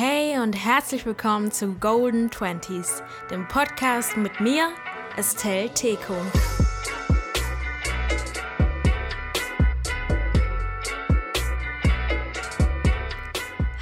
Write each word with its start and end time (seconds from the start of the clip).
Hey 0.00 0.38
und 0.38 0.52
herzlich 0.52 1.04
willkommen 1.06 1.50
zu 1.50 1.72
Golden 1.72 2.30
Twenties, 2.30 3.02
dem 3.32 3.48
Podcast 3.48 4.16
mit 4.16 4.38
mir, 4.38 4.68
Estelle 5.16 5.74
Teko. 5.74 6.14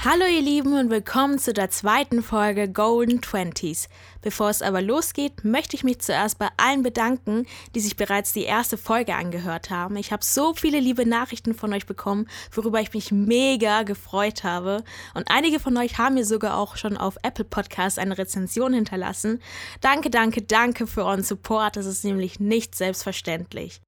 Hallo 0.08 0.24
ihr 0.24 0.40
Lieben 0.40 0.78
und 0.78 0.88
willkommen 0.88 1.36
zu 1.40 1.52
der 1.52 1.68
zweiten 1.68 2.22
Folge 2.22 2.68
Golden 2.68 3.20
Twenties. 3.20 3.88
Bevor 4.22 4.50
es 4.50 4.62
aber 4.62 4.80
losgeht, 4.80 5.44
möchte 5.44 5.74
ich 5.74 5.82
mich 5.82 5.98
zuerst 5.98 6.38
bei 6.38 6.46
allen 6.58 6.84
bedanken, 6.84 7.44
die 7.74 7.80
sich 7.80 7.96
bereits 7.96 8.32
die 8.32 8.44
erste 8.44 8.78
Folge 8.78 9.16
angehört 9.16 9.70
haben. 9.70 9.96
Ich 9.96 10.12
habe 10.12 10.24
so 10.24 10.54
viele 10.54 10.78
liebe 10.78 11.04
Nachrichten 11.06 11.54
von 11.54 11.72
euch 11.72 11.86
bekommen, 11.86 12.28
worüber 12.52 12.80
ich 12.80 12.94
mich 12.94 13.10
mega 13.10 13.82
gefreut 13.82 14.44
habe. 14.44 14.84
Und 15.14 15.28
einige 15.28 15.58
von 15.58 15.76
euch 15.76 15.98
haben 15.98 16.14
mir 16.14 16.24
sogar 16.24 16.56
auch 16.56 16.76
schon 16.76 16.96
auf 16.96 17.16
Apple 17.24 17.44
Podcasts 17.44 17.98
eine 17.98 18.16
Rezension 18.16 18.74
hinterlassen. 18.74 19.42
Danke, 19.80 20.08
danke, 20.08 20.40
danke 20.40 20.86
für 20.86 21.04
euren 21.04 21.24
Support. 21.24 21.74
Das 21.74 21.86
ist 21.86 22.04
nämlich 22.04 22.38
nicht 22.38 22.76
selbstverständlich. 22.76 23.80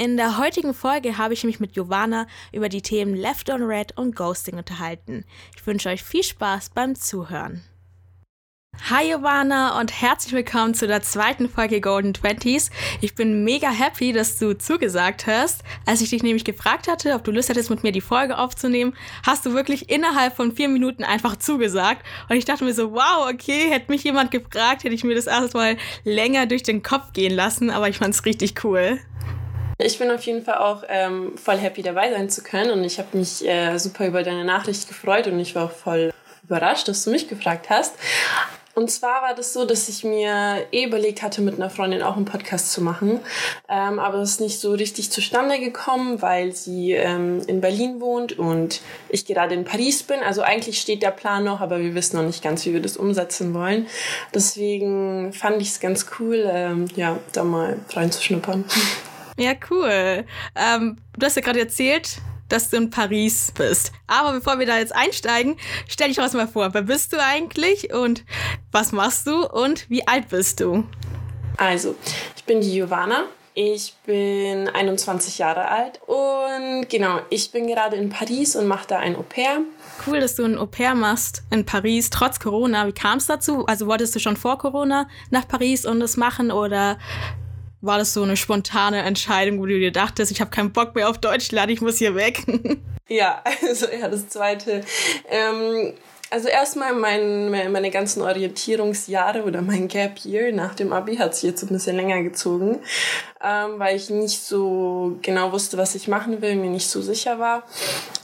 In 0.00 0.16
der 0.16 0.38
heutigen 0.38 0.74
Folge 0.74 1.18
habe 1.18 1.34
ich 1.34 1.42
mich 1.42 1.58
mit 1.58 1.72
Giovanna 1.72 2.28
über 2.52 2.68
die 2.68 2.82
Themen 2.82 3.16
Left 3.16 3.50
on 3.50 3.64
Red 3.64 3.98
und 3.98 4.14
Ghosting 4.14 4.56
unterhalten. 4.56 5.24
Ich 5.56 5.66
wünsche 5.66 5.88
euch 5.88 6.04
viel 6.04 6.22
Spaß 6.22 6.70
beim 6.70 6.94
Zuhören. 6.94 7.64
Hi 8.88 9.08
Giovanna 9.08 9.80
und 9.80 9.90
herzlich 10.00 10.32
willkommen 10.32 10.74
zu 10.74 10.86
der 10.86 11.02
zweiten 11.02 11.48
Folge 11.48 11.80
Golden 11.80 12.14
Twenties. 12.14 12.70
Ich 13.00 13.16
bin 13.16 13.42
mega 13.42 13.70
happy, 13.70 14.12
dass 14.12 14.38
du 14.38 14.56
zugesagt 14.56 15.26
hast. 15.26 15.64
Als 15.84 16.00
ich 16.00 16.10
dich 16.10 16.22
nämlich 16.22 16.44
gefragt 16.44 16.86
hatte, 16.86 17.14
ob 17.14 17.24
du 17.24 17.32
Lust 17.32 17.48
hättest, 17.48 17.68
mit 17.68 17.82
mir 17.82 17.90
die 17.90 18.00
Folge 18.00 18.38
aufzunehmen, 18.38 18.94
hast 19.26 19.46
du 19.46 19.52
wirklich 19.52 19.90
innerhalb 19.90 20.36
von 20.36 20.54
vier 20.54 20.68
Minuten 20.68 21.02
einfach 21.02 21.34
zugesagt. 21.34 22.06
Und 22.28 22.36
ich 22.36 22.44
dachte 22.44 22.62
mir 22.62 22.72
so, 22.72 22.92
wow, 22.92 23.28
okay, 23.28 23.68
hätte 23.68 23.90
mich 23.90 24.04
jemand 24.04 24.30
gefragt, 24.30 24.84
hätte 24.84 24.94
ich 24.94 25.02
mir 25.02 25.16
das 25.16 25.26
erstmal 25.26 25.76
länger 26.04 26.46
durch 26.46 26.62
den 26.62 26.84
Kopf 26.84 27.12
gehen 27.12 27.34
lassen, 27.34 27.70
aber 27.70 27.88
ich 27.88 27.98
fand 27.98 28.14
es 28.14 28.24
richtig 28.24 28.62
cool. 28.62 29.00
Ich 29.80 29.98
bin 29.98 30.10
auf 30.10 30.22
jeden 30.22 30.42
Fall 30.42 30.58
auch 30.58 30.82
ähm, 30.88 31.38
voll 31.38 31.56
happy 31.56 31.82
dabei 31.82 32.10
sein 32.10 32.28
zu 32.28 32.42
können 32.42 32.72
und 32.72 32.82
ich 32.82 32.98
habe 32.98 33.16
mich 33.16 33.46
äh, 33.46 33.78
super 33.78 34.08
über 34.08 34.24
deine 34.24 34.44
Nachricht 34.44 34.88
gefreut 34.88 35.28
und 35.28 35.38
ich 35.38 35.54
war 35.54 35.66
auch 35.66 35.70
voll 35.70 36.12
überrascht, 36.42 36.88
dass 36.88 37.04
du 37.04 37.10
mich 37.10 37.28
gefragt 37.28 37.70
hast. 37.70 37.94
Und 38.74 38.90
zwar 38.90 39.22
war 39.22 39.34
das 39.34 39.52
so, 39.52 39.64
dass 39.64 39.88
ich 39.88 40.04
mir 40.04 40.66
eh 40.70 40.84
überlegt 40.84 41.22
hatte, 41.22 41.42
mit 41.42 41.56
einer 41.56 41.68
Freundin 41.68 42.02
auch 42.02 42.16
einen 42.16 42.24
Podcast 42.24 42.72
zu 42.72 42.80
machen. 42.80 43.20
Ähm, 43.68 43.98
aber 43.98 44.18
es 44.18 44.32
ist 44.32 44.40
nicht 44.40 44.60
so 44.60 44.72
richtig 44.72 45.10
zustande 45.10 45.58
gekommen, 45.58 46.22
weil 46.22 46.52
sie 46.54 46.92
ähm, 46.92 47.42
in 47.48 47.60
Berlin 47.60 48.00
wohnt 48.00 48.38
und 48.38 48.80
ich 49.08 49.26
gerade 49.26 49.54
in 49.54 49.64
Paris 49.64 50.04
bin. 50.04 50.20
Also 50.20 50.42
eigentlich 50.42 50.80
steht 50.80 51.02
der 51.02 51.10
Plan 51.10 51.42
noch, 51.42 51.60
aber 51.60 51.80
wir 51.80 51.94
wissen 51.94 52.16
noch 52.16 52.24
nicht 52.24 52.42
ganz, 52.42 52.64
wie 52.66 52.72
wir 52.72 52.82
das 52.82 52.96
umsetzen 52.96 53.52
wollen. 53.52 53.86
Deswegen 54.32 55.32
fand 55.32 55.60
ich 55.60 55.70
es 55.70 55.80
ganz 55.80 56.06
cool, 56.18 56.48
ähm, 56.48 56.86
ja, 56.94 57.18
da 57.32 57.42
mal 57.42 57.78
reinzuschnuppern. 57.94 58.64
Ja, 59.38 59.52
cool. 59.70 60.24
Ähm, 60.56 60.96
du 61.16 61.26
hast 61.26 61.36
ja 61.36 61.42
gerade 61.42 61.60
erzählt, 61.60 62.18
dass 62.48 62.70
du 62.70 62.76
in 62.76 62.90
Paris 62.90 63.52
bist. 63.56 63.92
Aber 64.08 64.32
bevor 64.32 64.58
wir 64.58 64.66
da 64.66 64.78
jetzt 64.78 64.94
einsteigen, 64.94 65.56
stell 65.86 66.08
dich 66.08 66.16
doch 66.16 66.32
mal 66.32 66.48
vor. 66.48 66.74
Wer 66.74 66.82
bist 66.82 67.12
du 67.12 67.22
eigentlich 67.22 67.92
und 67.92 68.24
was 68.72 68.90
machst 68.90 69.28
du 69.28 69.46
und 69.46 69.88
wie 69.88 70.06
alt 70.08 70.28
bist 70.28 70.60
du? 70.60 70.84
Also, 71.56 71.94
ich 72.36 72.44
bin 72.44 72.60
die 72.60 72.70
Giovanna. 72.70 73.24
Ich 73.54 73.94
bin 74.06 74.68
21 74.68 75.38
Jahre 75.38 75.66
alt 75.66 76.00
und 76.06 76.88
genau, 76.88 77.18
ich 77.28 77.50
bin 77.50 77.66
gerade 77.66 77.96
in 77.96 78.08
Paris 78.08 78.54
und 78.54 78.68
mache 78.68 78.86
da 78.86 79.00
ein 79.00 79.16
Au 79.16 79.22
pair. 79.22 79.62
Cool, 80.06 80.20
dass 80.20 80.36
du 80.36 80.44
ein 80.44 80.56
Au 80.56 80.66
pair 80.66 80.94
machst 80.94 81.42
in 81.50 81.66
Paris, 81.66 82.10
trotz 82.10 82.38
Corona. 82.38 82.86
Wie 82.86 82.92
kam 82.92 83.18
es 83.18 83.26
dazu? 83.26 83.66
Also 83.66 83.88
wolltest 83.88 84.14
du 84.14 84.20
schon 84.20 84.36
vor 84.36 84.58
Corona 84.58 85.08
nach 85.30 85.48
Paris 85.48 85.86
und 85.86 85.98
das 85.98 86.16
machen 86.16 86.52
oder 86.52 86.98
war 87.80 87.98
das 87.98 88.12
so 88.12 88.22
eine 88.22 88.36
spontane 88.36 89.02
Entscheidung, 89.02 89.60
wo 89.60 89.66
du 89.66 89.78
dir 89.78 89.92
dachtest, 89.92 90.32
ich 90.32 90.40
habe 90.40 90.50
keinen 90.50 90.72
Bock 90.72 90.94
mehr 90.94 91.08
auf 91.08 91.18
Deutschland, 91.18 91.70
ich 91.70 91.80
muss 91.80 91.98
hier 91.98 92.14
weg? 92.14 92.42
ja, 93.08 93.42
also 93.62 93.86
ja, 93.86 94.08
das 94.08 94.28
zweite. 94.28 94.82
Ähm, 95.28 95.94
also 96.30 96.48
erstmal 96.48 96.92
mein, 96.92 97.50
meine 97.50 97.90
ganzen 97.90 98.20
Orientierungsjahre 98.20 99.44
oder 99.44 99.62
mein 99.62 99.88
Gap 99.88 100.18
Year 100.24 100.52
nach 100.52 100.74
dem 100.74 100.92
Abi 100.92 101.16
hat 101.16 101.34
sich 101.34 101.44
jetzt 101.44 101.62
ein 101.62 101.68
bisschen 101.68 101.96
länger 101.96 102.22
gezogen, 102.22 102.80
ähm, 103.42 103.78
weil 103.78 103.96
ich 103.96 104.10
nicht 104.10 104.42
so 104.42 105.16
genau 105.22 105.52
wusste, 105.52 105.78
was 105.78 105.94
ich 105.94 106.06
machen 106.06 106.42
will, 106.42 106.56
mir 106.56 106.68
nicht 106.68 106.88
so 106.88 107.00
sicher 107.00 107.38
war. 107.38 107.62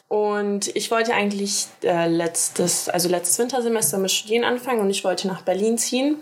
Und 0.09 0.75
ich 0.76 0.91
wollte 0.91 1.14
eigentlich 1.14 1.66
äh, 1.82 2.06
letztes, 2.06 2.91
also 2.91 3.09
letztes 3.09 3.38
Wintersemester 3.38 3.97
mit 3.97 4.10
Studieren 4.10 4.44
anfangen 4.44 4.81
und 4.81 4.91
ich 4.91 5.03
wollte 5.03 5.26
nach 5.26 5.41
Berlin 5.43 5.78
ziehen. 5.78 6.19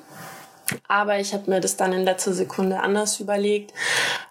Aber 0.89 1.19
ich 1.19 1.33
habe 1.33 1.51
mir 1.51 1.61
das 1.61 1.77
dann 1.77 1.93
in 1.93 2.05
letzter 2.05 2.33
Sekunde 2.33 2.81
anders 2.81 3.21
überlegt, 3.21 3.73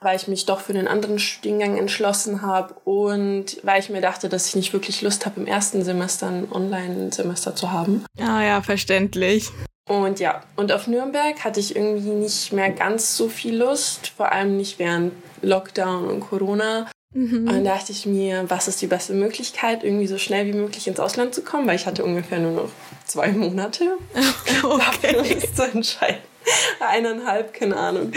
weil 0.02 0.16
ich 0.16 0.28
mich 0.28 0.46
doch 0.46 0.59
für 0.59 0.74
den 0.74 0.88
anderen 0.88 1.19
Studiengang 1.19 1.78
entschlossen 1.78 2.41
habe 2.41 2.75
und 2.85 3.57
weil 3.63 3.79
ich 3.79 3.90
mir 3.90 4.02
dachte, 4.02 4.29
dass 4.29 4.47
ich 4.47 4.56
nicht 4.56 4.74
wirklich 4.74 5.02
Lust 5.02 5.25
habe, 5.25 5.40
im 5.40 5.47
ersten 5.47 5.84
Semester 5.84 6.28
ein 6.28 6.52
Online-Semester 6.52 7.56
zu 7.56 7.72
haben. 7.72 8.06
Ah 8.19 8.41
ja, 8.41 8.62
verständlich. 8.62 9.50
Und 9.88 10.19
ja, 10.19 10.44
und 10.56 10.72
auf 10.72 10.88
Nürnberg 10.88 11.44
hatte 11.44 11.59
ich 11.59 11.75
irgendwie 11.75 12.12
nicht 12.12 12.53
mehr 12.53 12.69
ganz 12.69 13.18
so 13.18 13.28
viel 13.28 13.58
Lust, 13.58 14.08
vor 14.16 14.31
allem 14.31 14.56
nicht 14.56 14.79
während 14.79 15.13
Lockdown 15.41 16.08
und 16.08 16.22
Corona. 16.22 16.88
Mhm. 17.13 17.40
Und 17.40 17.47
dann 17.47 17.66
dachte 17.66 17.91
ich 17.91 18.06
mir, 18.06 18.50
was 18.50 18.68
ist 18.68 18.81
die 18.81 18.88
beste 18.88 19.13
Möglichkeit, 19.13 19.84
irgendwie 19.84 20.08
so 20.08 20.18
schnell 20.18 20.46
wie 20.46 20.53
möglich 20.53 20.88
ins 20.88 21.00
Ausland 21.00 21.35
zu 21.35 21.41
kommen, 21.44 21.68
weil 21.68 21.75
ich 21.75 21.85
hatte 21.85 22.06
ungefähr 22.06 22.40
nur 22.40 22.52
noch 22.52 22.69
zwei 23.06 23.31
Monate, 23.34 23.97
okay. 24.63 25.13
dafür 25.13 25.53
zu 25.53 25.63
entscheiden. 25.63 26.30
Eineinhalb, 26.79 27.53
keine 27.53 27.78
Ahnung. 27.78 28.07
Und 28.07 28.16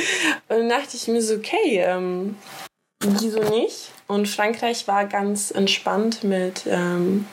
dann 0.48 0.68
dachte 0.68 0.96
ich 0.96 1.08
mir 1.08 1.22
so, 1.22 1.34
okay, 1.34 1.78
ähm, 1.78 2.36
wieso 3.00 3.40
nicht? 3.40 3.93
Und 4.06 4.28
Frankreich 4.28 4.86
war 4.86 5.06
ganz 5.06 5.50
entspannt 5.50 6.24
mit, 6.24 6.64
ähm, 6.66 7.26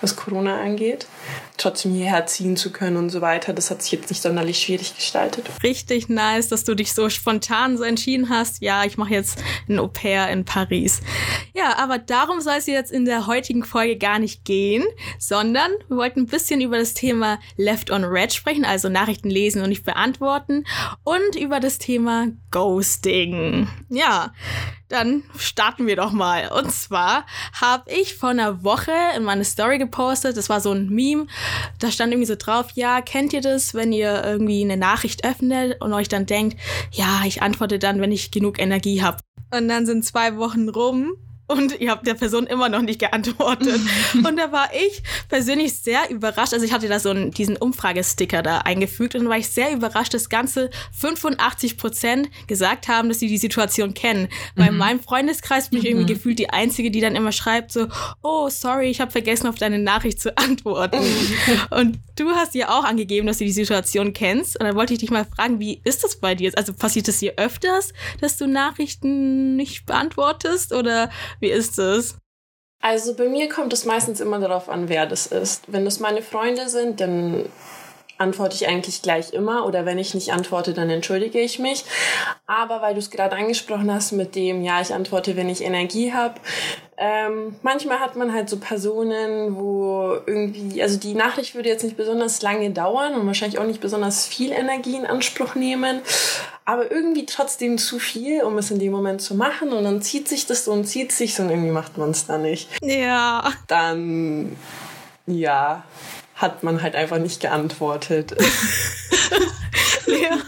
was 0.00 0.16
Corona 0.16 0.60
angeht 0.60 1.06
trotzdem 1.62 1.94
hierher 1.94 2.26
ziehen 2.26 2.56
zu 2.56 2.72
können 2.72 2.96
und 2.96 3.10
so 3.10 3.20
weiter. 3.20 3.52
Das 3.52 3.70
hat 3.70 3.82
sich 3.82 3.92
jetzt 3.92 4.10
nicht 4.10 4.20
sonderlich 4.20 4.58
schwierig 4.58 4.96
gestaltet. 4.96 5.48
Richtig 5.62 6.08
nice, 6.08 6.48
dass 6.48 6.64
du 6.64 6.74
dich 6.74 6.92
so 6.92 7.08
spontan 7.08 7.76
so 7.76 7.84
entschieden 7.84 8.28
hast. 8.28 8.62
Ja, 8.62 8.84
ich 8.84 8.98
mache 8.98 9.12
jetzt 9.14 9.38
ein 9.68 9.78
Au 9.78 9.86
pair 9.86 10.28
in 10.30 10.44
Paris. 10.44 11.00
Ja, 11.54 11.78
aber 11.78 11.98
darum 11.98 12.40
soll 12.40 12.56
es 12.58 12.66
jetzt 12.66 12.90
in 12.90 13.04
der 13.04 13.26
heutigen 13.26 13.64
Folge 13.64 13.96
gar 13.96 14.18
nicht 14.18 14.44
gehen, 14.44 14.84
sondern 15.18 15.70
wir 15.88 15.96
wollten 15.96 16.20
ein 16.20 16.26
bisschen 16.26 16.60
über 16.60 16.78
das 16.78 16.94
Thema 16.94 17.38
Left 17.56 17.90
on 17.90 18.04
Red 18.04 18.32
sprechen, 18.32 18.64
also 18.64 18.88
Nachrichten 18.88 19.30
lesen 19.30 19.62
und 19.62 19.68
nicht 19.68 19.84
beantworten 19.84 20.64
und 21.04 21.36
über 21.38 21.60
das 21.60 21.78
Thema 21.78 22.28
Ghosting. 22.50 23.68
Ja, 23.88 24.32
dann 24.92 25.22
starten 25.36 25.86
wir 25.86 25.96
doch 25.96 26.12
mal. 26.12 26.48
Und 26.52 26.70
zwar 26.70 27.26
habe 27.60 27.90
ich 27.90 28.14
vor 28.14 28.28
einer 28.28 28.62
Woche 28.62 28.92
in 29.16 29.24
meine 29.24 29.44
Story 29.44 29.78
gepostet, 29.78 30.36
das 30.36 30.48
war 30.48 30.60
so 30.60 30.72
ein 30.72 30.88
Meme, 30.90 31.26
da 31.78 31.90
stand 31.90 32.12
irgendwie 32.12 32.26
so 32.26 32.36
drauf, 32.36 32.66
ja, 32.74 33.00
kennt 33.00 33.32
ihr 33.32 33.40
das, 33.40 33.74
wenn 33.74 33.92
ihr 33.92 34.22
irgendwie 34.24 34.62
eine 34.62 34.76
Nachricht 34.76 35.24
öffnet 35.24 35.80
und 35.80 35.92
euch 35.92 36.08
dann 36.08 36.26
denkt, 36.26 36.58
ja, 36.90 37.22
ich 37.24 37.42
antworte 37.42 37.78
dann, 37.78 38.00
wenn 38.00 38.12
ich 38.12 38.30
genug 38.30 38.60
Energie 38.60 39.02
habe. 39.02 39.18
Und 39.54 39.68
dann 39.68 39.86
sind 39.86 40.04
zwei 40.04 40.36
Wochen 40.36 40.68
rum 40.68 41.16
und 41.52 41.78
ihr 41.80 41.90
habt 41.90 42.06
der 42.06 42.14
Person 42.14 42.46
immer 42.46 42.68
noch 42.68 42.82
nicht 42.82 42.98
geantwortet. 42.98 43.80
und 44.14 44.36
da 44.36 44.52
war 44.52 44.70
ich 44.74 45.02
persönlich 45.28 45.74
sehr 45.74 46.10
überrascht. 46.10 46.52
Also 46.52 46.64
ich 46.64 46.72
hatte 46.72 46.88
da 46.88 46.98
so 46.98 47.10
einen, 47.10 47.30
diesen 47.30 47.56
Umfragesticker 47.56 48.42
da 48.42 48.58
eingefügt 48.58 49.14
und 49.14 49.24
da 49.24 49.30
war 49.30 49.38
ich 49.38 49.48
sehr 49.48 49.72
überrascht, 49.72 50.14
dass 50.14 50.28
ganze 50.28 50.70
85 50.92 51.76
Prozent 51.76 52.30
gesagt 52.46 52.88
haben, 52.88 53.08
dass 53.08 53.18
sie 53.18 53.28
die 53.28 53.38
Situation 53.38 53.94
kennen. 53.94 54.28
Weil 54.56 54.68
in 54.68 54.72
mhm. 54.74 54.78
meinem 54.78 55.00
Freundeskreis 55.00 55.70
bin 55.70 55.80
ich 55.80 55.86
irgendwie 55.86 56.04
mhm. 56.04 56.16
gefühlt 56.16 56.38
die 56.38 56.50
Einzige, 56.50 56.90
die 56.90 57.00
dann 57.00 57.16
immer 57.16 57.32
schreibt 57.32 57.72
so, 57.72 57.88
oh, 58.22 58.48
sorry, 58.48 58.88
ich 58.88 59.00
habe 59.00 59.10
vergessen, 59.10 59.46
auf 59.46 59.56
deine 59.56 59.78
Nachricht 59.78 60.20
zu 60.20 60.36
antworten. 60.36 61.00
und 61.70 61.98
du 62.16 62.30
hast 62.30 62.54
ja 62.54 62.70
auch 62.70 62.84
angegeben, 62.84 63.26
dass 63.26 63.38
du 63.38 63.44
die 63.44 63.52
Situation 63.52 64.12
kennst. 64.12 64.58
Und 64.58 64.66
dann 64.66 64.76
wollte 64.76 64.92
ich 64.94 65.00
dich 65.00 65.10
mal 65.10 65.24
fragen, 65.24 65.60
wie 65.60 65.80
ist 65.84 66.04
das 66.04 66.16
bei 66.16 66.34
dir? 66.34 66.52
Also 66.56 66.72
passiert 66.72 67.08
es 67.08 67.18
dir 67.18 67.34
öfters, 67.36 67.92
dass 68.20 68.36
du 68.36 68.46
Nachrichten 68.46 69.56
nicht 69.56 69.86
beantwortest 69.86 70.72
oder 70.72 71.10
wie 71.42 71.50
ist 71.50 71.78
es? 71.78 72.16
Also 72.80 73.14
bei 73.14 73.28
mir 73.28 73.48
kommt 73.48 73.72
es 73.72 73.84
meistens 73.84 74.20
immer 74.20 74.40
darauf 74.40 74.68
an, 74.68 74.88
wer 74.88 75.06
das 75.06 75.26
ist. 75.26 75.64
Wenn 75.68 75.84
das 75.84 76.00
meine 76.00 76.22
Freunde 76.22 76.68
sind, 76.68 77.00
dann 77.00 77.44
antworte 78.18 78.54
ich 78.54 78.68
eigentlich 78.68 79.02
gleich 79.02 79.32
immer 79.32 79.66
oder 79.66 79.84
wenn 79.84 79.98
ich 79.98 80.14
nicht 80.14 80.32
antworte, 80.32 80.72
dann 80.74 80.90
entschuldige 80.90 81.40
ich 81.40 81.58
mich. 81.58 81.84
Aber 82.46 82.80
weil 82.80 82.94
du 82.94 83.00
es 83.00 83.10
gerade 83.10 83.36
angesprochen 83.36 83.92
hast 83.92 84.12
mit 84.12 84.34
dem, 84.34 84.62
ja, 84.62 84.80
ich 84.80 84.94
antworte, 84.94 85.36
wenn 85.36 85.48
ich 85.48 85.62
Energie 85.62 86.12
habe. 86.12 86.40
Ähm, 87.04 87.56
manchmal 87.62 87.98
hat 87.98 88.14
man 88.14 88.32
halt 88.32 88.48
so 88.48 88.58
Personen, 88.58 89.56
wo 89.56 90.18
irgendwie, 90.24 90.80
also 90.80 91.00
die 91.00 91.14
Nachricht 91.14 91.56
würde 91.56 91.68
jetzt 91.68 91.82
nicht 91.82 91.96
besonders 91.96 92.42
lange 92.42 92.70
dauern 92.70 93.14
und 93.14 93.26
wahrscheinlich 93.26 93.58
auch 93.58 93.66
nicht 93.66 93.80
besonders 93.80 94.24
viel 94.24 94.52
Energie 94.52 94.94
in 94.94 95.04
Anspruch 95.04 95.56
nehmen, 95.56 96.02
aber 96.64 96.92
irgendwie 96.92 97.26
trotzdem 97.26 97.76
zu 97.76 97.98
viel, 97.98 98.44
um 98.44 98.56
es 98.56 98.70
in 98.70 98.78
dem 98.78 98.92
Moment 98.92 99.20
zu 99.20 99.34
machen 99.34 99.72
und 99.72 99.82
dann 99.82 100.00
zieht 100.00 100.28
sich 100.28 100.46
das 100.46 100.64
so 100.64 100.70
und 100.70 100.84
zieht 100.84 101.10
sich 101.10 101.34
so 101.34 101.42
und 101.42 101.50
irgendwie 101.50 101.72
macht 101.72 101.98
man 101.98 102.10
es 102.10 102.26
dann 102.26 102.42
nicht. 102.42 102.68
Ja. 102.82 103.52
Dann, 103.66 104.56
ja, 105.26 105.82
hat 106.36 106.62
man 106.62 106.82
halt 106.82 106.94
einfach 106.94 107.18
nicht 107.18 107.40
geantwortet. 107.40 108.36
ja. 110.06 110.38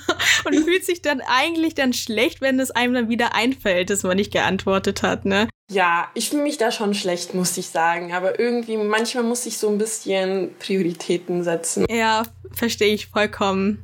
Und 0.44 0.64
fühlt 0.64 0.84
sich 0.84 1.02
dann 1.02 1.20
eigentlich 1.20 1.74
dann 1.74 1.92
schlecht, 1.92 2.40
wenn 2.40 2.58
es 2.60 2.70
einem 2.70 2.94
dann 2.94 3.08
wieder 3.08 3.34
einfällt, 3.34 3.90
dass 3.90 4.02
man 4.02 4.16
nicht 4.16 4.32
geantwortet 4.32 5.02
hat, 5.02 5.24
ne? 5.24 5.48
Ja, 5.70 6.08
ich 6.14 6.28
fühle 6.30 6.42
mich 6.42 6.58
da 6.58 6.70
schon 6.70 6.94
schlecht, 6.94 7.34
muss 7.34 7.56
ich 7.56 7.68
sagen. 7.68 8.12
Aber 8.12 8.38
irgendwie, 8.38 8.76
manchmal 8.76 9.24
muss 9.24 9.46
ich 9.46 9.58
so 9.58 9.68
ein 9.68 9.78
bisschen 9.78 10.54
Prioritäten 10.58 11.42
setzen. 11.42 11.86
Ja, 11.88 12.24
verstehe 12.52 12.94
ich 12.94 13.06
vollkommen. 13.06 13.82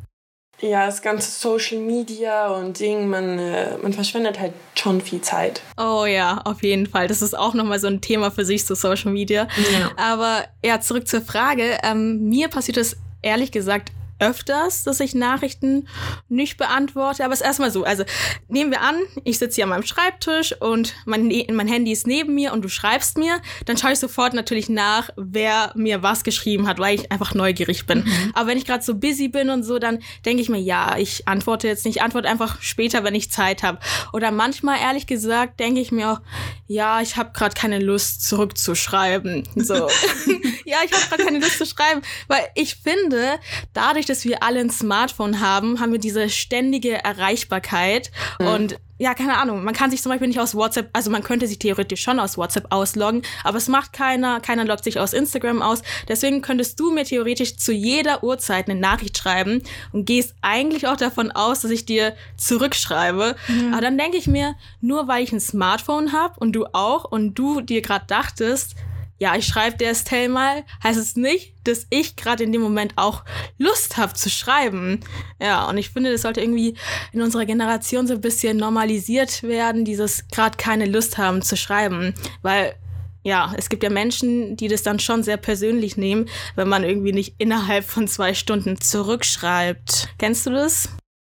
Ja, 0.63 0.87
das 0.87 1.01
ganze 1.01 1.31
Social 1.31 1.79
Media 1.79 2.49
und 2.49 2.79
Ding, 2.79 3.09
man, 3.09 3.39
äh, 3.39 3.79
man 3.79 3.95
verschwendet 3.95 4.39
halt 4.39 4.53
schon 4.75 5.01
viel 5.01 5.23
Zeit. 5.23 5.63
Oh 5.79 6.05
ja, 6.05 6.43
auf 6.45 6.63
jeden 6.63 6.87
Fall. 6.87 7.09
Das 7.09 7.23
ist 7.23 7.37
auch 7.37 7.55
nochmal 7.55 7.81
so 7.81 7.87
ein 7.87 8.03
Thema 8.03 8.31
für 8.31 8.45
sich, 8.45 8.67
so 8.67 8.75
Social 8.75 9.11
Media. 9.11 9.49
Ja. 9.73 9.91
Aber 9.97 10.45
ja, 10.63 10.81
zurück 10.81 11.09
zur 11.09 11.23
Frage. 11.23 11.79
Ähm, 11.83 12.29
mir 12.29 12.49
passiert 12.49 12.77
es 12.77 12.97
ehrlich 13.23 13.53
gesagt 13.53 13.91
öfters, 14.21 14.85
dass 14.85 15.01
ich 15.01 15.15
Nachrichten 15.15 15.89
nicht 16.29 16.57
beantworte. 16.57 17.25
Aber 17.25 17.33
es 17.33 17.41
ist 17.41 17.47
erstmal 17.47 17.71
so. 17.71 17.85
Also 17.85 18.05
nehmen 18.49 18.71
wir 18.71 18.83
an, 18.83 18.97
ich 19.25 19.39
sitze 19.39 19.57
hier 19.57 19.65
an 19.65 19.71
meinem 19.71 19.87
Schreibtisch 19.87 20.55
und 20.61 20.95
mein, 21.07 21.27
ne-, 21.27 21.47
mein 21.51 21.69
Handy 21.69 21.93
ist 21.93 22.07
neben 22.07 22.35
mir 22.35 22.53
und 22.53 22.63
du 22.63 22.69
schreibst 22.69 23.19
mir, 23.19 23.41
dann 23.67 23.77
schaue 23.77 23.93
ich 23.93 23.99
sofort 23.99 24.35
natürlich 24.35 24.69
nach, 24.69 25.11
wer 25.17 25.73
mir 25.75 26.03
was 26.03 26.25
geschrieben 26.25 26.69
hat, 26.69 26.79
weil 26.79 26.95
ich 26.95 27.13
einfach 27.13 27.35
neugierig 27.35 27.87
bin. 27.87 28.05
Mhm. 28.05 28.33
Aber 28.35 28.49
wenn 28.49 28.59
ich 28.59 28.65
gerade 28.65 28.85
so 28.85 28.95
busy 28.95 29.29
bin 29.29 29.51
und 29.51 29.63
so, 29.63 29.79
dann 29.79 29.99
denke 30.25 30.43
ich 30.43 30.49
mir, 30.49 30.61
ja, 30.61 30.97
ich 30.99 31.27
antworte 31.27 31.67
jetzt 31.67 31.85
nicht, 31.85 31.97
ich 31.97 32.03
antworte 32.03 32.29
einfach 32.29 32.61
später, 32.63 33.05
wenn 33.05 33.15
ich 33.15 33.31
Zeit 33.31 33.63
habe. 33.63 33.79
Oder 34.13 34.31
manchmal, 34.31 34.79
ehrlich 34.81 35.07
gesagt, 35.07 35.61
denke 35.61 35.81
ich 35.81 35.93
mir 35.93 36.13
auch, 36.13 36.21
ja, 36.67 37.01
ich 37.01 37.17
habe 37.17 37.33
gerade 37.33 37.55
keine 37.55 37.79
Lust 37.79 38.27
zurückzuschreiben. 38.29 39.49
So. 39.57 39.89
ja, 40.65 40.79
ich 40.85 40.93
habe 40.93 41.05
gerade 41.09 41.25
keine 41.25 41.39
Lust 41.39 41.59
zu 41.59 41.67
schreiben, 41.67 42.03
weil 42.29 42.43
ich 42.55 42.77
finde, 42.77 43.39
dadurch, 43.73 44.07
dass 44.11 44.25
wir 44.25 44.43
alle 44.43 44.61
ein 44.61 44.71
Smartphone 44.71 45.41
haben, 45.41 45.81
haben 45.81 45.93
wir 45.93 45.99
diese 45.99 46.29
ständige 46.29 47.03
Erreichbarkeit. 47.05 48.11
Mhm. 48.39 48.47
Und 48.47 48.77
ja, 48.99 49.15
keine 49.15 49.39
Ahnung, 49.39 49.65
man 49.65 49.73
kann 49.73 49.91
sich 49.91 50.03
zum 50.03 50.11
Beispiel 50.11 50.29
nicht 50.29 50.41
aus 50.41 50.55
WhatsApp, 50.55 50.91
also 50.93 51.11
man 51.11 51.23
könnte 51.23 51.47
sich 51.47 51.59
theoretisch 51.59 52.03
schon 52.03 52.21
aus 52.21 52.37
WhatsApp 52.37 52.67
ausloggen, 52.69 53.23
aber 53.45 53.57
es 53.57 53.67
macht 53.67 53.95
keiner, 53.95 54.41
keiner 54.41 54.67
loggt 54.67 54.85
sich 54.85 55.01
aus 55.01 55.15
Instagram 55.15 55.63
aus. 55.63 55.81
Deswegen 56.07 56.43
könntest 56.43 56.79
du 56.79 56.91
mir 56.91 57.05
theoretisch 57.05 57.57
zu 57.57 57.73
jeder 57.73 58.23
Uhrzeit 58.23 58.69
eine 58.69 58.79
Nachricht 58.79 59.17
schreiben 59.17 59.63
und 59.93 60.05
gehst 60.05 60.35
eigentlich 60.43 60.87
auch 60.87 60.99
davon 60.99 61.31
aus, 61.31 61.61
dass 61.61 61.71
ich 61.71 61.87
dir 61.87 62.15
zurückschreibe. 62.37 63.37
Mhm. 63.49 63.73
Aber 63.73 63.81
dann 63.81 63.97
denke 63.97 64.19
ich 64.19 64.27
mir, 64.27 64.55
nur 64.83 65.09
weil 65.09 65.25
ich 65.25 65.33
ein 65.33 65.41
Smartphone 65.41 66.13
habe 66.13 66.35
und 66.39 66.53
du 66.53 66.67
auch 66.75 67.05
und 67.05 67.39
du 67.39 67.63
dir 67.63 67.81
gerade 67.81 68.05
dachtest, 68.07 68.75
ja, 69.21 69.37
ich 69.37 69.47
schreibe 69.47 69.77
der 69.77 69.91
Estelle 69.91 70.31
mal, 70.31 70.65
heißt 70.83 70.99
es 70.99 71.15
nicht, 71.15 71.55
dass 71.65 71.87
ich 71.91 72.17
gerade 72.17 72.43
in 72.43 72.53
dem 72.53 72.63
Moment 72.63 72.95
auch 72.97 73.23
Lust 73.59 73.99
habe 73.99 74.15
zu 74.15 74.31
schreiben. 74.31 75.01
Ja, 75.41 75.69
und 75.69 75.77
ich 75.77 75.91
finde, 75.91 76.11
das 76.11 76.23
sollte 76.23 76.41
irgendwie 76.41 76.75
in 77.13 77.21
unserer 77.21 77.45
Generation 77.45 78.07
so 78.07 78.15
ein 78.15 78.23
bisschen 78.23 78.57
normalisiert 78.57 79.43
werden, 79.43 79.85
dieses 79.85 80.27
gerade 80.29 80.57
keine 80.57 80.87
Lust 80.87 81.19
haben 81.19 81.43
zu 81.43 81.57
schreiben, 81.57 82.15
weil 82.41 82.75
ja, 83.23 83.53
es 83.59 83.69
gibt 83.69 83.83
ja 83.83 83.91
Menschen, 83.91 84.57
die 84.57 84.69
das 84.69 84.83
dann 84.83 84.99
schon 84.99 85.23
sehr 85.23 85.37
persönlich 85.37 85.99
nehmen, 85.99 86.27
wenn 86.57 86.69
man 86.69 86.83
irgendwie 86.83 87.13
nicht 87.13 87.35
innerhalb 87.37 87.85
von 87.85 88.09
zwei 88.09 88.33
Stunden 88.33 88.81
zurückschreibt. 88.81 90.09
Kennst 90.19 90.47
du 90.47 90.51
das? 90.51 90.89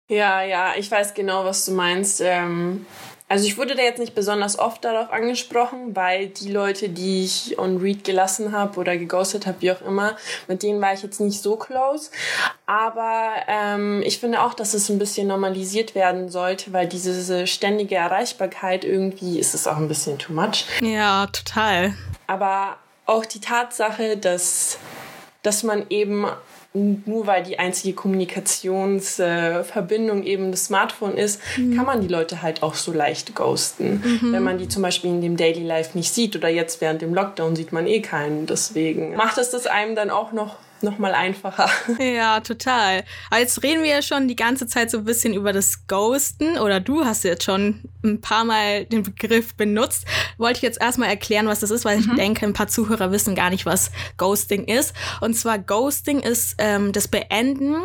Ja, 0.08 0.42
ja, 0.42 0.72
ich 0.78 0.90
weiß 0.90 1.12
genau, 1.12 1.44
was 1.44 1.66
du 1.66 1.72
meinst. 1.72 2.22
Ähm 2.24 2.86
also 3.34 3.48
ich 3.48 3.58
wurde 3.58 3.74
da 3.74 3.82
jetzt 3.82 3.98
nicht 3.98 4.14
besonders 4.14 4.60
oft 4.60 4.84
darauf 4.84 5.12
angesprochen, 5.12 5.96
weil 5.96 6.28
die 6.28 6.52
Leute, 6.52 6.88
die 6.88 7.24
ich 7.24 7.58
on 7.58 7.78
Read 7.78 8.04
gelassen 8.04 8.52
habe 8.52 8.78
oder 8.78 8.96
geghostet 8.96 9.44
habe, 9.48 9.56
wie 9.58 9.72
auch 9.72 9.80
immer, 9.80 10.16
mit 10.46 10.62
denen 10.62 10.80
war 10.80 10.94
ich 10.94 11.02
jetzt 11.02 11.18
nicht 11.18 11.42
so 11.42 11.56
close. 11.56 12.12
Aber 12.66 13.32
ähm, 13.48 14.04
ich 14.06 14.20
finde 14.20 14.40
auch, 14.40 14.54
dass 14.54 14.72
es 14.72 14.88
ein 14.88 15.00
bisschen 15.00 15.26
normalisiert 15.26 15.96
werden 15.96 16.28
sollte, 16.28 16.72
weil 16.72 16.86
diese 16.86 17.48
ständige 17.48 17.96
Erreichbarkeit 17.96 18.84
irgendwie 18.84 19.40
ist 19.40 19.52
es 19.52 19.66
auch 19.66 19.78
ein 19.78 19.88
bisschen 19.88 20.16
too 20.16 20.32
much. 20.32 20.66
Ja, 20.80 21.26
total. 21.26 21.94
Aber 22.28 22.76
auch 23.04 23.26
die 23.26 23.40
Tatsache, 23.40 24.16
dass, 24.16 24.78
dass 25.42 25.64
man 25.64 25.86
eben 25.90 26.24
nur 26.74 27.26
weil 27.28 27.44
die 27.44 27.60
einzige 27.60 27.94
Kommunikationsverbindung 27.94 30.24
äh, 30.24 30.26
eben 30.26 30.50
das 30.50 30.64
Smartphone 30.64 31.16
ist, 31.16 31.40
mhm. 31.56 31.76
kann 31.76 31.86
man 31.86 32.00
die 32.00 32.08
Leute 32.08 32.42
halt 32.42 32.64
auch 32.64 32.74
so 32.74 32.92
leicht 32.92 33.36
ghosten. 33.36 34.02
Mhm. 34.04 34.32
Wenn 34.32 34.42
man 34.42 34.58
die 34.58 34.66
zum 34.66 34.82
Beispiel 34.82 35.10
in 35.10 35.20
dem 35.20 35.36
Daily 35.36 35.62
Life 35.62 35.96
nicht 35.96 36.12
sieht 36.12 36.34
oder 36.34 36.48
jetzt 36.48 36.80
während 36.80 37.00
dem 37.00 37.14
Lockdown 37.14 37.54
sieht 37.54 37.72
man 37.72 37.86
eh 37.86 38.00
keinen. 38.00 38.46
Deswegen 38.46 39.14
macht 39.14 39.38
es 39.38 39.50
das 39.50 39.68
einem 39.68 39.94
dann 39.94 40.10
auch 40.10 40.32
noch 40.32 40.56
noch 40.84 40.98
mal 40.98 41.14
einfacher. 41.14 41.68
Ja, 41.98 42.40
total. 42.40 43.04
Aber 43.30 43.40
jetzt 43.40 43.62
reden 43.62 43.82
wir 43.82 43.90
ja 43.90 44.02
schon 44.02 44.28
die 44.28 44.36
ganze 44.36 44.66
Zeit 44.66 44.90
so 44.90 44.98
ein 44.98 45.04
bisschen 45.04 45.34
über 45.34 45.52
das 45.52 45.86
Ghosten 45.86 46.58
oder 46.58 46.80
du 46.80 47.04
hast 47.04 47.24
jetzt 47.24 47.44
schon 47.44 47.82
ein 48.04 48.20
paar 48.20 48.44
Mal 48.44 48.84
den 48.84 49.02
Begriff 49.02 49.54
benutzt. 49.54 50.04
Wollte 50.38 50.58
ich 50.58 50.62
jetzt 50.62 50.80
erstmal 50.80 51.08
erklären, 51.08 51.46
was 51.46 51.60
das 51.60 51.70
ist, 51.70 51.84
weil 51.84 51.98
mhm. 51.98 52.10
ich 52.10 52.16
denke, 52.16 52.46
ein 52.46 52.52
paar 52.52 52.68
Zuhörer 52.68 53.10
wissen 53.10 53.34
gar 53.34 53.50
nicht, 53.50 53.66
was 53.66 53.90
Ghosting 54.16 54.64
ist. 54.64 54.94
Und 55.20 55.34
zwar 55.34 55.58
Ghosting 55.58 56.20
ist 56.20 56.56
ähm, 56.58 56.92
das 56.92 57.08
Beenden 57.08 57.76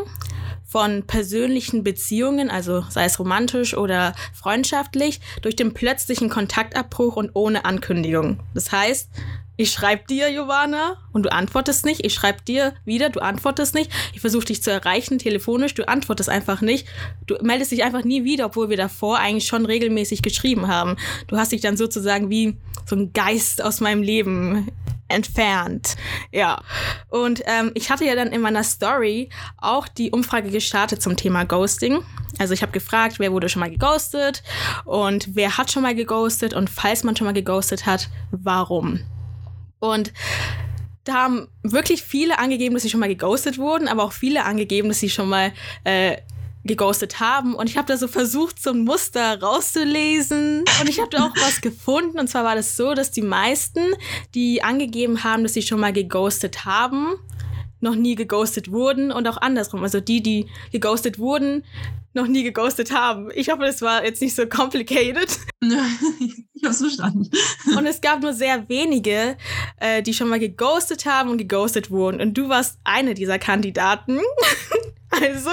von 0.69 1.03
persönlichen 1.07 1.83
Beziehungen, 1.83 2.51
also 2.51 2.85
sei 2.89 3.05
es 3.05 3.17
romantisch 3.17 3.75
oder 3.75 4.13
freundschaftlich, 4.33 5.19
durch 5.41 5.55
den 5.55 5.73
plötzlichen 5.73 6.29
Kontaktabbruch 6.29 7.15
und 7.15 7.31
ohne 7.33 7.65
Ankündigung. 7.65 8.39
Das 8.53 8.71
heißt, 8.71 9.09
ich 9.59 9.71
schreibe 9.71 10.05
dir, 10.07 10.31
Giovanna, 10.31 10.95
und 11.11 11.23
du 11.23 11.33
antwortest 11.33 11.83
nicht. 11.83 12.05
Ich 12.05 12.13
schreibe 12.13 12.41
dir 12.43 12.73
wieder, 12.85 13.09
du 13.09 13.19
antwortest 13.19 13.75
nicht. 13.75 13.91
Ich 14.13 14.21
versuche 14.21 14.45
dich 14.45 14.63
zu 14.63 14.71
erreichen, 14.71 15.19
telefonisch, 15.19 15.73
du 15.73 15.85
antwortest 15.85 16.29
einfach 16.29 16.61
nicht. 16.61 16.87
Du 17.27 17.35
meldest 17.41 17.73
dich 17.73 17.83
einfach 17.83 18.05
nie 18.05 18.23
wieder, 18.23 18.45
obwohl 18.45 18.69
wir 18.69 18.77
davor 18.77 19.19
eigentlich 19.19 19.47
schon 19.47 19.65
regelmäßig 19.65 20.21
geschrieben 20.21 20.69
haben. 20.69 20.95
Du 21.27 21.35
hast 21.35 21.51
dich 21.51 21.59
dann 21.59 21.75
sozusagen 21.75 22.29
wie 22.29 22.55
so 22.85 22.95
ein 22.95 23.11
Geist 23.11 23.61
aus 23.61 23.81
meinem 23.81 24.01
Leben 24.01 24.71
entfernt. 25.09 25.97
Ja. 26.31 26.61
Und 27.09 27.43
ähm, 27.45 27.71
ich 27.73 27.89
hatte 27.89 28.05
ja 28.05 28.15
dann 28.15 28.29
in 28.29 28.39
meiner 28.39 28.63
Story 28.63 29.27
auch 29.57 29.89
die 29.89 30.11
Umfrage 30.11 30.51
gestartet 30.51 31.01
zum 31.01 31.17
Thema 31.17 31.43
Ghosting. 31.43 32.01
Also 32.37 32.53
ich 32.53 32.61
habe 32.61 32.71
gefragt, 32.71 33.19
wer 33.19 33.33
wurde 33.33 33.49
schon 33.49 33.59
mal 33.59 33.69
geghostet 33.69 34.41
und 34.85 35.35
wer 35.35 35.57
hat 35.57 35.69
schon 35.69 35.83
mal 35.83 35.95
geghostet 35.95 36.53
und 36.53 36.69
falls 36.69 37.03
man 37.03 37.17
schon 37.17 37.25
mal 37.25 37.33
geghostet 37.33 37.85
hat, 37.85 38.07
warum? 38.31 39.01
Und 39.79 40.13
da 41.03 41.13
haben 41.13 41.47
wirklich 41.63 42.03
viele 42.03 42.39
angegeben, 42.39 42.75
dass 42.75 42.83
sie 42.83 42.89
schon 42.89 42.99
mal 42.99 43.09
geghostet 43.09 43.57
wurden, 43.57 43.87
aber 43.87 44.03
auch 44.03 44.13
viele 44.13 44.45
angegeben, 44.45 44.89
dass 44.89 44.99
sie 44.99 45.09
schon 45.09 45.29
mal 45.29 45.51
äh, 45.83 46.17
geghostet 46.63 47.19
haben. 47.19 47.55
Und 47.55 47.69
ich 47.69 47.77
habe 47.77 47.87
da 47.87 47.97
so 47.97 48.07
versucht, 48.07 48.61
so 48.61 48.71
ein 48.71 48.83
Muster 48.83 49.41
rauszulesen. 49.41 50.65
Und 50.79 50.89
ich 50.89 50.99
habe 50.99 51.09
da 51.09 51.25
auch 51.25 51.35
was 51.35 51.61
gefunden. 51.61 52.19
Und 52.19 52.27
zwar 52.27 52.43
war 52.43 52.55
das 52.55 52.75
so, 52.75 52.93
dass 52.93 53.11
die 53.11 53.21
meisten, 53.21 53.79
die 54.35 54.61
angegeben 54.61 55.23
haben, 55.23 55.43
dass 55.43 55.53
sie 55.53 55.61
schon 55.61 55.79
mal 55.79 55.93
geghostet 55.93 56.65
haben, 56.65 57.15
noch 57.81 57.95
nie 57.95 58.15
geghostet 58.15 58.71
wurden 58.71 59.11
und 59.11 59.27
auch 59.27 59.37
andersrum. 59.37 59.83
Also 59.83 59.99
die, 59.99 60.21
die 60.21 60.47
geghostet 60.71 61.19
wurden, 61.19 61.63
noch 62.13 62.27
nie 62.27 62.43
geghostet 62.43 62.91
haben. 62.91 63.29
Ich 63.33 63.49
hoffe, 63.49 63.63
das 63.63 63.81
war 63.81 64.03
jetzt 64.03 64.21
nicht 64.21 64.35
so 64.35 64.47
complicated. 64.47 65.29
ich 65.61 66.65
hab's 66.65 66.79
verstanden. 66.79 67.29
Und 67.77 67.85
es 67.85 68.01
gab 68.01 68.21
nur 68.21 68.33
sehr 68.33 68.67
wenige, 68.67 69.37
äh, 69.79 70.01
die 70.01 70.13
schon 70.13 70.29
mal 70.29 70.39
geghostet 70.39 71.05
haben 71.05 71.29
und 71.29 71.37
geghostet 71.37 71.91
wurden. 71.91 72.19
Und 72.19 72.37
du 72.37 72.49
warst 72.49 72.79
eine 72.83 73.13
dieser 73.13 73.39
Kandidaten. 73.39 74.19
Also 75.11 75.49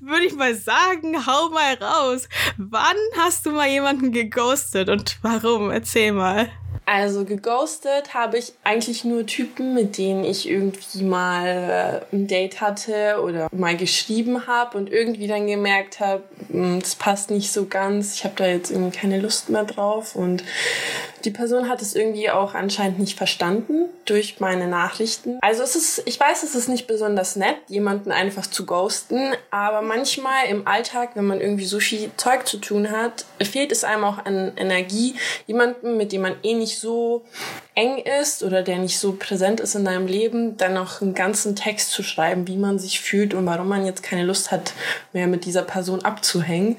würde 0.00 0.26
ich 0.26 0.34
mal 0.34 0.54
sagen, 0.54 1.26
hau 1.26 1.48
mal 1.48 1.74
raus. 1.74 2.28
Wann 2.58 2.96
hast 3.16 3.46
du 3.46 3.50
mal 3.50 3.66
jemanden 3.66 4.12
geghostet 4.12 4.90
und 4.90 5.18
warum? 5.22 5.70
Erzähl 5.70 6.12
mal. 6.12 6.50
Also 6.92 7.24
geghostet 7.24 8.14
habe 8.14 8.36
ich 8.36 8.52
eigentlich 8.64 9.04
nur 9.04 9.24
Typen, 9.24 9.74
mit 9.74 9.96
denen 9.96 10.24
ich 10.24 10.48
irgendwie 10.48 11.04
mal 11.04 12.02
äh, 12.12 12.16
ein 12.16 12.26
Date 12.26 12.60
hatte 12.60 13.22
oder 13.22 13.46
mal 13.52 13.76
geschrieben 13.76 14.48
habe 14.48 14.76
und 14.76 14.90
irgendwie 14.90 15.28
dann 15.28 15.46
gemerkt 15.46 16.00
habe, 16.00 16.24
hm, 16.50 16.80
das 16.80 16.96
passt 16.96 17.30
nicht 17.30 17.52
so 17.52 17.66
ganz, 17.66 18.16
ich 18.16 18.24
habe 18.24 18.34
da 18.36 18.46
jetzt 18.48 18.72
irgendwie 18.72 18.98
keine 18.98 19.20
Lust 19.20 19.50
mehr 19.50 19.62
drauf 19.62 20.16
und 20.16 20.42
die 21.24 21.30
Person 21.30 21.68
hat 21.68 21.82
es 21.82 21.94
irgendwie 21.94 22.30
auch 22.30 22.54
anscheinend 22.54 22.98
nicht 22.98 23.16
verstanden 23.16 23.84
durch 24.04 24.40
meine 24.40 24.66
Nachrichten. 24.66 25.38
Also 25.42 25.62
es 25.62 25.76
ist, 25.76 26.02
ich 26.06 26.18
weiß, 26.18 26.42
es 26.42 26.54
ist 26.54 26.68
nicht 26.68 26.86
besonders 26.86 27.36
nett, 27.36 27.56
jemanden 27.68 28.10
einfach 28.10 28.46
zu 28.46 28.66
ghosten, 28.66 29.34
aber 29.50 29.82
manchmal 29.82 30.46
im 30.48 30.66
Alltag, 30.66 31.10
wenn 31.14 31.26
man 31.26 31.40
irgendwie 31.40 31.66
so 31.66 31.78
viel 31.78 32.10
Zeug 32.16 32.48
zu 32.48 32.56
tun 32.56 32.90
hat, 32.90 33.26
fehlt 33.40 33.70
es 33.70 33.84
einem 33.84 34.04
auch 34.04 34.24
an 34.24 34.52
Energie, 34.56 35.14
jemanden, 35.46 35.96
mit 35.96 36.12
dem 36.12 36.22
man 36.22 36.34
eh 36.42 36.54
nicht 36.54 36.79
so 36.80 37.24
eng 37.74 37.98
ist 37.98 38.42
oder 38.42 38.62
der 38.62 38.78
nicht 38.78 38.98
so 38.98 39.12
präsent 39.12 39.60
ist 39.60 39.74
in 39.74 39.84
deinem 39.84 40.06
Leben, 40.06 40.56
dann 40.56 40.74
noch 40.74 41.00
einen 41.00 41.14
ganzen 41.14 41.56
Text 41.56 41.90
zu 41.90 42.02
schreiben, 42.02 42.46
wie 42.48 42.56
man 42.56 42.78
sich 42.78 43.00
fühlt 43.00 43.34
und 43.34 43.46
warum 43.46 43.68
man 43.68 43.86
jetzt 43.86 44.02
keine 44.02 44.24
Lust 44.24 44.50
hat, 44.50 44.72
mehr 45.12 45.26
mit 45.26 45.44
dieser 45.44 45.62
Person 45.62 46.04
abzuhängen. 46.04 46.78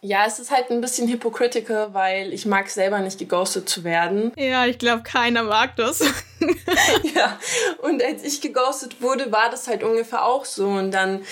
Ja, 0.00 0.26
es 0.26 0.38
ist 0.38 0.50
halt 0.50 0.70
ein 0.70 0.82
bisschen 0.82 1.08
hypocritical, 1.08 1.94
weil 1.94 2.34
ich 2.34 2.44
mag 2.44 2.68
selber 2.68 2.98
nicht 2.98 3.18
geghostet 3.18 3.70
zu 3.70 3.84
werden. 3.84 4.32
Ja, 4.36 4.66
ich 4.66 4.78
glaube, 4.78 5.02
keiner 5.02 5.44
mag 5.44 5.76
das. 5.76 6.00
ja, 7.14 7.38
und 7.80 8.02
als 8.02 8.22
ich 8.22 8.42
geghostet 8.42 9.00
wurde, 9.00 9.32
war 9.32 9.48
das 9.50 9.66
halt 9.66 9.82
ungefähr 9.82 10.24
auch 10.26 10.44
so. 10.44 10.66
Und 10.68 10.90
dann 10.90 11.22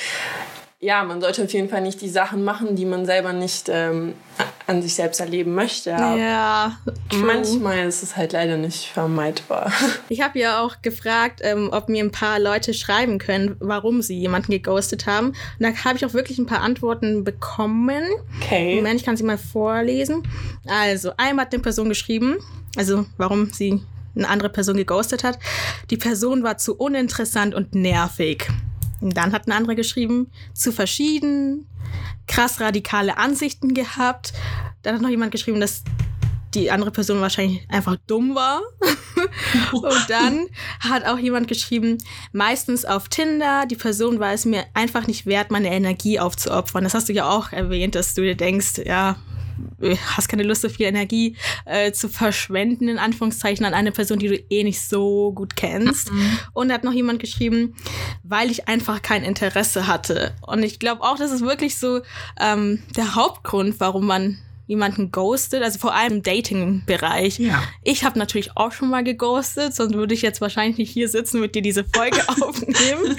ja, 0.82 1.04
man 1.04 1.20
sollte 1.20 1.44
auf 1.44 1.52
jeden 1.52 1.68
Fall 1.68 1.80
nicht 1.80 2.00
die 2.00 2.08
Sachen 2.08 2.42
machen, 2.42 2.74
die 2.74 2.84
man 2.84 3.06
selber 3.06 3.32
nicht 3.32 3.68
ähm, 3.68 4.14
an 4.66 4.82
sich 4.82 4.94
selbst 4.94 5.20
erleben 5.20 5.54
möchte. 5.54 5.90
Ja. 5.90 6.76
Manchmal 7.14 7.86
ist 7.86 8.02
es 8.02 8.16
halt 8.16 8.32
leider 8.32 8.56
nicht 8.56 8.88
vermeidbar. 8.88 9.72
Ich 10.08 10.20
habe 10.20 10.38
ja 10.38 10.60
auch 10.60 10.82
gefragt, 10.82 11.40
ähm, 11.42 11.70
ob 11.72 11.88
mir 11.88 12.02
ein 12.02 12.10
paar 12.10 12.38
Leute 12.38 12.74
schreiben 12.74 13.18
können, 13.18 13.56
warum 13.60 14.02
sie 14.02 14.18
jemanden 14.18 14.50
geghostet 14.50 15.06
haben. 15.06 15.28
Und 15.28 15.36
da 15.60 15.72
habe 15.84 15.96
ich 15.96 16.04
auch 16.04 16.12
wirklich 16.12 16.38
ein 16.38 16.46
paar 16.46 16.60
Antworten 16.60 17.24
bekommen. 17.24 18.02
Okay. 18.42 18.74
Moment, 18.76 19.00
ich 19.00 19.06
kann 19.06 19.16
sie 19.16 19.24
mal 19.24 19.38
vorlesen. 19.38 20.22
Also, 20.66 21.12
einmal 21.16 21.46
hat 21.46 21.54
eine 21.54 21.62
Person 21.62 21.88
geschrieben, 21.88 22.38
also 22.76 23.06
warum 23.16 23.52
sie 23.52 23.82
eine 24.14 24.28
andere 24.28 24.50
Person 24.50 24.76
geghostet 24.76 25.24
hat. 25.24 25.38
Die 25.90 25.96
Person 25.96 26.42
war 26.42 26.58
zu 26.58 26.76
uninteressant 26.76 27.54
und 27.54 27.74
nervig. 27.74 28.48
Und 29.02 29.16
dann 29.16 29.32
hat 29.32 29.46
eine 29.46 29.56
andere 29.56 29.76
geschrieben, 29.76 30.30
zu 30.54 30.72
verschieden, 30.72 31.66
krass 32.26 32.60
radikale 32.60 33.18
Ansichten 33.18 33.74
gehabt. 33.74 34.32
Dann 34.82 34.94
hat 34.94 35.02
noch 35.02 35.10
jemand 35.10 35.32
geschrieben, 35.32 35.60
dass 35.60 35.82
die 36.54 36.70
andere 36.70 36.90
Person 36.90 37.20
wahrscheinlich 37.20 37.66
einfach 37.70 37.96
dumm 38.06 38.34
war. 38.34 38.60
und 39.72 40.10
dann 40.10 40.46
hat 40.80 41.04
auch 41.06 41.18
jemand 41.18 41.48
geschrieben, 41.48 41.98
meistens 42.32 42.84
auf 42.84 43.08
Tinder, 43.08 43.64
die 43.66 43.76
Person 43.76 44.20
war 44.20 44.32
es 44.32 44.44
mir 44.44 44.64
einfach 44.74 45.06
nicht 45.06 45.26
wert, 45.26 45.50
meine 45.50 45.72
Energie 45.72 46.20
aufzuopfern. 46.20 46.84
Das 46.84 46.94
hast 46.94 47.08
du 47.08 47.12
ja 47.12 47.28
auch 47.28 47.52
erwähnt, 47.52 47.94
dass 47.94 48.14
du 48.14 48.22
dir 48.22 48.36
denkst, 48.36 48.82
ja, 48.84 49.16
hast 50.16 50.28
keine 50.28 50.42
Lust, 50.42 50.62
so 50.62 50.68
viel 50.68 50.86
Energie 50.86 51.36
äh, 51.64 51.92
zu 51.92 52.08
verschwenden, 52.08 52.88
in 52.88 52.98
Anführungszeichen, 52.98 53.64
an 53.64 53.74
eine 53.74 53.92
Person, 53.92 54.18
die 54.18 54.28
du 54.28 54.36
eh 54.50 54.64
nicht 54.64 54.80
so 54.80 55.32
gut 55.32 55.56
kennst. 55.56 56.12
Mhm. 56.12 56.38
Und 56.52 56.68
da 56.68 56.74
hat 56.74 56.84
noch 56.84 56.92
jemand 56.92 57.20
geschrieben, 57.20 57.74
weil 58.22 58.50
ich 58.50 58.68
einfach 58.68 59.02
kein 59.02 59.24
Interesse 59.24 59.86
hatte. 59.86 60.34
Und 60.42 60.62
ich 60.62 60.78
glaube 60.78 61.02
auch, 61.02 61.16
das 61.16 61.32
ist 61.32 61.42
wirklich 61.42 61.78
so 61.78 62.00
ähm, 62.40 62.82
der 62.96 63.14
Hauptgrund, 63.14 63.76
warum 63.78 64.06
man 64.06 64.38
jemanden 64.66 65.10
ghostet, 65.10 65.62
also 65.62 65.78
vor 65.78 65.94
allem 65.94 66.12
im 66.14 66.22
Dating-Bereich. 66.22 67.38
Ja. 67.38 67.62
Ich 67.82 68.04
habe 68.04 68.18
natürlich 68.18 68.56
auch 68.56 68.72
schon 68.72 68.90
mal 68.90 69.04
geghostet, 69.04 69.74
sonst 69.74 69.94
würde 69.94 70.14
ich 70.14 70.22
jetzt 70.22 70.40
wahrscheinlich 70.40 70.78
nicht 70.78 70.90
hier 70.90 71.08
sitzen 71.08 71.40
mit 71.40 71.54
dir 71.54 71.62
diese 71.62 71.84
Folge 71.84 72.20
aufnehmen. 72.28 73.16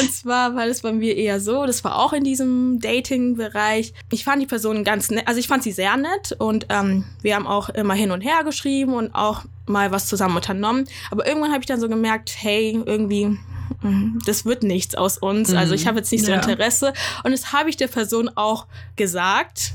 Und 0.00 0.12
zwar 0.12 0.54
war 0.54 0.66
das 0.66 0.80
bei 0.80 0.92
mir 0.92 1.16
eher 1.16 1.40
so, 1.40 1.66
das 1.66 1.84
war 1.84 1.98
auch 1.98 2.12
in 2.12 2.24
diesem 2.24 2.80
Dating-Bereich. 2.80 3.94
Ich 4.10 4.24
fand 4.24 4.42
die 4.42 4.46
Person 4.46 4.84
ganz 4.84 5.10
nett, 5.10 5.26
also 5.26 5.38
ich 5.38 5.48
fand 5.48 5.62
sie 5.62 5.72
sehr 5.72 5.96
nett 5.96 6.34
und 6.38 6.66
ähm, 6.68 7.04
wir 7.22 7.36
haben 7.36 7.46
auch 7.46 7.68
immer 7.70 7.94
hin 7.94 8.10
und 8.10 8.20
her 8.20 8.42
geschrieben 8.44 8.94
und 8.94 9.14
auch 9.14 9.44
mal 9.66 9.92
was 9.92 10.06
zusammen 10.06 10.36
unternommen. 10.36 10.86
Aber 11.10 11.26
irgendwann 11.26 11.52
habe 11.52 11.60
ich 11.60 11.66
dann 11.66 11.80
so 11.80 11.88
gemerkt, 11.88 12.34
hey, 12.36 12.80
irgendwie 12.84 13.38
mhm, 13.82 14.20
das 14.26 14.44
wird 14.44 14.62
nichts 14.62 14.94
aus 14.94 15.18
uns. 15.18 15.52
Also 15.52 15.74
ich 15.74 15.84
mhm. 15.84 15.88
habe 15.88 15.98
jetzt 15.98 16.12
nicht 16.12 16.24
so 16.24 16.32
Interesse. 16.32 16.92
Und 17.24 17.32
das 17.32 17.52
habe 17.52 17.70
ich 17.70 17.76
der 17.76 17.88
Person 17.88 18.30
auch 18.34 18.66
gesagt. 18.96 19.72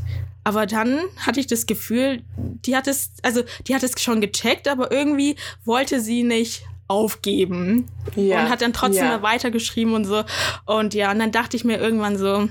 Aber 0.48 0.66
dann 0.66 1.01
hatte 1.18 1.42
ich 1.42 1.48
das 1.48 1.66
Gefühl, 1.66 2.24
die 2.38 2.77
hat 2.77 2.88
es, 2.88 3.12
also 3.22 3.44
die 3.68 3.75
hat 3.75 3.84
es 3.84 4.01
schon 4.01 4.22
gecheckt, 4.22 4.70
aber 4.70 4.94
irgendwie 4.94 5.36
wollte 5.66 6.00
sie 6.00 6.24
nicht 6.24 6.63
aufgeben. 6.88 7.88
Ja. 8.16 8.44
Und 8.44 8.50
hat 8.50 8.62
dann 8.62 8.72
trotzdem 8.72 9.04
ja. 9.04 9.22
weitergeschrieben 9.22 9.94
und 9.94 10.06
so. 10.06 10.24
Und 10.66 10.94
ja, 10.94 11.12
und 11.12 11.20
dann 11.20 11.34
dachte 11.34 11.58
ich 11.58 11.66
mir 11.66 11.80
irgendwann 11.80 12.18
so, 12.18 12.48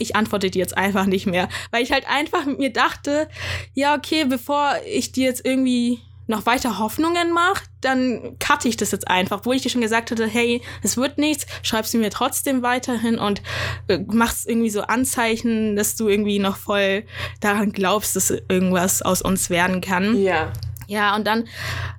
ich 0.00 0.16
antworte 0.16 0.50
dir 0.50 0.58
jetzt 0.58 0.76
einfach 0.76 1.06
nicht 1.06 1.26
mehr. 1.26 1.48
Weil 1.70 1.84
ich 1.84 1.92
halt 1.92 2.04
einfach 2.10 2.44
mit 2.46 2.58
mir 2.58 2.72
dachte, 2.72 3.28
ja, 3.74 3.94
okay, 3.94 4.24
bevor 4.24 4.72
ich 4.84 5.12
dir 5.12 5.26
jetzt 5.26 5.46
irgendwie 5.46 6.00
noch 6.28 6.46
weiter 6.46 6.78
Hoffnungen 6.78 7.32
macht, 7.32 7.64
dann 7.80 8.36
cutte 8.38 8.68
ich 8.68 8.76
das 8.76 8.90
jetzt 8.92 9.08
einfach. 9.08 9.44
Wo 9.44 9.52
ich 9.52 9.62
dir 9.62 9.70
schon 9.70 9.80
gesagt 9.80 10.10
hatte, 10.10 10.26
hey, 10.26 10.62
es 10.82 10.96
wird 10.96 11.18
nichts, 11.18 11.46
schreibst 11.62 11.94
du 11.94 11.98
mir 11.98 12.10
trotzdem 12.10 12.62
weiterhin 12.62 13.18
und 13.18 13.42
äh, 13.88 13.98
machst 13.98 14.48
irgendwie 14.48 14.70
so 14.70 14.82
Anzeichen, 14.82 15.74
dass 15.74 15.96
du 15.96 16.08
irgendwie 16.08 16.38
noch 16.38 16.56
voll 16.56 17.04
daran 17.40 17.72
glaubst, 17.72 18.14
dass 18.14 18.30
irgendwas 18.30 19.02
aus 19.02 19.22
uns 19.22 19.50
werden 19.50 19.80
kann. 19.80 20.20
Ja. 20.20 20.52
Ja, 20.88 21.14
und 21.14 21.26
dann 21.26 21.44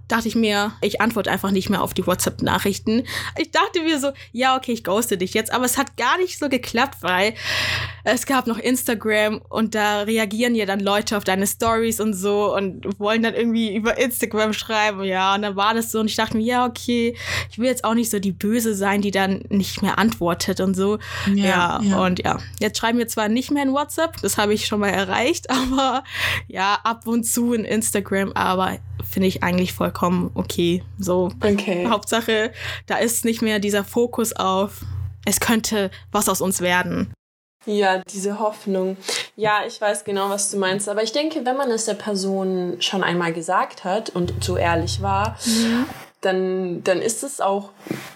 dachte 0.09 0.27
ich 0.27 0.35
mir, 0.35 0.71
ich 0.81 0.99
antworte 0.99 1.31
einfach 1.31 1.51
nicht 1.51 1.69
mehr 1.69 1.83
auf 1.83 1.93
die 1.93 2.05
WhatsApp-Nachrichten. 2.05 3.03
Ich 3.37 3.51
dachte 3.51 3.83
mir 3.83 3.99
so, 3.99 4.11
ja, 4.31 4.57
okay, 4.57 4.71
ich 4.71 4.83
ghoste 4.83 5.17
dich 5.17 5.35
jetzt, 5.35 5.53
aber 5.53 5.65
es 5.65 5.77
hat 5.77 5.95
gar 5.95 6.17
nicht 6.17 6.39
so 6.39 6.49
geklappt, 6.49 6.97
weil 7.01 7.35
es 8.03 8.25
gab 8.25 8.47
noch 8.47 8.57
Instagram 8.57 9.39
und 9.49 9.75
da 9.75 10.01
reagieren 10.01 10.55
ja 10.55 10.65
dann 10.65 10.79
Leute 10.79 11.15
auf 11.15 11.23
deine 11.23 11.45
Stories 11.45 11.99
und 11.99 12.15
so 12.15 12.55
und 12.55 12.99
wollen 12.99 13.21
dann 13.21 13.35
irgendwie 13.35 13.75
über 13.75 13.99
Instagram 13.99 14.53
schreiben, 14.53 15.03
ja, 15.03 15.35
und 15.35 15.43
dann 15.43 15.55
war 15.55 15.75
das 15.75 15.91
so 15.91 15.99
und 15.99 16.07
ich 16.07 16.15
dachte 16.15 16.37
mir, 16.37 16.43
ja, 16.43 16.65
okay, 16.65 17.15
ich 17.51 17.59
will 17.59 17.67
jetzt 17.67 17.83
auch 17.83 17.93
nicht 17.93 18.09
so 18.09 18.17
die 18.17 18.31
Böse 18.31 18.73
sein, 18.73 19.01
die 19.01 19.11
dann 19.11 19.43
nicht 19.49 19.83
mehr 19.83 19.99
antwortet 19.99 20.59
und 20.59 20.75
so. 20.75 20.97
Ja, 21.27 21.45
ja, 21.45 21.81
ja. 21.83 22.03
und 22.03 22.23
ja, 22.23 22.39
jetzt 22.59 22.79
schreiben 22.79 22.97
wir 22.97 23.07
zwar 23.07 23.29
nicht 23.29 23.51
mehr 23.51 23.61
in 23.61 23.73
WhatsApp, 23.73 24.19
das 24.23 24.39
habe 24.39 24.55
ich 24.55 24.65
schon 24.65 24.79
mal 24.79 24.89
erreicht, 24.89 25.49
aber 25.51 26.03
ja, 26.47 26.79
ab 26.83 27.05
und 27.05 27.25
zu 27.25 27.53
in 27.53 27.63
Instagram, 27.63 28.31
aber 28.31 28.78
finde 29.03 29.27
ich 29.27 29.43
eigentlich 29.43 29.73
vollkommen 29.73 30.31
okay. 30.33 30.83
So, 30.97 31.31
okay. 31.43 31.87
Hauptsache, 31.87 32.51
da 32.87 32.97
ist 32.97 33.25
nicht 33.25 33.41
mehr 33.41 33.59
dieser 33.59 33.83
Fokus 33.83 34.33
auf, 34.33 34.81
es 35.25 35.39
könnte 35.39 35.91
was 36.11 36.29
aus 36.29 36.41
uns 36.41 36.61
werden. 36.61 37.13
Ja, 37.65 38.01
diese 38.09 38.39
Hoffnung. 38.39 38.97
Ja, 39.35 39.61
ich 39.67 39.79
weiß 39.79 40.05
genau, 40.05 40.29
was 40.29 40.49
du 40.49 40.57
meinst. 40.57 40.87
Aber 40.87 41.03
ich 41.03 41.11
denke, 41.11 41.45
wenn 41.45 41.57
man 41.57 41.69
es 41.71 41.85
der 41.85 41.93
Person 41.93 42.77
schon 42.79 43.03
einmal 43.03 43.33
gesagt 43.33 43.83
hat 43.83 44.09
und 44.09 44.33
so 44.43 44.55
ehrlich 44.55 45.01
war, 45.01 45.37
mhm 45.45 45.85
dann, 46.21 46.83
dann 46.83 47.01
ist 47.01 47.23
es 47.23 47.39
auch 47.39 47.71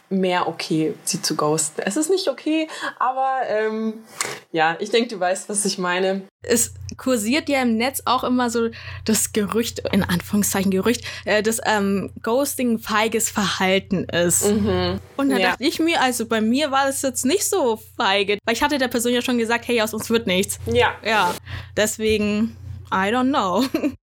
mehr 0.10 0.48
okay, 0.48 0.94
sie 1.04 1.22
zu 1.22 1.36
ghosten. 1.36 1.82
Es 1.86 1.96
ist 1.96 2.10
nicht 2.10 2.28
okay, 2.28 2.68
aber 3.00 3.42
ähm, 3.48 4.04
ja, 4.52 4.76
ich 4.80 4.90
denke, 4.90 5.10
du 5.10 5.20
weißt, 5.20 5.50
was 5.50 5.66
ich 5.66 5.78
meine. 5.78 6.24
Es 6.42 6.74
kursiert 6.98 7.50
ja 7.50 7.62
im 7.62 7.78
Netz 7.78 8.02
auch 8.06 8.24
immer 8.24 8.50
so 8.50 8.70
das 9.06 9.34
Gerücht, 9.34 9.82
in 9.92 10.04
Anführungszeichen 10.04 10.72
Gerücht, 10.72 11.04
äh, 11.26 11.44
dass 11.44 11.60
ähm, 11.66 12.12
Ghosting 12.22 12.80
feiges 12.80 13.30
Verhalten 13.30 14.06
ist. 14.06 14.46
Mhm. 14.46 15.00
Und 15.18 15.30
da 15.30 15.38
ja. 15.38 15.50
dachte 15.52 15.64
ich 15.64 15.80
mir, 15.80 16.02
also 16.02 16.26
bei 16.26 16.42
mir 16.42 16.72
war 16.72 16.88
das 16.88 17.02
jetzt 17.02 17.26
nicht 17.26 17.48
so 17.50 17.80
feige, 17.98 18.38
weil 18.46 18.56
ich 18.56 18.64
hatte 18.64 18.78
der 18.78 18.88
Person 18.88 19.14
ja 19.14 19.22
schon 19.22 19.38
gesagt, 19.38 19.68
hey, 19.68 19.82
aus 19.82 19.94
uns 19.94 20.10
wird 20.10 20.28
nichts. 20.28 20.60
Ja. 20.66 20.94
Ja. 21.04 21.34
Deswegen, 21.76 22.56
I 22.92 23.10
don't 23.12 23.30
know. 23.30 23.64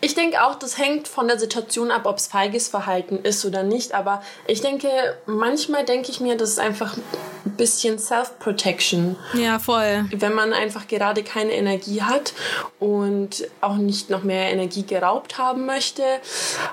Ich 0.00 0.14
denke 0.14 0.44
auch, 0.44 0.54
das 0.54 0.78
hängt 0.78 1.08
von 1.08 1.26
der 1.26 1.40
Situation 1.40 1.90
ab, 1.90 2.06
ob 2.06 2.18
es 2.18 2.28
feiges 2.28 2.68
Verhalten 2.68 3.18
ist 3.18 3.44
oder 3.44 3.64
nicht. 3.64 3.94
Aber 3.94 4.22
ich 4.46 4.60
denke, 4.60 4.88
manchmal 5.26 5.84
denke 5.84 6.12
ich 6.12 6.20
mir, 6.20 6.36
das 6.36 6.50
ist 6.50 6.60
einfach 6.60 6.96
ein 6.96 7.56
bisschen 7.56 7.98
Self-Protection. 7.98 9.16
Ja, 9.34 9.58
voll. 9.58 10.06
Wenn 10.12 10.34
man 10.34 10.52
einfach 10.52 10.86
gerade 10.86 11.24
keine 11.24 11.50
Energie 11.50 12.02
hat 12.02 12.32
und 12.78 13.48
auch 13.60 13.74
nicht 13.74 14.08
noch 14.08 14.22
mehr 14.22 14.52
Energie 14.52 14.84
geraubt 14.84 15.36
haben 15.36 15.66
möchte. 15.66 16.04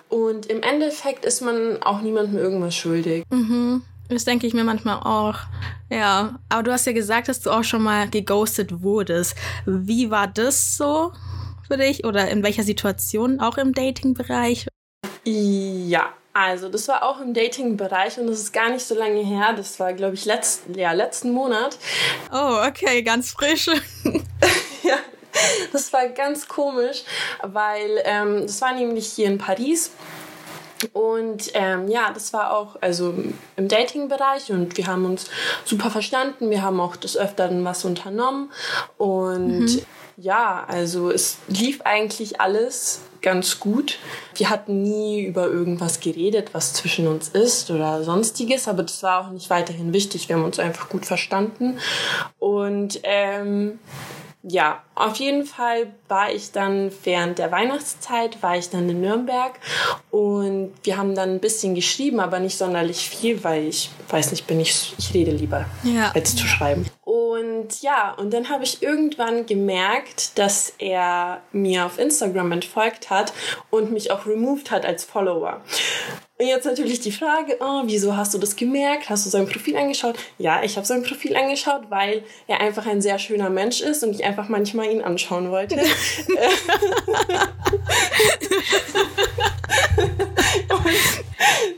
Und 0.07 0.45
im 0.45 0.61
Endeffekt 0.61 1.25
ist 1.25 1.41
man 1.41 1.81
auch 1.81 2.01
niemandem 2.01 2.37
irgendwas 2.37 2.75
schuldig. 2.75 3.25
Mhm. 3.31 3.81
Das 4.07 4.23
denke 4.25 4.45
ich 4.45 4.53
mir 4.53 4.63
manchmal 4.63 4.99
auch. 4.99 5.39
Ja, 5.89 6.35
aber 6.49 6.61
du 6.61 6.71
hast 6.71 6.85
ja 6.85 6.93
gesagt, 6.93 7.27
dass 7.27 7.41
du 7.41 7.49
auch 7.49 7.63
schon 7.63 7.81
mal 7.81 8.07
geghostet 8.07 8.83
wurdest. 8.83 9.35
Wie 9.65 10.11
war 10.11 10.27
das 10.27 10.77
so? 10.77 11.11
Für 11.67 11.77
dich 11.77 12.05
oder 12.05 12.29
in 12.29 12.43
welcher 12.43 12.63
Situation 12.63 13.39
auch 13.39 13.57
im 13.57 13.73
Dating-Bereich? 13.73 14.67
Ja, 15.23 16.13
also 16.33 16.67
das 16.67 16.87
war 16.87 17.03
auch 17.03 17.21
im 17.21 17.33
Dating-Bereich 17.33 18.19
und 18.19 18.27
das 18.27 18.39
ist 18.39 18.53
gar 18.53 18.69
nicht 18.69 18.85
so 18.85 18.93
lange 18.93 19.21
her. 19.21 19.53
Das 19.55 19.79
war, 19.79 19.93
glaube 19.93 20.15
ich, 20.15 20.25
letzten, 20.25 20.77
ja, 20.77 20.91
letzten 20.91 21.31
Monat. 21.31 21.77
Oh, 22.31 22.57
okay, 22.67 23.01
ganz 23.03 23.31
frisch. 23.31 23.67
ja, 24.83 24.97
das 25.71 25.93
war 25.93 26.09
ganz 26.09 26.47
komisch, 26.47 27.03
weil 27.41 28.01
ähm, 28.03 28.41
das 28.41 28.61
war 28.61 28.73
nämlich 28.73 29.07
hier 29.07 29.27
in 29.27 29.37
Paris. 29.37 29.91
Und 30.91 31.51
ähm, 31.53 31.87
ja, 31.87 32.11
das 32.13 32.33
war 32.33 32.53
auch 32.53 32.75
also 32.81 33.13
im 33.55 33.67
Dating-Bereich 33.67 34.51
und 34.51 34.75
wir 34.77 34.87
haben 34.87 35.05
uns 35.05 35.29
super 35.63 35.89
verstanden. 35.89 36.49
Wir 36.49 36.61
haben 36.61 36.79
auch 36.79 36.97
des 36.97 37.17
Öfteren 37.17 37.63
was 37.63 37.85
unternommen 37.85 38.51
und 38.97 39.59
mhm. 39.59 39.85
Ja, 40.17 40.63
also 40.67 41.11
es 41.11 41.37
lief 41.47 41.81
eigentlich 41.81 42.39
alles 42.39 43.01
ganz 43.21 43.59
gut. 43.59 43.99
Wir 44.35 44.49
hatten 44.49 44.81
nie 44.81 45.25
über 45.25 45.47
irgendwas 45.47 45.99
geredet, 45.99 46.53
was 46.53 46.73
zwischen 46.73 47.07
uns 47.07 47.27
ist 47.29 47.69
oder 47.69 48.03
sonstiges, 48.03 48.67
aber 48.67 48.83
das 48.83 49.03
war 49.03 49.25
auch 49.25 49.31
nicht 49.31 49.49
weiterhin 49.49 49.91
wichtig. 49.91 50.29
Wir 50.29 50.37
haben 50.37 50.45
uns 50.45 50.59
einfach 50.59 50.87
gut 50.87 51.05
verstanden. 51.05 51.79
Und 52.39 52.99
ähm, 53.03 53.79
ja, 54.43 54.84
auf 54.95 55.17
jeden 55.17 55.45
Fall 55.45 55.93
war 56.07 56.31
ich 56.31 56.51
dann 56.51 56.91
während 57.03 57.37
der 57.37 57.51
Weihnachtszeit, 57.51 58.41
war 58.41 58.57
ich 58.57 58.69
dann 58.69 58.89
in 58.89 59.01
Nürnberg 59.01 59.59
und 60.09 60.73
wir 60.83 60.97
haben 60.97 61.15
dann 61.15 61.31
ein 61.31 61.39
bisschen 61.39 61.75
geschrieben, 61.75 62.19
aber 62.19 62.39
nicht 62.39 62.57
sonderlich 62.57 63.09
viel, 63.09 63.43
weil 63.43 63.67
ich 63.67 63.89
weiß 64.09 64.31
nicht, 64.31 64.47
bin 64.47 64.59
ich, 64.59 64.93
ich 64.97 65.13
rede 65.13 65.31
lieber, 65.31 65.65
ja. 65.83 66.11
als 66.15 66.35
zu 66.35 66.47
schreiben. 66.47 66.85
Und 67.03 67.81
ja, 67.81 68.13
und 68.13 68.33
dann 68.33 68.49
habe 68.49 68.63
ich 68.63 68.81
irgendwann 68.81 69.45
gemerkt, 69.45 70.37
dass 70.37 70.73
er 70.77 71.41
mir 71.51 71.85
auf 71.85 71.99
Instagram 71.99 72.51
entfolgt 72.53 73.09
hat 73.09 73.33
und 73.69 73.91
mich 73.91 74.11
auch 74.11 74.25
removed 74.25 74.71
hat 74.71 74.85
als 74.85 75.03
Follower. 75.03 75.61
Und 76.37 76.47
jetzt 76.47 76.65
natürlich 76.65 76.99
die 76.99 77.13
Frage, 77.13 77.57
oh, 77.61 77.83
wieso 77.85 78.17
hast 78.17 78.33
du 78.33 78.37
das 78.37 78.57
gemerkt? 78.57 79.09
Hast 79.09 79.25
du 79.25 79.29
sein 79.29 79.47
Profil 79.47 79.77
angeschaut? 79.77 80.17
Ja, 80.37 80.63
ich 80.63 80.75
habe 80.75 80.85
sein 80.85 81.01
Profil 81.01 81.33
angeschaut, 81.35 81.83
weil 81.89 82.23
er 82.47 82.59
einfach 82.59 82.85
ein 82.85 83.01
sehr 83.01 83.19
schöner 83.19 83.49
Mensch 83.49 83.79
ist 83.79 84.03
und 84.03 84.11
ich 84.11 84.25
einfach 84.25 84.49
manchmal 84.49 84.84
ihn 84.91 85.01
anschauen 85.01 85.51
wollte. 85.51 85.75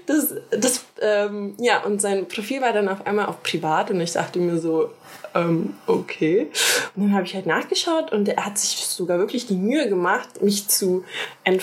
das, 0.05 0.33
das, 0.51 0.85
ähm, 1.01 1.55
ja, 1.59 1.83
und 1.83 2.01
sein 2.01 2.27
Profil 2.27 2.61
war 2.61 2.73
dann 2.73 2.89
auf 2.89 3.05
einmal 3.05 3.27
auch 3.27 3.41
privat 3.43 3.91
und 3.91 4.01
ich 4.01 4.13
dachte 4.13 4.39
mir 4.39 4.57
so, 4.57 4.91
ähm, 5.35 5.75
okay. 5.85 6.49
Und 6.95 7.03
dann 7.03 7.13
habe 7.13 7.25
ich 7.25 7.35
halt 7.35 7.45
nachgeschaut 7.45 8.11
und 8.11 8.27
er 8.29 8.45
hat 8.45 8.57
sich 8.57 8.85
sogar 8.85 9.19
wirklich 9.19 9.45
die 9.45 9.55
Mühe 9.55 9.87
gemacht, 9.89 10.41
mich 10.41 10.67
zu 10.67 11.03
äh, 11.43 11.59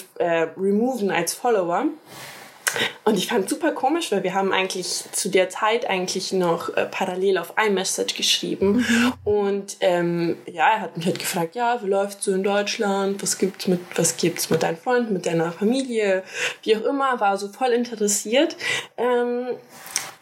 removen 0.56 1.10
als 1.10 1.34
Follower. 1.34 1.86
Und 3.04 3.18
ich 3.18 3.28
fand 3.28 3.48
super 3.48 3.72
komisch, 3.72 4.10
weil 4.12 4.22
wir 4.22 4.34
haben 4.34 4.52
eigentlich 4.52 5.04
zu 5.12 5.28
der 5.28 5.48
Zeit 5.48 5.88
eigentlich 5.88 6.32
noch 6.32 6.74
äh, 6.76 6.86
parallel 6.86 7.38
auf 7.38 7.54
iMessage 7.56 8.14
geschrieben. 8.14 8.84
Und 9.24 9.76
ähm, 9.80 10.36
ja, 10.46 10.68
er 10.68 10.80
hat 10.80 10.96
mich 10.96 11.06
halt 11.06 11.18
gefragt, 11.18 11.54
ja, 11.54 11.82
wie 11.82 11.88
läuft 11.88 12.22
so 12.22 12.32
in 12.32 12.42
Deutschland? 12.42 13.22
Was 13.22 13.38
gibt's 13.38 13.66
mit, 13.68 13.80
was 13.96 14.16
gibt's 14.16 14.50
mit 14.50 14.62
deinen 14.62 14.76
Freunden, 14.76 15.12
mit 15.12 15.26
deiner 15.26 15.52
Familie? 15.52 16.22
Wie 16.62 16.76
auch 16.76 16.82
immer, 16.82 17.20
war 17.20 17.36
so 17.36 17.48
voll 17.48 17.70
interessiert. 17.72 18.56
Ähm, 18.96 19.48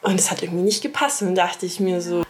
und 0.02 0.18
es 0.18 0.30
hat 0.30 0.42
irgendwie 0.42 0.64
nicht 0.64 0.82
gepasst. 0.82 1.22
Und 1.22 1.34
dachte 1.34 1.66
ich 1.66 1.80
mir 1.80 2.00
so, 2.00 2.24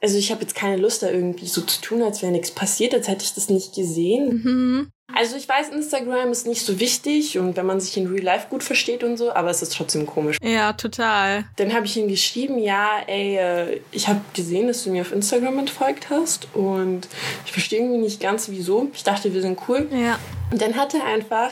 also 0.00 0.18
ich 0.18 0.30
habe 0.30 0.42
jetzt 0.42 0.54
keine 0.54 0.76
Lust, 0.76 1.02
da 1.02 1.10
irgendwie 1.10 1.46
so 1.46 1.62
zu 1.62 1.80
tun, 1.80 2.02
als 2.02 2.22
wäre 2.22 2.32
nichts 2.32 2.50
passiert, 2.50 2.94
als 2.94 3.08
hätte 3.08 3.24
ich 3.24 3.34
das 3.34 3.48
nicht 3.48 3.74
gesehen. 3.74 4.42
Mhm. 4.44 4.92
Also 5.16 5.36
ich 5.36 5.48
weiß, 5.48 5.70
Instagram 5.70 6.30
ist 6.30 6.46
nicht 6.46 6.60
so 6.60 6.78
wichtig 6.78 7.38
und 7.38 7.56
wenn 7.56 7.64
man 7.64 7.80
sich 7.80 7.96
in 7.96 8.06
Real 8.06 8.22
Life 8.22 8.48
gut 8.50 8.62
versteht 8.62 9.02
und 9.02 9.16
so, 9.16 9.32
aber 9.32 9.48
es 9.48 9.62
ist 9.62 9.74
trotzdem 9.74 10.04
komisch. 10.04 10.36
Ja, 10.42 10.74
total. 10.74 11.44
Dann 11.56 11.72
habe 11.72 11.86
ich 11.86 11.96
ihm 11.96 12.06
geschrieben, 12.06 12.58
ja, 12.58 12.98
ey, 13.06 13.36
äh, 13.38 13.80
ich 13.92 14.08
habe 14.08 14.20
gesehen, 14.34 14.66
dass 14.66 14.84
du 14.84 14.90
mir 14.90 15.00
auf 15.00 15.12
Instagram 15.12 15.58
entfolgt 15.60 16.10
hast 16.10 16.54
und 16.54 17.08
ich 17.46 17.52
verstehe 17.52 17.80
irgendwie 17.80 17.98
nicht 17.98 18.20
ganz, 18.20 18.50
wieso. 18.50 18.90
Ich 18.92 19.04
dachte, 19.04 19.32
wir 19.32 19.40
sind 19.40 19.58
cool. 19.68 19.88
Ja. 19.90 20.18
Und 20.50 20.60
dann 20.60 20.76
hat 20.76 20.92
er 20.92 21.04
einfach 21.04 21.50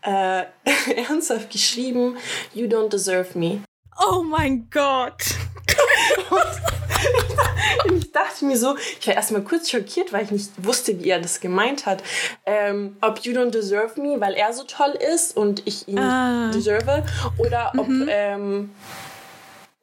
äh, 0.00 0.44
ernsthaft 1.08 1.50
geschrieben, 1.50 2.16
you 2.54 2.66
don't 2.66 2.88
deserve 2.88 3.38
me. 3.38 3.60
Oh 4.10 4.22
mein 4.22 4.70
Gott. 4.70 5.24
Ich 7.84 8.12
dachte 8.12 8.44
mir 8.44 8.56
so, 8.56 8.76
ich 9.00 9.06
war 9.06 9.14
erstmal 9.14 9.42
kurz 9.42 9.70
schockiert, 9.70 10.12
weil 10.12 10.24
ich 10.24 10.30
nicht 10.30 10.50
wusste, 10.58 10.98
wie 11.00 11.10
er 11.10 11.20
das 11.20 11.40
gemeint 11.40 11.86
hat. 11.86 12.02
Ähm, 12.46 12.96
ob 13.00 13.20
You 13.20 13.32
Don't 13.32 13.50
Deserve 13.50 14.00
Me, 14.00 14.20
weil 14.20 14.34
er 14.34 14.52
so 14.52 14.64
toll 14.64 14.96
ist 15.14 15.36
und 15.36 15.62
ich 15.66 15.88
ihn 15.88 15.98
ah. 15.98 16.50
deserve, 16.52 17.04
oder 17.38 17.72
ob 17.76 17.88
mhm. 17.88 18.08
ähm, 18.08 18.70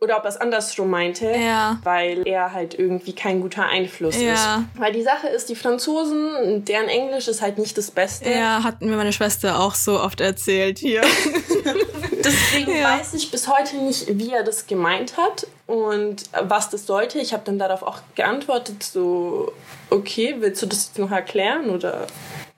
oder 0.02 0.18
ob 0.18 0.24
er 0.24 0.30
es 0.30 0.38
andersrum 0.38 0.90
meinte, 0.90 1.32
ja. 1.32 1.80
weil 1.84 2.28
er 2.28 2.52
halt 2.52 2.78
irgendwie 2.78 3.14
kein 3.14 3.42
guter 3.42 3.66
Einfluss 3.66 4.22
ja. 4.22 4.34
ist. 4.34 4.80
Weil 4.80 4.92
die 4.92 5.02
Sache 5.02 5.28
ist, 5.28 5.48
die 5.50 5.56
Franzosen, 5.56 6.66
deren 6.66 6.90
Englisch 6.90 7.28
ist 7.28 7.42
halt 7.42 7.58
nicht 7.58 7.78
das 7.78 7.92
Beste. 7.92 8.30
Ja, 8.30 8.64
hat 8.64 8.82
mir 8.82 8.98
meine 8.98 9.14
Schwester 9.14 9.60
auch 9.60 9.74
so 9.74 10.00
oft 10.00 10.20
erzählt 10.20 10.80
hier. 10.80 11.02
Deswegen 12.24 12.76
ja. 12.76 12.98
weiß 12.98 13.14
ich 13.14 13.32
bis 13.32 13.48
heute 13.48 13.78
nicht, 13.78 14.06
wie 14.20 14.32
er 14.32 14.44
das 14.44 14.68
gemeint 14.68 15.16
hat 15.16 15.48
und 15.66 16.24
was 16.44 16.70
das 16.70 16.86
sollte. 16.86 17.20
Ich 17.20 17.34
habe 17.34 17.44
dann 17.46 17.58
darauf 17.58 17.82
auch 17.82 18.00
geantwortet, 18.16 18.84
so, 18.84 19.54
okay, 19.90 20.36
willst 20.40 20.62
du 20.62 20.66
das 20.66 20.88
jetzt 20.88 21.00
noch 21.00 21.12
erklären 21.12 21.70
oder 21.70 22.08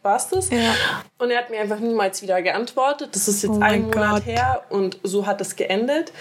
war's 0.07 0.29
das? 0.29 0.49
Ja. 0.49 0.73
Und 1.19 1.31
er 1.31 1.39
hat 1.39 1.49
mir 1.49 1.59
einfach 1.59 1.79
niemals 1.79 2.21
wieder 2.21 2.41
geantwortet. 2.41 3.09
Das 3.13 3.27
ist 3.27 3.43
jetzt 3.43 3.51
oh 3.51 3.59
ein 3.61 3.83
Monat 3.83 4.15
Gott. 4.15 4.25
her 4.25 4.63
und 4.69 4.99
so 5.03 5.25
hat 5.25 5.41
es 5.41 5.55
geendet. 5.55 6.11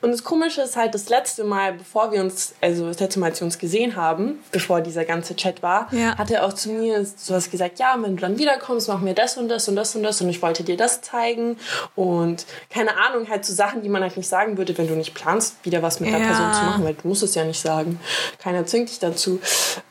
Und 0.00 0.12
das 0.12 0.22
Komische 0.22 0.62
ist 0.62 0.76
halt, 0.76 0.94
das 0.94 1.08
letzte 1.08 1.44
Mal, 1.44 1.72
bevor 1.72 2.12
wir 2.12 2.20
uns, 2.20 2.54
also 2.60 2.86
das 2.86 3.00
letzte 3.00 3.20
Mal, 3.20 3.30
als 3.30 3.40
wir 3.40 3.46
uns 3.46 3.58
gesehen 3.58 3.96
haben, 3.96 4.38
bevor 4.52 4.80
dieser 4.80 5.04
ganze 5.04 5.34
Chat 5.34 5.62
war, 5.62 5.88
ja. 5.92 6.16
hat 6.16 6.30
er 6.30 6.44
auch 6.44 6.52
zu 6.52 6.70
mir 6.70 7.04
sowas 7.04 7.50
gesagt, 7.50 7.78
ja, 7.78 7.96
wenn 7.98 8.16
du 8.16 8.20
dann 8.20 8.38
wiederkommst, 8.38 8.88
machen 8.88 9.06
wir 9.06 9.14
das 9.14 9.36
und 9.36 9.48
das 9.48 9.68
und 9.68 9.76
das 9.76 9.96
und 9.96 10.02
das 10.02 10.20
und 10.20 10.28
ich 10.28 10.40
wollte 10.42 10.62
dir 10.62 10.76
das 10.76 11.02
zeigen 11.02 11.56
und 11.94 12.46
keine 12.70 12.96
Ahnung, 12.96 13.28
halt 13.28 13.44
so 13.44 13.52
Sachen, 13.52 13.82
die 13.82 13.88
man 13.88 14.02
halt 14.02 14.16
nicht 14.16 14.28
sagen 14.28 14.56
würde, 14.56 14.76
wenn 14.78 14.86
du 14.86 14.94
nicht 14.94 15.14
planst, 15.14 15.56
wieder 15.64 15.82
was 15.82 16.00
mit 16.00 16.10
ja. 16.10 16.18
der 16.18 16.26
Person 16.26 16.52
zu 16.52 16.62
machen, 16.62 16.84
weil 16.84 16.94
du 16.94 17.08
musst 17.08 17.22
es 17.22 17.34
ja 17.34 17.44
nicht 17.44 17.60
sagen. 17.60 17.98
Keiner 18.38 18.66
zwingt 18.66 18.90
dich 18.90 18.98
dazu. 18.98 19.40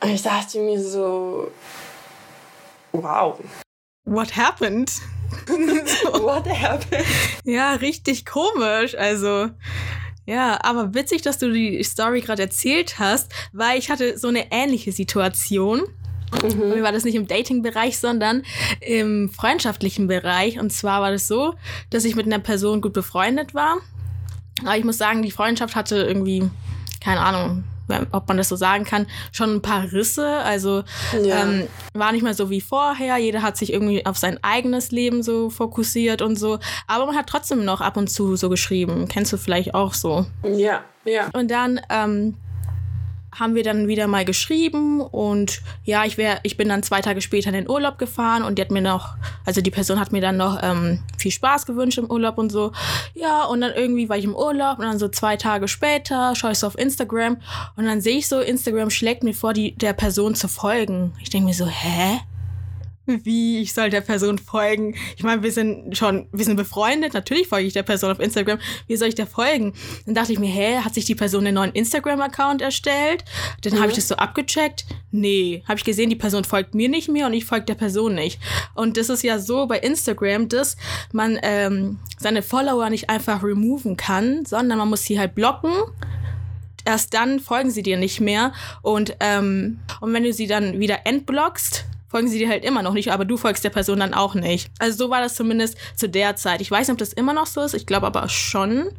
Und 0.00 0.10
ich 0.10 0.22
dachte 0.22 0.58
mir 0.60 0.80
so, 0.80 1.50
Wow. 2.94 3.40
What 4.04 4.36
happened? 4.36 4.90
What 5.48 6.46
happened? 6.46 7.04
Ja, 7.44 7.74
richtig 7.74 8.24
komisch. 8.24 8.96
Also, 8.96 9.50
ja, 10.26 10.58
aber 10.62 10.94
witzig, 10.94 11.22
dass 11.22 11.38
du 11.38 11.52
die 11.52 11.82
Story 11.82 12.20
gerade 12.20 12.42
erzählt 12.42 12.98
hast, 13.00 13.32
weil 13.52 13.78
ich 13.78 13.90
hatte 13.90 14.16
so 14.16 14.28
eine 14.28 14.52
ähnliche 14.52 14.92
Situation. 14.92 15.82
Mhm. 16.42 16.68
Mir 16.70 16.82
war 16.82 16.92
das 16.92 17.04
nicht 17.04 17.16
im 17.16 17.26
Dating-Bereich, 17.26 17.98
sondern 17.98 18.44
im 18.80 19.28
freundschaftlichen 19.28 20.06
Bereich. 20.06 20.60
Und 20.60 20.70
zwar 20.70 21.00
war 21.00 21.10
das 21.10 21.26
so, 21.26 21.54
dass 21.90 22.04
ich 22.04 22.14
mit 22.14 22.26
einer 22.26 22.38
Person 22.38 22.80
gut 22.80 22.92
befreundet 22.92 23.54
war. 23.54 23.78
Aber 24.62 24.76
ich 24.76 24.84
muss 24.84 24.98
sagen, 24.98 25.22
die 25.22 25.32
Freundschaft 25.32 25.74
hatte 25.74 25.96
irgendwie, 25.96 26.48
keine 27.00 27.20
Ahnung, 27.20 27.64
ob 28.12 28.28
man 28.28 28.36
das 28.36 28.48
so 28.48 28.56
sagen 28.56 28.84
kann, 28.84 29.06
schon 29.32 29.54
ein 29.54 29.62
paar 29.62 29.92
Risse. 29.92 30.26
Also 30.26 30.84
ja. 31.22 31.42
ähm, 31.42 31.66
war 31.92 32.12
nicht 32.12 32.22
mehr 32.22 32.34
so 32.34 32.50
wie 32.50 32.60
vorher. 32.60 33.16
Jeder 33.18 33.42
hat 33.42 33.56
sich 33.56 33.72
irgendwie 33.72 34.06
auf 34.06 34.16
sein 34.18 34.38
eigenes 34.42 34.90
Leben 34.90 35.22
so 35.22 35.50
fokussiert 35.50 36.22
und 36.22 36.36
so. 36.36 36.58
Aber 36.86 37.06
man 37.06 37.16
hat 37.16 37.26
trotzdem 37.26 37.64
noch 37.64 37.80
ab 37.80 37.96
und 37.96 38.08
zu 38.08 38.36
so 38.36 38.48
geschrieben. 38.48 39.08
Kennst 39.08 39.32
du 39.32 39.36
vielleicht 39.36 39.74
auch 39.74 39.94
so? 39.94 40.26
Ja, 40.42 40.82
ja. 41.04 41.28
Und 41.32 41.50
dann 41.50 41.80
ähm, 41.90 42.34
haben 43.38 43.54
wir 43.54 43.62
dann 43.62 43.88
wieder 43.88 44.06
mal 44.06 44.24
geschrieben 44.24 45.00
und 45.00 45.60
ja, 45.84 46.04
ich 46.04 46.16
wäre, 46.16 46.38
ich 46.42 46.56
bin 46.56 46.68
dann 46.68 46.82
zwei 46.82 47.00
Tage 47.00 47.20
später 47.20 47.48
in 47.48 47.54
den 47.54 47.68
Urlaub 47.68 47.98
gefahren 47.98 48.42
und 48.42 48.58
die 48.58 48.62
hat 48.62 48.70
mir 48.70 48.82
noch, 48.82 49.16
also 49.44 49.60
die 49.60 49.70
Person 49.70 49.98
hat 49.98 50.12
mir 50.12 50.20
dann 50.20 50.36
noch 50.36 50.58
ähm, 50.62 51.00
viel 51.18 51.30
Spaß 51.30 51.66
gewünscht 51.66 51.98
im 51.98 52.10
Urlaub 52.10 52.38
und 52.38 52.50
so. 52.50 52.72
Ja, 53.14 53.44
und 53.44 53.60
dann 53.60 53.72
irgendwie 53.74 54.08
war 54.08 54.16
ich 54.16 54.24
im 54.24 54.34
Urlaub 54.34 54.78
und 54.78 54.84
dann 54.84 54.98
so 54.98 55.08
zwei 55.08 55.36
Tage 55.36 55.68
später 55.68 56.34
schaue 56.34 56.52
ich 56.52 56.58
so 56.58 56.66
auf 56.66 56.78
Instagram 56.78 57.38
und 57.76 57.84
dann 57.84 58.00
sehe 58.00 58.18
ich 58.18 58.28
so, 58.28 58.40
Instagram 58.40 58.90
schlägt 58.90 59.24
mir 59.24 59.34
vor, 59.34 59.52
die 59.52 59.74
der 59.74 59.92
Person 59.92 60.34
zu 60.34 60.48
folgen. 60.48 61.12
Ich 61.20 61.30
denke 61.30 61.46
mir 61.46 61.54
so, 61.54 61.66
hä? 61.66 62.20
Wie 63.06 63.60
ich 63.60 63.74
soll 63.74 63.90
der 63.90 64.00
Person 64.00 64.38
folgen. 64.38 64.94
Ich 65.16 65.22
meine, 65.22 65.42
wir 65.42 65.52
sind 65.52 65.96
schon, 65.96 66.26
wir 66.32 66.44
sind 66.44 66.56
befreundet, 66.56 67.14
natürlich 67.14 67.48
folge 67.48 67.66
ich 67.66 67.72
der 67.72 67.82
Person 67.82 68.10
auf 68.10 68.20
Instagram. 68.20 68.58
Wie 68.86 68.96
soll 68.96 69.08
ich 69.08 69.14
der 69.14 69.26
folgen? 69.26 69.74
Dann 70.06 70.14
dachte 70.14 70.32
ich 70.32 70.38
mir, 70.38 70.50
hä, 70.50 70.78
hat 70.78 70.94
sich 70.94 71.04
die 71.04 71.14
Person 71.14 71.46
einen 71.46 71.54
neuen 71.54 71.72
Instagram-Account 71.72 72.62
erstellt? 72.62 73.24
Dann 73.62 73.74
mhm. 73.74 73.78
habe 73.80 73.88
ich 73.90 73.96
das 73.96 74.08
so 74.08 74.16
abgecheckt. 74.16 74.86
Nee, 75.10 75.62
habe 75.68 75.78
ich 75.78 75.84
gesehen, 75.84 76.10
die 76.10 76.16
Person 76.16 76.44
folgt 76.44 76.74
mir 76.74 76.88
nicht 76.88 77.08
mehr 77.08 77.26
und 77.26 77.34
ich 77.34 77.44
folge 77.44 77.66
der 77.66 77.74
Person 77.74 78.14
nicht. 78.14 78.40
Und 78.74 78.96
das 78.96 79.08
ist 79.08 79.22
ja 79.22 79.38
so 79.38 79.66
bei 79.66 79.78
Instagram, 79.78 80.48
dass 80.48 80.76
man 81.12 81.38
ähm, 81.42 81.98
seine 82.18 82.42
Follower 82.42 82.88
nicht 82.90 83.10
einfach 83.10 83.42
removen 83.42 83.96
kann, 83.96 84.44
sondern 84.44 84.78
man 84.78 84.88
muss 84.88 85.04
sie 85.04 85.18
halt 85.18 85.34
blocken 85.34 85.70
erst 86.86 87.14
dann 87.14 87.40
folgen 87.40 87.70
sie 87.70 87.82
dir 87.82 87.96
nicht 87.96 88.20
mehr. 88.20 88.52
Und, 88.82 89.16
ähm, 89.20 89.80
und 90.00 90.12
wenn 90.12 90.22
du 90.22 90.32
sie 90.32 90.46
dann 90.46 90.80
wieder 90.80 91.06
entblockst, 91.06 91.86
folgen 92.14 92.28
sie 92.28 92.38
dir 92.38 92.48
halt 92.48 92.64
immer 92.64 92.82
noch 92.84 92.92
nicht, 92.92 93.10
aber 93.10 93.24
du 93.24 93.36
folgst 93.36 93.64
der 93.64 93.70
Person 93.70 93.98
dann 93.98 94.14
auch 94.14 94.36
nicht. 94.36 94.70
Also 94.78 94.96
so 94.96 95.10
war 95.10 95.20
das 95.20 95.34
zumindest 95.34 95.76
zu 95.96 96.08
der 96.08 96.36
Zeit. 96.36 96.60
Ich 96.60 96.70
weiß 96.70 96.86
nicht, 96.86 96.92
ob 96.92 96.98
das 96.98 97.12
immer 97.12 97.32
noch 97.32 97.46
so 97.46 97.60
ist. 97.60 97.74
Ich 97.74 97.86
glaube 97.86 98.06
aber 98.06 98.28
schon. 98.28 98.92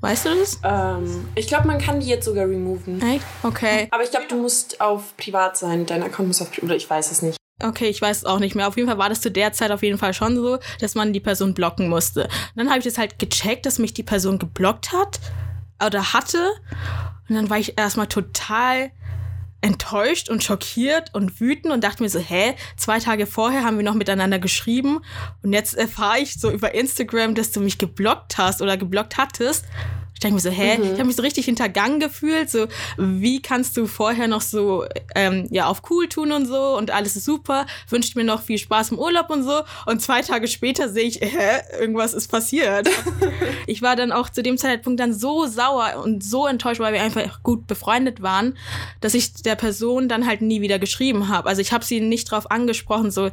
Weißt 0.00 0.26
du 0.26 0.30
das? 0.30 0.58
Ähm, 0.64 1.28
ich 1.36 1.46
glaube, 1.46 1.68
man 1.68 1.78
kann 1.78 2.00
die 2.00 2.08
jetzt 2.08 2.24
sogar 2.24 2.48
removen. 2.48 3.00
Echt? 3.02 3.24
Okay. 3.44 3.86
Aber 3.92 4.02
ich 4.02 4.10
glaube, 4.10 4.26
du 4.28 4.34
musst 4.34 4.80
auf 4.80 5.16
privat 5.16 5.58
sein. 5.58 5.86
Dein 5.86 6.02
Account 6.02 6.26
muss 6.26 6.42
auf 6.42 6.50
oder 6.60 6.74
ich 6.74 6.90
weiß 6.90 7.12
es 7.12 7.22
nicht. 7.22 7.36
Okay, 7.62 7.86
ich 7.86 8.02
weiß 8.02 8.16
es 8.16 8.24
auch 8.24 8.40
nicht 8.40 8.56
mehr. 8.56 8.66
Auf 8.66 8.76
jeden 8.76 8.88
Fall 8.88 8.98
war 8.98 9.10
das 9.10 9.20
zu 9.20 9.30
der 9.30 9.52
Zeit 9.52 9.70
auf 9.70 9.84
jeden 9.84 9.98
Fall 9.98 10.12
schon 10.12 10.34
so, 10.34 10.58
dass 10.80 10.96
man 10.96 11.12
die 11.12 11.20
Person 11.20 11.54
blocken 11.54 11.88
musste. 11.88 12.24
Und 12.24 12.56
dann 12.56 12.68
habe 12.68 12.80
ich 12.80 12.84
das 12.84 12.98
halt 12.98 13.20
gecheckt, 13.20 13.64
dass 13.64 13.78
mich 13.78 13.94
die 13.94 14.02
Person 14.02 14.40
geblockt 14.40 14.92
hat 14.92 15.20
oder 15.86 16.14
hatte. 16.14 16.50
Und 17.28 17.36
dann 17.36 17.48
war 17.48 17.58
ich 17.58 17.78
erstmal 17.78 18.08
total 18.08 18.90
enttäuscht 19.60 20.28
und 20.28 20.42
schockiert 20.42 21.14
und 21.14 21.40
wütend 21.40 21.72
und 21.72 21.84
dachte 21.84 22.02
mir 22.02 22.08
so, 22.08 22.18
hä, 22.18 22.54
zwei 22.76 22.98
Tage 22.98 23.26
vorher 23.26 23.64
haben 23.64 23.76
wir 23.76 23.84
noch 23.84 23.94
miteinander 23.94 24.38
geschrieben 24.38 25.00
und 25.42 25.52
jetzt 25.52 25.74
erfahre 25.74 26.20
ich 26.20 26.40
so 26.40 26.50
über 26.50 26.74
Instagram, 26.74 27.34
dass 27.34 27.52
du 27.52 27.60
mich 27.60 27.78
geblockt 27.78 28.38
hast 28.38 28.62
oder 28.62 28.76
geblockt 28.76 29.16
hattest. 29.16 29.66
Ich 30.20 30.22
denke 30.22 30.34
mir 30.34 30.40
so, 30.40 30.50
hä? 30.50 30.76
Mhm. 30.76 30.84
Ich 30.84 30.90
habe 30.90 31.04
mich 31.04 31.16
so 31.16 31.22
richtig 31.22 31.46
hintergangen 31.46 31.98
gefühlt. 31.98 32.50
So, 32.50 32.66
wie 32.98 33.40
kannst 33.40 33.74
du 33.78 33.86
vorher 33.86 34.28
noch 34.28 34.42
so 34.42 34.84
ähm, 35.14 35.48
ja 35.50 35.64
auf 35.64 35.80
cool 35.88 36.10
tun 36.10 36.30
und 36.30 36.44
so 36.44 36.76
und 36.76 36.90
alles 36.90 37.16
ist 37.16 37.24
super, 37.24 37.64
wünscht 37.88 38.16
mir 38.16 38.24
noch 38.24 38.42
viel 38.42 38.58
Spaß 38.58 38.90
im 38.90 38.98
Urlaub 38.98 39.30
und 39.30 39.44
so. 39.44 39.62
Und 39.86 40.02
zwei 40.02 40.20
Tage 40.20 40.46
später 40.46 40.90
sehe 40.90 41.04
ich, 41.04 41.22
hä, 41.22 41.62
irgendwas 41.80 42.12
ist 42.12 42.28
passiert. 42.28 42.90
ich 43.66 43.80
war 43.80 43.96
dann 43.96 44.12
auch 44.12 44.28
zu 44.28 44.42
dem 44.42 44.58
Zeitpunkt 44.58 45.00
dann 45.00 45.14
so 45.14 45.46
sauer 45.46 46.02
und 46.04 46.22
so 46.22 46.46
enttäuscht, 46.46 46.80
weil 46.80 46.92
wir 46.92 47.00
einfach 47.00 47.42
gut 47.42 47.66
befreundet 47.66 48.20
waren, 48.20 48.58
dass 49.00 49.14
ich 49.14 49.32
der 49.32 49.56
Person 49.56 50.06
dann 50.06 50.26
halt 50.26 50.42
nie 50.42 50.60
wieder 50.60 50.78
geschrieben 50.78 51.28
habe. 51.28 51.48
Also 51.48 51.62
ich 51.62 51.72
habe 51.72 51.82
sie 51.82 52.00
nicht 52.00 52.30
drauf 52.30 52.50
angesprochen, 52.50 53.10
so 53.10 53.30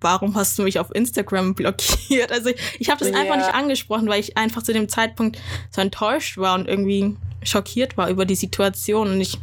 warum 0.00 0.34
hast 0.34 0.58
du 0.58 0.62
mich 0.62 0.78
auf 0.78 0.94
Instagram 0.94 1.54
blockiert? 1.54 2.32
Also 2.32 2.50
ich, 2.50 2.60
ich 2.78 2.90
habe 2.90 3.00
das 3.00 3.10
ja. 3.10 3.18
einfach 3.18 3.36
nicht 3.36 3.54
angesprochen, 3.54 4.08
weil 4.08 4.20
ich 4.20 4.36
einfach 4.36 4.62
zu 4.62 4.72
dem 4.72 4.88
Zeitpunkt 4.88 5.40
so 5.70 5.80
enttäuscht 5.80 6.38
war 6.38 6.54
und 6.54 6.68
irgendwie 6.68 7.16
schockiert 7.42 7.96
war 7.96 8.10
über 8.10 8.24
die 8.24 8.34
Situation 8.34 9.10
und 9.12 9.20
ich 9.20 9.38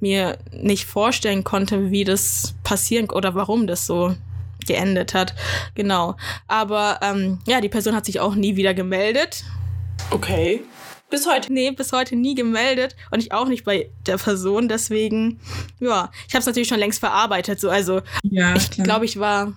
mir 0.00 0.38
nicht 0.52 0.84
vorstellen 0.84 1.44
konnte, 1.44 1.90
wie 1.90 2.04
das 2.04 2.54
passieren 2.62 3.10
oder 3.10 3.34
warum 3.34 3.66
das 3.66 3.86
so 3.86 4.14
geendet 4.66 5.14
hat. 5.14 5.34
Genau. 5.74 6.16
Aber 6.46 7.00
ähm, 7.02 7.38
ja, 7.46 7.60
die 7.60 7.68
Person 7.68 7.94
hat 7.94 8.04
sich 8.04 8.20
auch 8.20 8.34
nie 8.34 8.56
wieder 8.56 8.74
gemeldet. 8.74 9.44
Okay. 10.10 10.62
Bis 11.10 11.26
heute? 11.26 11.50
Nee, 11.50 11.70
bis 11.70 11.92
heute 11.92 12.16
nie 12.16 12.34
gemeldet 12.34 12.94
und 13.10 13.20
ich 13.20 13.32
auch 13.32 13.48
nicht 13.48 13.64
bei 13.64 13.88
der 14.06 14.18
Person. 14.18 14.68
Deswegen, 14.68 15.40
ja, 15.80 16.10
ich 16.26 16.34
habe 16.34 16.40
es 16.40 16.46
natürlich 16.46 16.68
schon 16.68 16.78
längst 16.78 17.00
verarbeitet. 17.00 17.60
So, 17.60 17.70
also 17.70 18.02
ja, 18.22 18.54
ich 18.54 18.70
glaube, 18.70 19.06
ich 19.06 19.18
war 19.18 19.54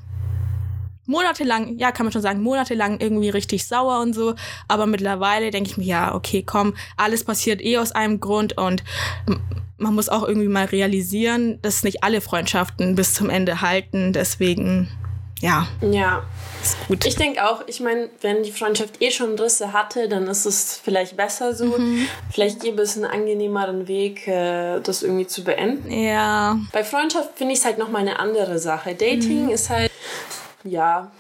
monatelang, 1.11 1.77
ja, 1.77 1.91
kann 1.91 2.05
man 2.05 2.13
schon 2.13 2.21
sagen, 2.21 2.41
monatelang 2.41 2.99
irgendwie 2.99 3.29
richtig 3.29 3.67
sauer 3.67 3.99
und 3.99 4.13
so. 4.13 4.33
Aber 4.67 4.87
mittlerweile 4.87 5.51
denke 5.51 5.69
ich 5.69 5.77
mir, 5.77 5.85
ja, 5.85 6.15
okay, 6.15 6.43
komm, 6.43 6.73
alles 6.97 7.23
passiert 7.23 7.61
eh 7.61 7.77
aus 7.77 7.91
einem 7.91 8.19
Grund 8.19 8.57
und 8.57 8.83
man 9.77 9.95
muss 9.95 10.09
auch 10.09 10.27
irgendwie 10.27 10.47
mal 10.47 10.65
realisieren, 10.65 11.59
dass 11.61 11.83
nicht 11.83 12.03
alle 12.03 12.21
Freundschaften 12.21 12.95
bis 12.95 13.13
zum 13.13 13.29
Ende 13.29 13.61
halten. 13.61 14.13
Deswegen, 14.13 14.89
ja. 15.41 15.67
Ja. 15.81 16.23
Ist 16.61 16.77
gut. 16.87 17.05
Ich 17.05 17.15
denke 17.15 17.43
auch, 17.43 17.63
ich 17.65 17.79
meine, 17.79 18.09
wenn 18.21 18.43
die 18.43 18.51
Freundschaft 18.51 19.01
eh 19.01 19.09
schon 19.09 19.37
Risse 19.39 19.73
hatte, 19.73 20.07
dann 20.07 20.27
ist 20.27 20.45
es 20.45 20.79
vielleicht 20.83 21.17
besser 21.17 21.55
so. 21.55 21.77
Mhm. 21.79 22.07
Vielleicht 22.31 22.61
gäbe 22.61 22.83
es 22.83 22.95
einen 22.95 23.05
angenehmeren 23.05 23.87
Weg, 23.87 24.27
äh, 24.27 24.79
das 24.81 25.01
irgendwie 25.01 25.25
zu 25.25 25.43
beenden. 25.43 25.91
Ja. 25.91 26.59
Bei 26.71 26.83
Freundschaft 26.83 27.31
finde 27.35 27.53
ich 27.53 27.59
es 27.59 27.65
halt 27.65 27.79
nochmal 27.79 28.01
eine 28.01 28.19
andere 28.19 28.59
Sache. 28.59 28.93
Dating 28.93 29.45
mhm. 29.45 29.49
ist 29.49 29.71
halt 29.71 29.91
ja, 30.63 31.11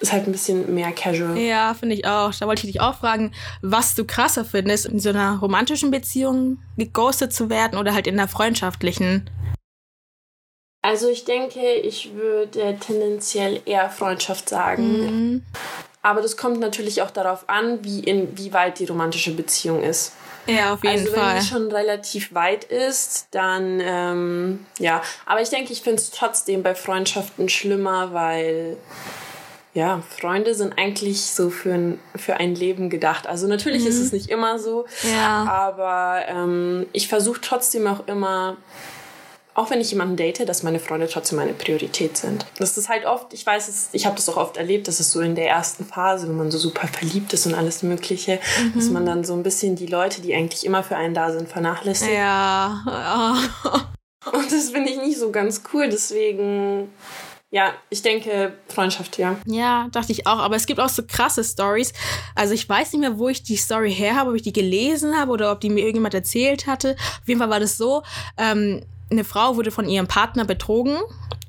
ist 0.00 0.12
halt 0.12 0.26
ein 0.26 0.32
bisschen 0.32 0.74
mehr 0.74 0.92
casual. 0.92 1.36
Ja, 1.36 1.74
finde 1.74 1.94
ich 1.94 2.06
auch. 2.06 2.32
Da 2.34 2.46
wollte 2.46 2.66
ich 2.66 2.72
dich 2.72 2.80
auch 2.80 2.98
fragen, 2.98 3.32
was 3.62 3.94
du 3.94 4.04
krasser 4.04 4.44
findest, 4.44 4.86
in 4.86 5.00
so 5.00 5.08
einer 5.08 5.38
romantischen 5.38 5.90
Beziehung 5.90 6.58
geghostet 6.76 7.32
zu 7.32 7.50
werden 7.50 7.78
oder 7.78 7.94
halt 7.94 8.06
in 8.06 8.18
einer 8.18 8.28
freundschaftlichen. 8.28 9.28
Also 10.82 11.08
ich 11.08 11.24
denke, 11.24 11.74
ich 11.74 12.14
würde 12.14 12.78
tendenziell 12.78 13.60
eher 13.64 13.90
Freundschaft 13.90 14.48
sagen. 14.48 15.32
Mhm. 15.32 15.42
Aber 16.02 16.22
das 16.22 16.36
kommt 16.36 16.60
natürlich 16.60 17.02
auch 17.02 17.10
darauf 17.10 17.48
an, 17.48 17.84
wie 17.84 18.00
inwieweit 18.00 18.78
die 18.78 18.84
romantische 18.86 19.32
Beziehung 19.32 19.82
ist. 19.82 20.12
Ja, 20.48 20.72
auf 20.72 20.82
jeden 20.82 20.98
also, 20.98 21.12
Fall. 21.12 21.22
Also 21.22 21.34
wenn 21.34 21.40
die 21.40 21.46
schon 21.46 21.72
relativ 21.72 22.34
weit 22.34 22.64
ist, 22.64 23.28
dann 23.30 23.80
ähm, 23.80 24.66
ja. 24.78 25.02
Aber 25.26 25.42
ich 25.42 25.50
denke, 25.50 25.72
ich 25.72 25.82
finde 25.82 26.00
es 26.02 26.10
trotzdem 26.10 26.62
bei 26.62 26.74
Freundschaften 26.74 27.48
schlimmer, 27.48 28.12
weil 28.12 28.76
ja, 29.74 30.02
Freunde 30.18 30.54
sind 30.54 30.78
eigentlich 30.78 31.22
so 31.26 31.50
für 31.50 31.74
ein, 31.74 32.00
für 32.16 32.38
ein 32.38 32.54
Leben 32.54 32.90
gedacht. 32.90 33.26
Also 33.26 33.46
natürlich 33.46 33.82
mhm. 33.82 33.88
ist 33.88 34.00
es 34.00 34.12
nicht 34.12 34.30
immer 34.30 34.58
so, 34.58 34.86
ja. 35.02 35.44
aber 35.44 36.22
ähm, 36.26 36.86
ich 36.92 37.08
versuche 37.08 37.40
trotzdem 37.40 37.86
auch 37.86 38.08
immer 38.08 38.56
auch 39.58 39.70
wenn 39.70 39.80
ich 39.80 39.90
jemanden 39.90 40.16
date, 40.16 40.48
dass 40.48 40.62
meine 40.62 40.78
Freunde 40.78 41.08
trotzdem 41.08 41.36
meine 41.36 41.52
Priorität 41.52 42.16
sind. 42.16 42.46
Das 42.58 42.78
ist 42.78 42.88
halt 42.88 43.04
oft, 43.06 43.34
ich 43.34 43.44
weiß 43.44 43.68
es, 43.68 43.88
ich 43.92 44.06
habe 44.06 44.14
das 44.14 44.28
auch 44.28 44.36
oft 44.36 44.56
erlebt, 44.56 44.86
dass 44.86 45.00
es 45.00 45.10
so 45.10 45.20
in 45.20 45.34
der 45.34 45.48
ersten 45.48 45.84
Phase, 45.84 46.28
wenn 46.28 46.36
man 46.36 46.50
so 46.52 46.58
super 46.58 46.86
verliebt 46.86 47.32
ist 47.32 47.44
und 47.46 47.54
alles 47.54 47.82
Mögliche, 47.82 48.38
mhm. 48.62 48.74
dass 48.74 48.88
man 48.90 49.04
dann 49.04 49.24
so 49.24 49.34
ein 49.34 49.42
bisschen 49.42 49.74
die 49.74 49.86
Leute, 49.86 50.20
die 50.22 50.32
eigentlich 50.34 50.64
immer 50.64 50.84
für 50.84 50.96
einen 50.96 51.12
da 51.12 51.32
sind, 51.32 51.48
vernachlässigt. 51.48 52.12
Ja. 52.12 52.84
Oh. 53.66 54.38
Und 54.38 54.52
das 54.52 54.70
finde 54.70 54.90
ich 54.90 54.98
nicht 54.98 55.18
so 55.18 55.30
ganz 55.30 55.62
cool, 55.72 55.88
deswegen 55.88 56.90
ja, 57.50 57.72
ich 57.88 58.02
denke 58.02 58.52
Freundschaft, 58.68 59.16
ja. 59.16 59.36
Ja, 59.46 59.88
dachte 59.90 60.12
ich 60.12 60.26
auch. 60.26 60.38
Aber 60.38 60.54
es 60.54 60.66
gibt 60.66 60.80
auch 60.80 60.90
so 60.90 61.02
krasse 61.06 61.42
Stories. 61.42 61.94
Also 62.34 62.52
ich 62.52 62.68
weiß 62.68 62.92
nicht 62.92 63.00
mehr, 63.00 63.18
wo 63.18 63.28
ich 63.28 63.42
die 63.42 63.56
Story 63.56 63.92
her 63.92 64.16
habe, 64.16 64.30
ob 64.30 64.36
ich 64.36 64.42
die 64.42 64.52
gelesen 64.52 65.16
habe 65.16 65.32
oder 65.32 65.50
ob 65.50 65.60
die 65.60 65.70
mir 65.70 65.80
irgendjemand 65.80 66.12
erzählt 66.12 66.66
hatte. 66.66 66.94
Auf 66.98 67.26
jeden 67.26 67.40
Fall 67.40 67.48
war 67.48 67.60
das 67.60 67.78
so. 67.78 68.02
Ähm, 68.36 68.84
eine 69.10 69.24
Frau 69.24 69.56
wurde 69.56 69.70
von 69.70 69.88
ihrem 69.88 70.06
Partner 70.06 70.44
betrogen. 70.44 70.96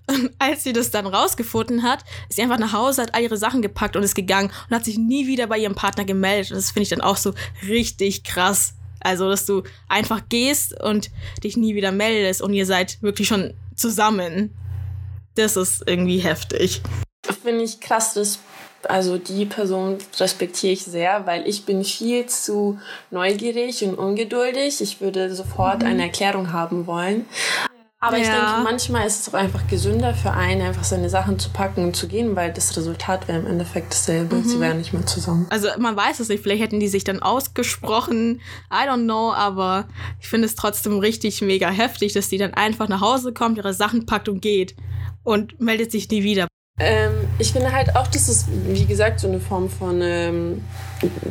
Und 0.07 0.31
als 0.39 0.63
sie 0.63 0.73
das 0.73 0.91
dann 0.91 1.05
rausgefunden 1.05 1.83
hat, 1.83 2.03
ist 2.29 2.35
sie 2.35 2.41
einfach 2.41 2.59
nach 2.59 2.73
Hause, 2.73 3.03
hat 3.03 3.13
all 3.13 3.21
ihre 3.21 3.37
Sachen 3.37 3.61
gepackt 3.61 3.95
und 3.95 4.03
ist 4.03 4.15
gegangen 4.15 4.51
und 4.69 4.75
hat 4.75 4.85
sich 4.85 4.97
nie 4.97 5.27
wieder 5.27 5.47
bei 5.47 5.57
ihrem 5.57 5.75
Partner 5.75 6.05
gemeldet. 6.05 6.51
Und 6.51 6.57
das 6.57 6.71
finde 6.71 6.83
ich 6.83 6.89
dann 6.89 7.01
auch 7.01 7.17
so 7.17 7.33
richtig 7.67 8.23
krass. 8.23 8.73
Also, 9.01 9.29
dass 9.29 9.45
du 9.45 9.63
einfach 9.87 10.21
gehst 10.27 10.79
und 10.81 11.09
dich 11.43 11.55
nie 11.55 11.75
wieder 11.75 11.91
meldest 11.91 12.41
und 12.41 12.53
ihr 12.53 12.65
seid 12.65 13.01
wirklich 13.01 13.27
schon 13.27 13.53
zusammen. 13.75 14.53
Das 15.35 15.55
ist 15.55 15.83
irgendwie 15.85 16.19
heftig. 16.19 16.81
Finde 17.43 17.63
ich 17.63 17.79
krass, 17.79 18.15
das 18.15 18.39
also 18.87 19.17
die 19.17 19.45
Person 19.45 19.97
respektiere 20.19 20.73
ich 20.73 20.83
sehr, 20.83 21.25
weil 21.25 21.47
ich 21.47 21.65
bin 21.65 21.83
viel 21.83 22.25
zu 22.27 22.79
neugierig 23.11 23.83
und 23.83 23.95
ungeduldig. 23.95 24.81
Ich 24.81 25.01
würde 25.01 25.33
sofort 25.33 25.81
mhm. 25.81 25.87
eine 25.87 26.03
Erklärung 26.03 26.53
haben 26.53 26.87
wollen. 26.87 27.25
Aber 28.01 28.15
ja. 28.15 28.23
ich 28.23 28.29
denke, 28.29 28.63
manchmal 28.63 29.05
ist 29.05 29.19
es 29.19 29.33
auch 29.33 29.37
einfach 29.37 29.67
gesünder 29.67 30.13
für 30.13 30.31
einen, 30.31 30.61
einfach 30.61 30.85
seine 30.85 31.09
Sachen 31.09 31.37
zu 31.37 31.49
packen 31.49 31.83
und 31.83 31.97
zu 31.97 32.07
gehen, 32.07 32.33
weil 32.33 32.53
das 32.53 32.77
Resultat 32.77 33.27
wäre 33.27 33.39
im 33.39 33.45
Endeffekt 33.45 33.91
dasselbe. 33.91 34.37
Mhm. 34.37 34.43
Sie 34.45 34.59
wären 34.61 34.77
nicht 34.77 34.93
mehr 34.93 35.05
zusammen. 35.05 35.47
Also 35.49 35.67
man 35.77 35.97
weiß 35.97 36.21
es 36.21 36.29
nicht, 36.29 36.41
vielleicht 36.41 36.63
hätten 36.63 36.79
die 36.79 36.87
sich 36.87 37.03
dann 37.03 37.21
ausgesprochen. 37.21 38.39
I 38.71 38.87
don't 38.87 39.03
know, 39.03 39.33
aber 39.33 39.85
ich 40.21 40.29
finde 40.29 40.47
es 40.47 40.55
trotzdem 40.55 40.99
richtig 40.99 41.41
mega 41.41 41.69
heftig, 41.69 42.13
dass 42.13 42.29
die 42.29 42.37
dann 42.37 42.53
einfach 42.53 42.87
nach 42.87 43.01
Hause 43.01 43.33
kommt, 43.33 43.57
ihre 43.57 43.73
Sachen 43.73 44.05
packt 44.05 44.29
und 44.29 44.41
geht 44.41 44.77
und 45.23 45.59
meldet 45.59 45.91
sich 45.91 46.09
nie 46.09 46.23
wieder. 46.23 46.47
Ähm, 46.79 47.27
ich 47.39 47.51
finde 47.51 47.71
halt 47.71 47.95
auch, 47.95 48.07
dass 48.07 48.29
es, 48.29 48.45
wie 48.49 48.85
gesagt, 48.85 49.19
so 49.19 49.27
eine 49.27 49.39
Form 49.39 49.69
von 49.69 50.01
ähm, 50.01 50.63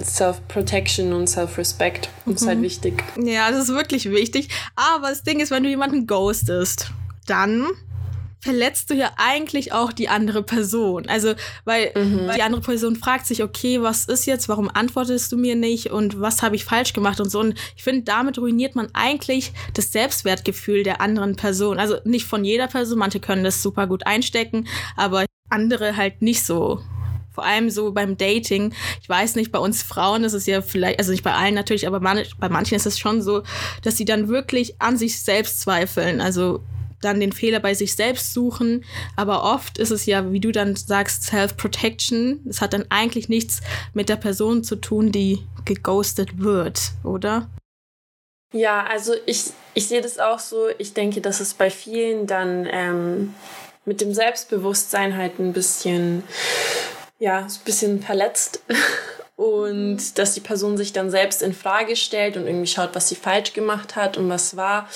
Self-Protection 0.03 1.13
und 1.15 1.27
Self-Respect 1.27 2.11
mhm. 2.27 2.35
ist 2.35 2.47
halt 2.47 2.59
mhm. 2.59 2.63
wichtig. 2.63 3.05
Ja, 3.23 3.51
das 3.51 3.65
ist 3.65 3.75
wirklich 3.75 4.11
wichtig. 4.11 4.49
Aber 4.77 5.09
das 5.09 5.23
Ding 5.23 5.41
ist, 5.41 5.51
wenn 5.51 5.63
du 5.63 5.71
jemanden 5.71 6.07
ghostest, 6.07 6.91
dann 7.27 7.67
verletzt 8.41 8.91
du 8.91 8.95
ja 8.95 9.11
eigentlich 9.17 9.73
auch 9.73 9.93
die 9.93 10.09
andere 10.09 10.43
Person. 10.43 11.09
Also, 11.09 11.35
weil 11.65 11.93
mhm. 11.95 12.31
die 12.37 12.43
andere 12.43 12.61
Person 12.61 12.97
fragt 12.97 13.27
sich, 13.27 13.43
okay, 13.43 13.83
was 13.83 14.05
ist 14.05 14.27
jetzt, 14.27 14.49
warum 14.49 14.71
antwortest 14.73 15.33
du 15.33 15.37
mir 15.37 15.57
nicht 15.57 15.91
und 15.91 16.21
was 16.21 16.43
habe 16.43 16.57
ich 16.57 16.65
falsch 16.65 16.93
gemacht 16.93 17.21
und 17.21 17.31
so. 17.31 17.41
Und 17.41 17.55
ich 17.77 17.83
finde, 17.83 18.03
damit 18.03 18.39
ruiniert 18.39 18.77
man 18.77 18.89
eigentlich 18.93 19.53
das 19.75 19.93
Selbstwertgefühl 19.93 20.83
der 20.83 21.01
anderen 21.01 21.37
Person. 21.37 21.79
Also 21.79 21.97
nicht 22.05 22.27
von 22.27 22.45
jeder 22.45 22.69
Person, 22.69 22.99
manche 22.99 23.19
können 23.19 23.45
das 23.45 23.63
super 23.63 23.87
gut 23.87 24.07
einstecken, 24.07 24.69
aber 24.97 25.25
andere 25.51 25.97
halt 25.97 26.23
nicht 26.23 26.45
so. 26.45 26.81
Vor 27.33 27.45
allem 27.45 27.71
so 27.71 27.93
beim 27.93 28.17
Dating. 28.17 28.75
Ich 29.01 29.09
weiß 29.09 29.37
nicht, 29.37 29.53
bei 29.53 29.61
uns 29.61 29.83
Frauen 29.83 30.25
ist 30.25 30.33
es 30.33 30.47
ja 30.47 30.61
vielleicht, 30.61 30.99
also 30.99 31.13
nicht 31.13 31.23
bei 31.23 31.35
allen 31.35 31.55
natürlich, 31.55 31.87
aber 31.87 32.01
man, 32.01 32.23
bei 32.39 32.49
manchen 32.49 32.75
ist 32.75 32.87
es 32.87 32.99
schon 32.99 33.23
so, 33.23 33.43
dass 33.83 33.97
sie 33.97 34.05
dann 34.05 34.29
wirklich 34.29 34.81
an 34.81 34.97
sich 34.97 35.21
selbst 35.21 35.61
zweifeln. 35.61 36.21
Also 36.21 36.63
dann 37.01 37.21
den 37.21 37.33
Fehler 37.33 37.61
bei 37.61 37.75
sich 37.75 37.95
selbst 37.95 38.35
suchen. 38.35 38.85
Aber 39.17 39.45
oft 39.45 39.79
ist 39.79 39.91
es 39.91 40.07
ja, 40.07 40.33
wie 40.33 40.41
du 40.41 40.53
dann 40.53 40.77
sagst, 40.77 41.25
Self-Protection. 41.25 42.41
Es 42.49 42.61
hat 42.61 42.73
dann 42.73 42.87
eigentlich 42.89 43.29
nichts 43.29 43.61
mit 43.95 44.09
der 44.09 44.17
Person 44.17 44.65
zu 44.65 44.77
tun, 44.77 45.13
die 45.13 45.47
geghostet 45.65 46.39
wird, 46.39 46.93
oder? 47.05 47.49
Ja, 48.53 48.85
also 48.85 49.13
ich, 49.27 49.53
ich 49.75 49.89
sehe 49.89 50.01
das 50.01 50.19
auch 50.19 50.39
so. 50.39 50.69
Ich 50.79 50.95
denke, 50.95 51.21
dass 51.21 51.41
es 51.41 51.55
bei 51.55 51.71
vielen 51.71 52.27
dann 52.27 52.67
ähm, 52.71 53.35
mit 53.88 54.01
dem 54.01 54.14
Selbstbewusstsein 54.14 55.16
halt 55.16 55.38
ein 55.38 55.53
bisschen, 55.53 56.22
ja, 57.18 57.38
ein 57.38 57.64
bisschen 57.64 58.01
verletzt. 58.03 58.61
Und 59.37 60.18
dass 60.18 60.35
die 60.35 60.40
Person 60.40 60.77
sich 60.77 60.92
dann 60.92 61.11
selbst 61.11 61.42
in 61.42 61.53
Frage 61.53 61.94
stellt 61.94 62.37
und 62.37 62.48
irgendwie 62.48 62.66
schaut, 62.66 62.90
was 62.94 63.09
sie 63.09 63.14
falsch 63.14 63.53
gemacht 63.53 63.94
hat 63.94 64.16
und 64.16 64.29
was 64.29 64.57
war. 64.57 64.88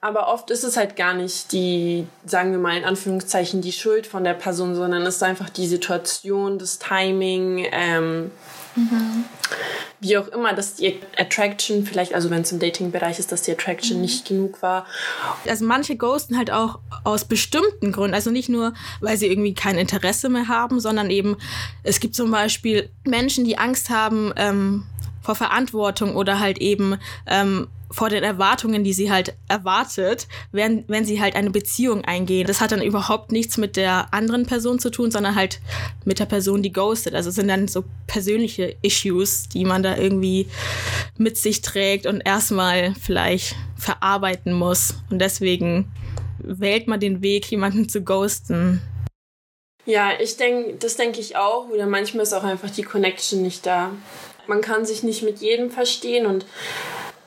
Aber 0.00 0.28
oft 0.28 0.52
ist 0.52 0.62
es 0.62 0.76
halt 0.76 0.94
gar 0.94 1.14
nicht 1.14 1.50
die, 1.50 2.06
sagen 2.24 2.52
wir 2.52 2.60
mal 2.60 2.76
in 2.76 2.84
Anführungszeichen, 2.84 3.60
die 3.60 3.72
Schuld 3.72 4.06
von 4.06 4.22
der 4.22 4.34
Person, 4.34 4.76
sondern 4.76 5.02
es 5.02 5.16
ist 5.16 5.24
einfach 5.24 5.50
die 5.50 5.66
Situation, 5.66 6.60
das 6.60 6.78
Timing, 6.78 7.66
ähm, 7.72 8.30
mhm. 8.76 9.24
wie 10.00 10.16
auch 10.18 10.28
immer, 10.28 10.52
dass 10.52 10.74
die 10.74 11.00
Attraction 11.16 11.84
vielleicht, 11.84 12.14
also 12.14 12.30
wenn 12.30 12.42
es 12.42 12.52
im 12.52 12.58
Dating-Bereich 12.58 13.18
ist, 13.18 13.32
dass 13.32 13.42
die 13.42 13.52
Attraction 13.52 13.96
mhm. 13.96 14.02
nicht 14.02 14.26
genug 14.26 14.62
war. 14.62 14.86
Also 15.46 15.64
manche 15.64 15.96
ghosten 15.96 16.36
halt 16.36 16.50
auch 16.50 16.78
aus 17.04 17.24
bestimmten 17.24 17.92
Gründen. 17.92 18.14
Also 18.14 18.30
nicht 18.30 18.48
nur, 18.48 18.74
weil 19.00 19.16
sie 19.16 19.26
irgendwie 19.26 19.54
kein 19.54 19.78
Interesse 19.78 20.28
mehr 20.28 20.48
haben, 20.48 20.80
sondern 20.80 21.10
eben, 21.10 21.36
es 21.82 22.00
gibt 22.00 22.14
zum 22.14 22.30
Beispiel 22.30 22.90
Menschen, 23.04 23.44
die 23.44 23.58
Angst 23.58 23.90
haben 23.90 24.32
ähm, 24.36 24.84
vor 25.22 25.34
Verantwortung 25.34 26.16
oder 26.16 26.40
halt 26.40 26.58
eben 26.58 26.98
ähm, 27.26 27.68
vor 27.92 28.08
den 28.08 28.24
Erwartungen, 28.24 28.84
die 28.84 28.92
sie 28.92 29.10
halt 29.10 29.34
erwartet, 29.48 30.26
wenn, 30.50 30.84
wenn 30.88 31.04
sie 31.04 31.20
halt 31.20 31.36
eine 31.36 31.50
Beziehung 31.50 32.04
eingehen. 32.04 32.46
Das 32.46 32.60
hat 32.60 32.72
dann 32.72 32.82
überhaupt 32.82 33.32
nichts 33.32 33.58
mit 33.58 33.76
der 33.76 34.12
anderen 34.12 34.46
Person 34.46 34.78
zu 34.78 34.90
tun, 34.90 35.10
sondern 35.10 35.34
halt 35.34 35.60
mit 36.04 36.18
der 36.18 36.26
Person, 36.26 36.62
die 36.62 36.72
ghostet. 36.72 37.14
Also 37.14 37.28
es 37.28 37.34
sind 37.34 37.48
dann 37.48 37.68
so 37.68 37.84
persönliche 38.06 38.76
Issues, 38.82 39.48
die 39.48 39.64
man 39.64 39.82
da 39.82 39.96
irgendwie 39.96 40.48
mit 41.18 41.36
sich 41.36 41.60
trägt 41.60 42.06
und 42.06 42.22
erstmal 42.24 42.94
vielleicht 42.94 43.54
verarbeiten 43.76 44.52
muss. 44.52 44.94
Und 45.10 45.18
deswegen 45.18 45.92
wählt 46.38 46.88
man 46.88 46.98
den 46.98 47.22
Weg, 47.22 47.50
jemanden 47.50 47.88
zu 47.88 48.02
ghosten. 48.02 48.80
Ja, 49.84 50.12
ich 50.18 50.36
denke, 50.36 50.74
das 50.78 50.96
denke 50.96 51.20
ich 51.20 51.36
auch. 51.36 51.68
Oder 51.68 51.86
manchmal 51.86 52.22
ist 52.22 52.32
auch 52.32 52.44
einfach 52.44 52.70
die 52.70 52.84
Connection 52.84 53.42
nicht 53.42 53.66
da. 53.66 53.90
Man 54.46 54.60
kann 54.60 54.84
sich 54.84 55.02
nicht 55.02 55.22
mit 55.22 55.38
jedem 55.38 55.70
verstehen 55.70 56.26
und 56.26 56.44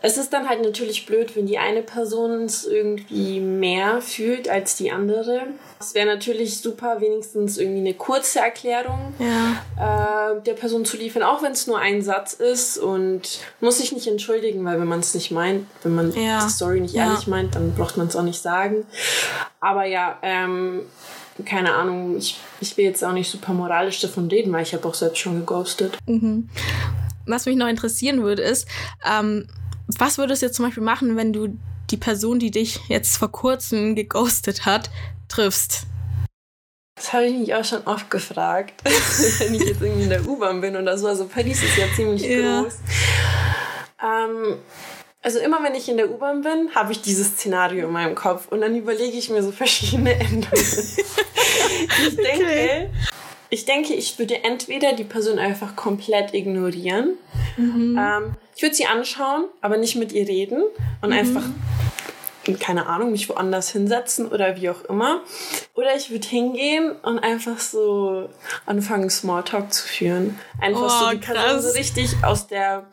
es 0.05 0.17
ist 0.17 0.33
dann 0.33 0.47
halt 0.47 0.61
natürlich 0.61 1.07
blöd, 1.07 1.35
wenn 1.35 1.47
die 1.47 1.57
eine 1.57 1.81
Person 1.81 2.43
es 2.43 2.63
irgendwie 2.63 3.39
mehr 3.39 4.01
fühlt 4.01 4.47
als 4.47 4.75
die 4.75 4.91
andere. 4.91 5.47
Es 5.79 5.95
wäre 5.95 6.05
natürlich 6.05 6.59
super, 6.59 7.01
wenigstens 7.01 7.57
irgendwie 7.57 7.79
eine 7.79 7.95
kurze 7.95 8.37
Erklärung 8.37 9.15
ja. 9.17 10.35
äh, 10.35 10.41
der 10.43 10.53
Person 10.53 10.85
zu 10.85 10.97
liefern, 10.97 11.23
auch 11.23 11.41
wenn 11.41 11.53
es 11.53 11.65
nur 11.65 11.79
ein 11.79 12.03
Satz 12.03 12.33
ist 12.33 12.77
und 12.77 13.39
muss 13.61 13.79
sich 13.79 13.93
nicht 13.93 14.05
entschuldigen, 14.05 14.63
weil 14.63 14.79
wenn 14.79 14.87
man 14.87 14.99
es 14.99 15.15
nicht 15.15 15.31
meint, 15.31 15.65
wenn 15.81 15.95
man 15.95 16.13
ja. 16.13 16.45
die 16.45 16.51
Story 16.51 16.81
nicht 16.81 16.93
ja. 16.93 17.05
ehrlich 17.05 17.25
meint, 17.25 17.55
dann 17.55 17.73
braucht 17.73 17.97
man 17.97 18.05
es 18.05 18.15
auch 18.15 18.21
nicht 18.21 18.43
sagen. 18.43 18.85
Aber 19.59 19.85
ja, 19.85 20.19
ähm, 20.21 20.81
keine 21.45 21.73
Ahnung, 21.73 22.15
ich, 22.17 22.39
ich 22.61 22.77
will 22.77 22.85
jetzt 22.85 23.03
auch 23.03 23.11
nicht 23.11 23.31
super 23.31 23.53
moralisch 23.53 24.01
davon 24.01 24.27
reden, 24.27 24.53
weil 24.53 24.61
ich 24.61 24.75
habe 24.75 24.87
auch 24.87 24.93
selbst 24.93 25.17
schon 25.17 25.39
geghostet. 25.39 25.97
Mhm. 26.05 26.47
Was 27.25 27.45
mich 27.45 27.55
noch 27.55 27.67
interessieren 27.67 28.23
würde, 28.23 28.41
ist, 28.41 28.67
ähm, 29.05 29.47
was 29.87 30.17
würdest 30.17 30.41
du 30.41 30.47
jetzt 30.47 30.55
zum 30.55 30.65
Beispiel 30.65 30.83
machen, 30.83 31.15
wenn 31.15 31.33
du 31.33 31.57
die 31.91 31.97
Person, 31.97 32.39
die 32.39 32.51
dich 32.51 32.79
jetzt 32.87 33.17
vor 33.17 33.31
kurzem 33.31 33.95
geghostet 33.95 34.65
hat, 34.65 34.89
triffst? 35.27 35.85
Das 36.95 37.11
habe 37.11 37.25
ich 37.25 37.37
mich 37.37 37.53
auch 37.53 37.65
schon 37.65 37.85
oft 37.85 38.09
gefragt, 38.09 38.73
wenn 38.83 39.53
ich 39.53 39.63
jetzt 39.63 39.81
irgendwie 39.81 40.03
in 40.03 40.09
der 40.09 40.27
U-Bahn 40.27 40.61
bin 40.61 40.77
oder 40.77 40.97
so. 40.97 41.07
Also 41.07 41.25
Paris 41.25 41.61
ist 41.61 41.77
ja 41.77 41.85
ziemlich 41.95 42.23
ja. 42.23 42.61
groß. 42.61 42.73
Ähm, 44.01 44.57
also 45.21 45.39
immer 45.39 45.61
wenn 45.63 45.75
ich 45.75 45.89
in 45.89 45.97
der 45.97 46.09
U-Bahn 46.09 46.41
bin, 46.41 46.73
habe 46.73 46.91
ich 46.91 47.01
dieses 47.01 47.29
Szenario 47.29 47.87
in 47.87 47.93
meinem 47.93 48.15
Kopf 48.15 48.47
und 48.49 48.61
dann 48.61 48.75
überlege 48.75 49.17
ich 49.17 49.29
mir 49.29 49.43
so 49.43 49.51
verschiedene 49.51 50.13
Endungen. 50.19 50.47
ich 50.53 52.15
denke, 52.15 52.45
okay. 52.45 52.89
Ich 53.49 53.65
denke, 53.65 53.93
ich 53.93 54.17
würde 54.17 54.43
entweder 54.43 54.93
die 54.93 55.03
Person 55.03 55.39
einfach 55.39 55.75
komplett 55.75 56.33
ignorieren. 56.33 57.17
Mhm. 57.57 57.97
Ähm, 57.99 58.35
ich 58.55 58.61
würde 58.61 58.75
sie 58.75 58.85
anschauen, 58.85 59.45
aber 59.61 59.77
nicht 59.77 59.95
mit 59.95 60.11
ihr 60.11 60.27
reden 60.27 60.63
und 61.01 61.09
mhm. 61.09 61.15
einfach, 61.15 61.43
keine 62.59 62.87
Ahnung, 62.87 63.11
mich 63.11 63.27
woanders 63.29 63.69
hinsetzen 63.69 64.27
oder 64.27 64.55
wie 64.55 64.69
auch 64.69 64.83
immer. 64.85 65.21
Oder 65.73 65.95
ich 65.95 66.09
würde 66.09 66.27
hingehen 66.27 66.91
und 67.03 67.19
einfach 67.19 67.59
so 67.59 68.29
anfangen, 68.65 69.09
Smalltalk 69.09 69.73
zu 69.73 69.87
führen. 69.87 70.39
Einfach 70.61 70.85
oh, 70.85 71.05
so 71.05 71.09
die 71.11 71.17
Person 71.17 71.61
so 71.61 71.71
richtig 71.71 72.15
aus 72.23 72.47
der 72.47 72.85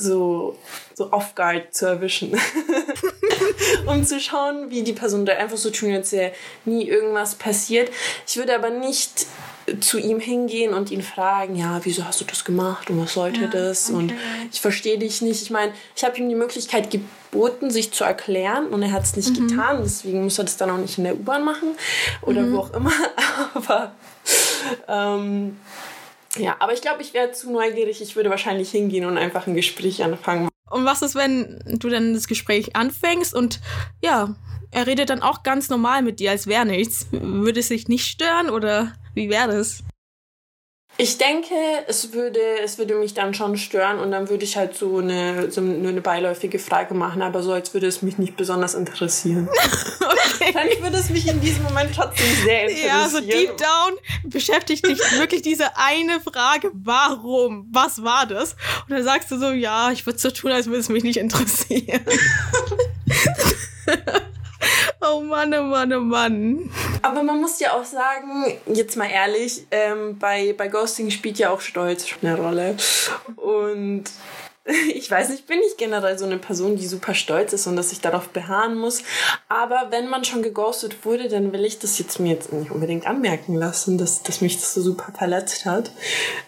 so, 0.00 0.56
so 0.94 1.12
off-guard 1.12 1.74
zu 1.74 1.86
erwischen. 1.86 2.38
um 3.86 4.04
zu 4.04 4.20
schauen, 4.20 4.70
wie 4.70 4.82
die 4.82 4.92
Person 4.92 5.26
da 5.26 5.34
einfach 5.34 5.56
so 5.56 5.70
tun, 5.70 5.92
als 5.92 6.12
wäre 6.12 6.32
nie 6.64 6.88
irgendwas 6.88 7.34
passiert. 7.34 7.90
Ich 8.26 8.36
würde 8.36 8.54
aber 8.54 8.70
nicht 8.70 9.26
zu 9.80 9.98
ihm 9.98 10.18
hingehen 10.18 10.74
und 10.74 10.90
ihn 10.90 11.02
fragen, 11.02 11.54
ja, 11.54 11.80
wieso 11.84 12.04
hast 12.04 12.20
du 12.20 12.24
das 12.24 12.44
gemacht 12.44 12.90
und 12.90 13.00
was 13.00 13.14
sollte 13.14 13.42
ja, 13.42 13.46
das? 13.46 13.90
Okay. 13.90 13.98
Und 13.98 14.14
ich 14.52 14.60
verstehe 14.60 14.98
dich 14.98 15.22
nicht. 15.22 15.42
Ich 15.42 15.50
meine, 15.50 15.72
ich 15.94 16.02
habe 16.02 16.16
ihm 16.18 16.28
die 16.28 16.34
Möglichkeit 16.34 16.90
geboten, 16.90 17.70
sich 17.70 17.92
zu 17.92 18.04
erklären 18.04 18.66
und 18.68 18.82
er 18.82 18.92
hat 18.92 19.04
es 19.04 19.16
nicht 19.16 19.38
mhm. 19.38 19.48
getan. 19.48 19.80
Deswegen 19.82 20.24
muss 20.24 20.38
er 20.38 20.44
das 20.44 20.56
dann 20.56 20.70
auch 20.70 20.78
nicht 20.78 20.98
in 20.98 21.04
der 21.04 21.14
U-Bahn 21.14 21.44
machen 21.44 21.76
oder 22.22 22.42
mhm. 22.42 22.52
wo 22.52 22.58
auch 22.60 22.72
immer. 22.72 22.92
Aber 23.54 23.92
ähm, 24.88 25.56
ja, 26.36 26.56
aber 26.60 26.72
ich 26.72 26.82
glaube, 26.82 27.02
ich 27.02 27.14
wäre 27.14 27.32
zu 27.32 27.50
neugierig. 27.50 28.00
Ich 28.00 28.16
würde 28.16 28.30
wahrscheinlich 28.30 28.70
hingehen 28.70 29.04
und 29.04 29.18
einfach 29.18 29.46
ein 29.46 29.54
Gespräch 29.54 30.02
anfangen. 30.02 30.48
Und 30.70 30.84
was 30.84 31.02
ist, 31.02 31.16
wenn 31.16 31.60
du 31.66 31.88
dann 31.88 32.14
das 32.14 32.28
Gespräch 32.28 32.76
anfängst 32.76 33.34
und 33.34 33.60
ja, 34.02 34.36
er 34.70 34.86
redet 34.86 35.10
dann 35.10 35.22
auch 35.22 35.42
ganz 35.42 35.68
normal 35.68 36.02
mit 36.02 36.20
dir, 36.20 36.30
als 36.30 36.46
wäre 36.46 36.64
nichts? 36.64 37.08
Würde 37.10 37.58
es 37.58 37.68
dich 37.68 37.88
nicht 37.88 38.06
stören 38.06 38.50
oder 38.50 38.92
wie 39.14 39.28
wäre 39.28 39.48
das? 39.48 39.82
Ich 41.00 41.18
denke, 41.18 41.54
es 41.86 42.12
würde, 42.12 42.40
es 42.62 42.78
würde 42.78 42.94
mich 42.94 43.14
dann 43.14 43.34
schon 43.34 43.56
stören 43.56 43.98
und 43.98 44.10
dann 44.10 44.28
würde 44.28 44.44
ich 44.44 44.56
halt 44.56 44.76
so 44.76 44.98
eine, 44.98 45.50
so 45.50 45.60
nur 45.60 45.90
eine 45.90 46.00
beiläufige 46.00 46.58
Frage 46.58 46.94
machen, 46.94 47.22
aber 47.22 47.42
so, 47.42 47.52
als 47.52 47.72
würde 47.74 47.86
es 47.86 48.02
mich 48.02 48.18
nicht 48.18 48.36
besonders 48.36 48.74
interessieren. 48.74 49.48
okay. 50.00 50.52
Dann 50.52 50.68
würde 50.82 50.98
es 50.98 51.10
mich 51.10 51.26
in 51.26 51.40
diesem 51.40 51.62
Moment 51.64 51.94
trotzdem 51.94 52.26
sehr 52.44 52.62
interessieren. 52.64 52.88
Ja, 52.88 53.08
so 53.08 53.20
deep 53.20 53.56
down 53.56 53.96
beschäftigt 54.24 54.86
dich 54.86 54.98
wirklich 55.18 55.42
diese 55.42 55.76
eine 55.76 56.20
Frage, 56.20 56.70
warum? 56.74 57.66
Was 57.72 58.02
war 58.02 58.26
das? 58.26 58.56
Und 58.88 58.90
dann 58.90 59.02
sagst 59.02 59.30
du 59.30 59.38
so, 59.38 59.50
ja, 59.50 59.90
ich 59.92 60.06
würde 60.06 60.18
so 60.18 60.30
tun, 60.30 60.52
als 60.52 60.66
würde 60.66 60.80
es 60.80 60.88
mich 60.88 61.04
nicht 61.04 61.18
interessieren. 61.18 62.04
Oh 65.00 65.20
Mann, 65.20 65.54
oh 65.54 65.62
Mann, 65.62 65.92
oh 65.92 66.00
Mann. 66.00 66.70
Aber 67.02 67.22
man 67.22 67.40
muss 67.40 67.58
ja 67.58 67.72
auch 67.72 67.84
sagen, 67.84 68.58
jetzt 68.66 68.96
mal 68.96 69.10
ehrlich, 69.10 69.66
ähm, 69.70 70.18
bei, 70.18 70.54
bei 70.56 70.68
Ghosting 70.68 71.10
spielt 71.10 71.38
ja 71.38 71.50
auch 71.50 71.60
Stolz 71.60 72.06
eine 72.22 72.36
Rolle. 72.36 72.76
Und 73.36 74.04
ich 74.94 75.10
weiß 75.10 75.30
nicht, 75.30 75.46
bin 75.46 75.60
ich 75.66 75.76
generell 75.76 76.18
so 76.18 76.26
eine 76.26 76.38
Person, 76.38 76.76
die 76.76 76.86
super 76.86 77.14
stolz 77.14 77.52
ist 77.52 77.66
und 77.66 77.76
dass 77.76 77.92
ich 77.92 78.00
darauf 78.00 78.28
beharren 78.28 78.76
muss. 78.76 79.02
Aber 79.48 79.86
wenn 79.90 80.08
man 80.08 80.24
schon 80.24 80.42
geghostet 80.42 81.04
wurde, 81.04 81.28
dann 81.28 81.52
will 81.52 81.64
ich 81.64 81.78
das 81.78 81.98
jetzt 81.98 82.20
mir 82.20 82.34
jetzt 82.34 82.52
nicht 82.52 82.70
unbedingt 82.70 83.06
anmerken 83.06 83.54
lassen, 83.54 83.98
dass, 83.98 84.22
dass 84.22 84.40
mich 84.40 84.56
das 84.58 84.74
so 84.74 84.82
super 84.82 85.12
verletzt 85.16 85.64
hat. 85.64 85.90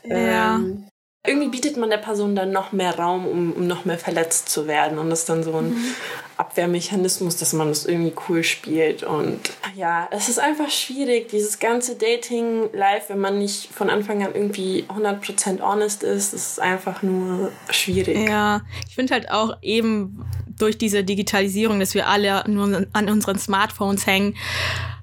Ja. 0.05 0.57
Ähm, 0.57 0.89
irgendwie 1.25 1.49
bietet 1.49 1.77
man 1.77 1.89
der 1.89 1.99
Person 1.99 2.35
dann 2.35 2.51
noch 2.51 2.73
mehr 2.73 2.99
Raum, 2.99 3.27
um, 3.27 3.53
um 3.53 3.67
noch 3.69 3.85
mehr 3.85 3.99
verletzt 3.99 4.49
zu 4.49 4.67
werden. 4.67 4.99
Und 4.99 5.09
das 5.09 5.21
ist 5.21 5.29
dann 5.29 5.45
so 5.45 5.57
ein 5.57 5.71
mhm. 5.71 5.95
Abwehrmechanismus, 6.37 7.37
dass 7.37 7.53
man 7.53 7.69
das 7.69 7.87
irgendwie 7.87 8.13
cool 8.29 8.43
spielt. 8.43 9.05
Und 9.05 9.39
ja, 9.77 10.09
es 10.11 10.29
ist 10.29 10.41
einfach 10.41 10.69
schwierig, 10.69 11.29
dieses 11.29 11.61
ganze 11.61 11.95
Dating-Life, 11.95 13.11
wenn 13.11 13.21
man 13.21 13.39
nicht 13.39 13.73
von 13.73 13.89
Anfang 13.89 14.25
an 14.25 14.35
irgendwie 14.35 14.85
100% 14.89 15.61
honest 15.61 16.03
ist, 16.03 16.35
ist 16.35 16.59
einfach 16.59 17.03
nur 17.03 17.53
schwierig. 17.71 18.29
Ja, 18.29 18.63
ich 18.89 18.97
finde 18.97 19.15
halt 19.15 19.31
auch 19.31 19.57
eben 19.63 20.25
durch 20.59 20.77
diese 20.77 21.05
Digitalisierung, 21.05 21.79
dass 21.79 21.95
wir 21.95 22.09
alle 22.09 22.43
nur 22.49 22.85
an 22.93 23.09
unseren 23.09 23.39
Smartphones 23.39 24.07
hängen, 24.09 24.37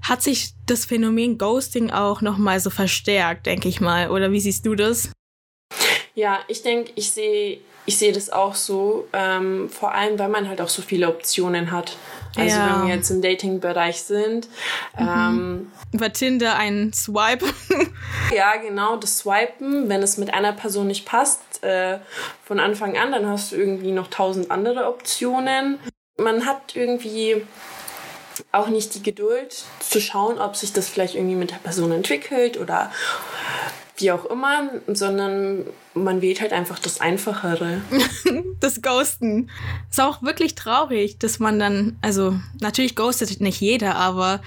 hat 0.02 0.22
sich 0.22 0.52
das 0.66 0.84
Phänomen 0.84 1.38
Ghosting 1.38 1.92
auch 1.92 2.22
nochmal 2.22 2.60
so 2.60 2.70
verstärkt, 2.70 3.46
denke 3.46 3.70
ich 3.70 3.80
mal. 3.80 4.12
Oder 4.12 4.34
wie 4.34 4.42
siehst 4.42 4.66
du 4.66 4.76
das? 4.76 5.12
Ja, 6.20 6.40
ich 6.50 6.64
denke, 6.64 6.92
ich 6.96 7.12
sehe 7.12 7.60
ich 7.86 7.98
sehe 7.98 8.12
das 8.12 8.30
auch 8.30 8.56
so, 8.56 9.08
ähm, 9.14 9.70
vor 9.70 9.96
allem, 9.96 10.20
weil 10.20 10.28
man 10.28 10.50
halt 10.50 10.60
auch 10.60 10.68
so 10.68 10.82
viele 10.82 11.08
Optionen 11.08 11.72
hat. 11.72 11.96
Also 12.36 12.58
ja. 12.58 12.76
wenn 12.82 12.88
wir 12.88 12.96
jetzt 12.96 13.10
im 13.10 13.22
Dating-Bereich 13.22 14.04
sind. 14.04 14.50
Mhm. 15.00 15.08
Ähm, 15.08 15.72
Über 15.94 16.12
Tinder 16.12 16.56
ein 16.56 16.92
Swipe. 16.94 17.46
ja, 18.36 18.58
genau, 18.58 18.98
das 18.98 19.20
Swipen, 19.20 19.88
wenn 19.88 20.04
es 20.04 20.18
mit 20.18 20.34
einer 20.34 20.52
Person 20.52 20.88
nicht 20.88 21.06
passt, 21.06 21.64
äh, 21.64 22.00
von 22.44 22.60
Anfang 22.60 22.98
an, 22.98 23.14
dann 23.14 23.26
hast 23.26 23.54
du 23.54 23.56
irgendwie 23.56 23.92
noch 23.92 24.10
tausend 24.10 24.52
andere 24.52 24.86
Optionen. 24.86 25.80
Man 26.18 26.46
hat 26.46 26.76
irgendwie 26.76 27.42
auch 28.52 28.68
nicht 28.68 28.94
die 28.94 29.04
Geduld 29.04 29.64
zu 29.80 30.00
schauen, 30.02 30.38
ob 30.38 30.56
sich 30.56 30.74
das 30.74 30.90
vielleicht 30.90 31.16
irgendwie 31.16 31.36
mit 31.36 31.52
der 31.52 31.58
Person 31.58 31.92
entwickelt 31.92 32.60
oder 32.60 32.92
wie 34.00 34.12
auch 34.12 34.26
immer, 34.26 34.70
sondern 34.88 35.66
man 35.94 36.22
wählt 36.22 36.42
halt 36.42 36.54
einfach 36.54 36.80
das 36.80 37.02
Einfachere. 37.02 37.82
das 38.60 38.82
Ghosten. 38.82 39.50
Ist 39.90 40.02
auch 40.02 40.22
wirklich 40.22 40.56
traurig, 40.56 41.18
dass 41.20 41.40
man 41.40 41.60
dann, 41.60 41.98
also 42.02 42.40
natürlich 42.62 42.96
ghostet 42.96 43.42
nicht 43.42 43.62
jeder, 43.62 43.96
aber 43.96 44.42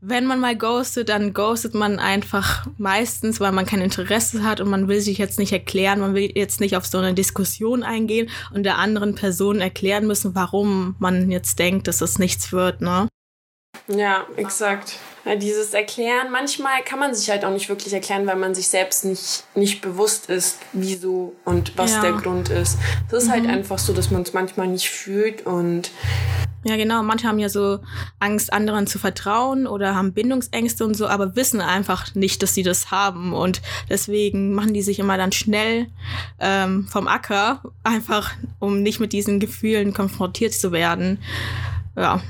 wenn 0.00 0.26
man 0.26 0.38
mal 0.38 0.56
ghostet, 0.56 1.08
dann 1.08 1.34
ghostet 1.34 1.74
man 1.74 1.98
einfach 1.98 2.66
meistens, 2.78 3.40
weil 3.40 3.52
man 3.52 3.66
kein 3.66 3.80
Interesse 3.80 4.44
hat 4.44 4.60
und 4.60 4.70
man 4.70 4.86
will 4.86 5.00
sich 5.00 5.18
jetzt 5.18 5.38
nicht 5.38 5.52
erklären, 5.52 5.98
man 5.98 6.14
will 6.14 6.30
jetzt 6.34 6.60
nicht 6.60 6.76
auf 6.76 6.86
so 6.86 6.98
eine 6.98 7.14
Diskussion 7.14 7.82
eingehen 7.82 8.30
und 8.54 8.62
der 8.62 8.78
anderen 8.78 9.16
Person 9.16 9.60
erklären 9.60 10.06
müssen, 10.06 10.34
warum 10.34 10.94
man 10.98 11.30
jetzt 11.30 11.58
denkt, 11.58 11.88
dass 11.88 11.98
das 11.98 12.18
nichts 12.18 12.52
wird, 12.52 12.80
ne? 12.80 13.08
Ja, 13.88 14.26
exakt. 14.36 14.96
Ja, 15.24 15.34
dieses 15.34 15.72
Erklären, 15.72 16.30
manchmal 16.30 16.82
kann 16.84 16.98
man 16.98 17.14
sich 17.14 17.30
halt 17.30 17.44
auch 17.44 17.50
nicht 17.52 17.68
wirklich 17.70 17.92
erklären, 17.92 18.26
weil 18.26 18.36
man 18.36 18.54
sich 18.54 18.68
selbst 18.68 19.04
nicht, 19.04 19.44
nicht 19.54 19.80
bewusst 19.80 20.28
ist, 20.28 20.58
wieso 20.74 21.34
und 21.44 21.76
was 21.76 21.92
Ja. 21.94 22.02
der 22.02 22.12
Grund 22.12 22.50
ist. 22.50 22.78
Das 23.10 23.24
ist 23.24 23.30
halt 23.30 23.46
einfach 23.46 23.78
so, 23.78 23.92
dass 23.94 24.10
man 24.10 24.22
es 24.22 24.32
manchmal 24.34 24.68
nicht 24.68 24.88
fühlt 24.90 25.46
und 25.46 25.90
Ja, 26.64 26.76
genau. 26.76 27.02
Manche 27.02 27.28
haben 27.28 27.38
ja 27.38 27.48
so 27.48 27.78
Angst, 28.18 28.52
anderen 28.52 28.86
zu 28.86 28.98
vertrauen 28.98 29.66
oder 29.66 29.94
haben 29.94 30.12
Bindungsängste 30.12 30.84
und 30.84 30.94
so, 30.94 31.06
aber 31.06 31.36
wissen 31.36 31.60
einfach 31.60 32.14
nicht, 32.14 32.42
dass 32.42 32.52
sie 32.52 32.64
das 32.64 32.90
haben. 32.90 33.32
Und 33.32 33.62
deswegen 33.88 34.54
machen 34.54 34.74
die 34.74 34.82
sich 34.82 34.98
immer 34.98 35.16
dann 35.16 35.30
schnell 35.32 35.86
ähm, 36.40 36.86
vom 36.90 37.06
Acker, 37.06 37.62
einfach 37.84 38.32
um 38.58 38.82
nicht 38.82 38.98
mit 39.00 39.12
diesen 39.12 39.40
Gefühlen 39.40 39.94
konfrontiert 39.94 40.52
zu 40.52 40.72
werden. 40.72 41.22
Ja, 41.96 42.20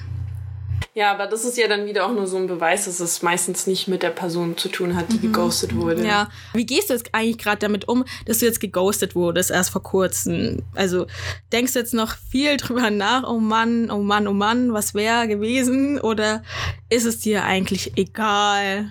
ja, 0.98 1.12
aber 1.12 1.28
das 1.28 1.44
ist 1.44 1.56
ja 1.56 1.68
dann 1.68 1.86
wieder 1.86 2.06
auch 2.06 2.12
nur 2.12 2.26
so 2.26 2.36
ein 2.38 2.48
Beweis, 2.48 2.86
dass 2.86 2.98
es 2.98 3.22
meistens 3.22 3.68
nicht 3.68 3.86
mit 3.86 4.02
der 4.02 4.10
Person 4.10 4.56
zu 4.56 4.68
tun 4.68 4.96
hat, 4.96 5.12
die 5.12 5.20
geghostet 5.20 5.76
wurde. 5.76 6.00
Mhm. 6.00 6.08
ja. 6.08 6.28
Wie 6.54 6.66
gehst 6.66 6.90
du 6.90 6.94
jetzt 6.94 7.10
eigentlich 7.12 7.38
gerade 7.38 7.58
damit 7.58 7.86
um, 7.86 8.04
dass 8.26 8.40
du 8.40 8.46
jetzt 8.46 8.58
geghostet 8.58 9.14
wurdest, 9.14 9.52
erst 9.52 9.70
vor 9.70 9.84
kurzem? 9.84 10.64
Also 10.74 11.06
denkst 11.52 11.74
du 11.74 11.78
jetzt 11.78 11.94
noch 11.94 12.16
viel 12.32 12.56
drüber 12.56 12.90
nach, 12.90 13.22
oh 13.28 13.38
Mann, 13.38 13.92
oh 13.92 13.98
Mann, 13.98 14.26
oh 14.26 14.32
Mann, 14.32 14.72
was 14.72 14.92
wäre 14.92 15.28
gewesen? 15.28 16.00
Oder 16.00 16.42
ist 16.90 17.04
es 17.04 17.20
dir 17.20 17.44
eigentlich 17.44 17.96
egal? 17.96 18.90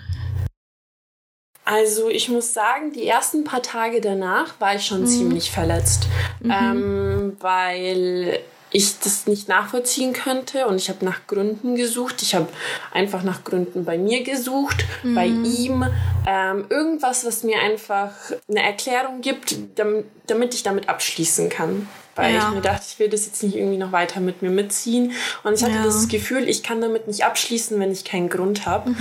Also 1.66 2.08
ich 2.08 2.30
muss 2.30 2.54
sagen, 2.54 2.94
die 2.94 3.06
ersten 3.06 3.44
paar 3.44 3.60
Tage 3.60 4.00
danach 4.00 4.58
war 4.60 4.76
ich 4.76 4.86
schon 4.86 5.06
ziemlich 5.06 5.50
verletzt, 5.50 6.08
ähm, 6.42 7.36
weil 7.40 8.40
ich 8.70 8.98
das 9.00 9.26
nicht 9.26 9.48
nachvollziehen 9.48 10.12
könnte 10.12 10.66
und 10.66 10.76
ich 10.76 10.88
habe 10.88 11.04
nach 11.04 11.26
Gründen 11.26 11.74
gesucht. 11.76 12.22
Ich 12.22 12.34
habe 12.34 12.48
einfach 12.92 13.22
nach 13.22 13.44
Gründen 13.44 13.84
bei 13.84 13.96
mir 13.98 14.22
gesucht, 14.22 14.84
bei 15.14 15.26
ihm. 15.26 15.84
Ähm, 16.26 16.66
irgendwas, 16.68 17.24
was 17.24 17.42
mir 17.42 17.58
einfach 17.60 18.10
eine 18.48 18.62
Erklärung 18.62 19.20
gibt, 19.22 19.54
damit, 19.76 20.54
ich 20.54 20.62
damit 20.62 20.88
abschließen 20.88 21.48
kann. 21.48 21.88
Weil 22.16 22.34
Ja. 22.34 22.48
ich 22.48 22.54
mir 22.54 22.60
dachte, 22.60 22.84
ich 22.88 22.98
will 22.98 23.08
das 23.08 23.26
jetzt 23.26 23.42
nicht 23.42 23.54
irgendwie 23.56 23.78
noch 23.78 23.92
weiter 23.92 24.20
mit 24.20 24.42
mir 24.42 24.50
mitziehen. 24.50 25.12
Und 25.44 25.54
ich 25.54 25.62
hatte 25.62 25.76
Ja. 25.76 25.84
das 25.84 26.08
Gefühl, 26.08 26.48
ich 26.48 26.62
kann 26.62 26.80
damit 26.80 27.06
nicht 27.06 27.24
abschließen, 27.24 27.78
wenn 27.80 27.92
ich 27.92 28.04
keinen 28.04 28.28
Grund 28.28 28.66
habe. 28.66 28.94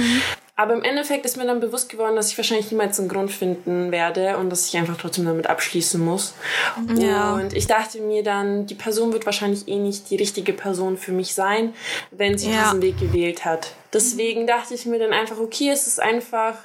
Aber 0.59 0.73
im 0.73 0.83
Endeffekt 0.83 1.23
ist 1.25 1.37
mir 1.37 1.45
dann 1.45 1.59
bewusst 1.59 1.87
geworden, 1.87 2.15
dass 2.15 2.31
ich 2.31 2.37
wahrscheinlich 2.37 2.71
niemals 2.71 2.99
einen 2.99 3.09
Grund 3.09 3.31
finden 3.31 3.91
werde 3.91 4.37
und 4.37 4.49
dass 4.49 4.67
ich 4.67 4.75
einfach 4.75 4.97
trotzdem 4.97 5.25
damit 5.25 5.47
abschließen 5.47 6.03
muss. 6.03 6.33
Ja. 6.95 7.35
Und 7.35 7.53
ich 7.53 7.67
dachte 7.67 8.01
mir 8.01 8.23
dann, 8.23 8.65
die 8.65 8.73
Person 8.73 9.13
wird 9.13 9.27
wahrscheinlich 9.27 9.67
eh 9.67 9.77
nicht 9.77 10.09
die 10.09 10.15
richtige 10.15 10.53
Person 10.53 10.97
für 10.97 11.11
mich 11.11 11.35
sein, 11.35 11.73
wenn 12.09 12.37
sie 12.39 12.51
Ja. 12.51 12.63
diesen 12.63 12.81
Weg 12.81 12.99
gewählt 12.99 13.45
hat. 13.45 13.67
Deswegen 13.93 14.47
dachte 14.47 14.73
ich 14.73 14.85
mir 14.87 14.97
dann 14.99 15.13
einfach, 15.13 15.37
okay, 15.39 15.69
es 15.69 15.85
ist 15.85 16.01
einfach, 16.01 16.55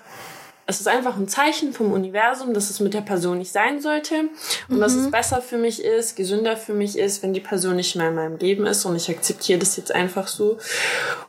es 0.67 0.81
ist 0.81 0.89
einfach 0.89 1.17
ein 1.17 1.29
Zeichen 1.29 1.73
vom 1.73 1.93
Universum, 1.93 2.55
dass 2.55 2.71
es 2.71 2.81
mit 2.81 2.95
der 2.95 3.01
Person 3.01 3.39
nicht 3.39 3.53
sein 3.53 3.81
sollte 3.81 4.29
und 4.69 4.81
dass 4.81 4.95
es 4.95 5.11
besser 5.11 5.43
für 5.43 5.59
mich 5.59 5.83
ist, 5.83 6.17
gesünder 6.17 6.57
für 6.57 6.73
mich 6.73 6.97
ist, 6.97 7.23
wenn 7.23 7.35
die 7.35 7.41
Person 7.41 7.77
nicht 7.77 7.97
mehr 7.97 8.09
in 8.09 8.15
meinem 8.15 8.37
Leben 8.39 8.67
ist 8.67 8.85
und 8.85 8.97
ich 8.97 9.11
akzeptiere 9.11 9.59
das 9.59 9.77
jetzt 9.77 9.93
einfach 9.93 10.29
so. 10.29 10.59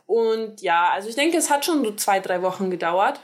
Und 0.06 0.62
ja, 0.62 0.90
also 0.92 1.08
ich 1.08 1.16
denke, 1.16 1.36
es 1.36 1.50
hat 1.50 1.64
schon 1.64 1.84
so 1.84 1.92
zwei, 1.92 2.20
drei 2.20 2.42
Wochen 2.42 2.70
gedauert. 2.70 3.20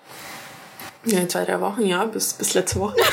Ja, 1.05 1.27
zwei, 1.29 1.45
drei 1.45 1.61
Wochen, 1.61 1.87
ja, 1.87 2.05
bis, 2.05 2.35
bis 2.35 2.55
letzte 2.55 2.81
Woche. 2.81 2.97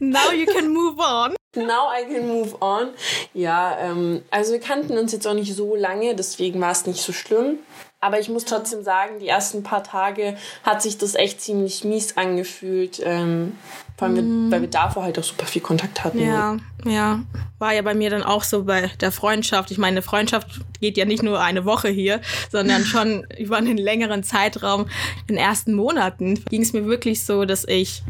Now 0.00 0.32
you 0.32 0.44
can 0.46 0.68
move 0.68 0.98
on. 0.98 1.34
Now 1.56 1.88
I 1.90 2.04
can 2.04 2.28
move 2.28 2.56
on. 2.60 2.88
Ja, 3.32 3.78
ähm, 3.78 4.22
also 4.30 4.52
wir 4.52 4.60
kannten 4.60 4.98
uns 4.98 5.12
jetzt 5.12 5.26
auch 5.26 5.34
nicht 5.34 5.54
so 5.54 5.76
lange, 5.76 6.14
deswegen 6.14 6.60
war 6.60 6.72
es 6.72 6.84
nicht 6.84 7.00
so 7.00 7.12
schlimm. 7.12 7.60
Aber 8.04 8.20
ich 8.20 8.28
muss 8.28 8.44
trotzdem 8.44 8.84
sagen, 8.84 9.18
die 9.18 9.28
ersten 9.28 9.62
paar 9.62 9.82
Tage 9.82 10.36
hat 10.62 10.82
sich 10.82 10.98
das 10.98 11.14
echt 11.14 11.40
ziemlich 11.40 11.84
mies 11.84 12.18
angefühlt. 12.18 13.00
Ähm, 13.02 13.56
vor 13.96 14.08
allem, 14.08 14.52
weil 14.52 14.60
wir 14.60 14.68
davor 14.68 15.04
halt 15.04 15.18
auch 15.18 15.24
super 15.24 15.46
viel 15.46 15.62
Kontakt 15.62 16.04
hatten. 16.04 16.18
Ja, 16.18 16.58
ja. 16.84 17.22
War 17.58 17.72
ja 17.72 17.80
bei 17.80 17.94
mir 17.94 18.10
dann 18.10 18.22
auch 18.22 18.42
so 18.42 18.64
bei 18.64 18.90
der 19.00 19.10
Freundschaft. 19.10 19.70
Ich 19.70 19.78
meine, 19.78 19.92
eine 19.92 20.02
Freundschaft 20.02 20.60
geht 20.82 20.98
ja 20.98 21.06
nicht 21.06 21.22
nur 21.22 21.40
eine 21.40 21.64
Woche 21.64 21.88
hier, 21.88 22.20
sondern 22.52 22.84
schon 22.84 23.26
über 23.38 23.56
einen 23.56 23.78
längeren 23.78 24.22
Zeitraum. 24.22 24.82
In 25.26 25.36
den 25.36 25.38
ersten 25.38 25.72
Monaten 25.72 26.44
ging 26.50 26.60
es 26.60 26.74
mir 26.74 26.84
wirklich 26.84 27.24
so, 27.24 27.46
dass 27.46 27.64
ich, 27.66 28.02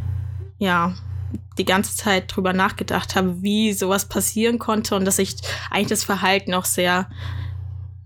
ja, 0.58 0.92
die 1.56 1.64
ganze 1.64 1.94
Zeit 1.94 2.34
drüber 2.34 2.52
nachgedacht 2.52 3.14
habe, 3.14 3.42
wie 3.42 3.72
sowas 3.72 4.06
passieren 4.06 4.58
konnte 4.58 4.96
und 4.96 5.04
dass 5.04 5.20
ich 5.20 5.36
eigentlich 5.70 5.86
das 5.86 6.02
Verhalten 6.02 6.52
auch 6.52 6.64
sehr 6.64 7.08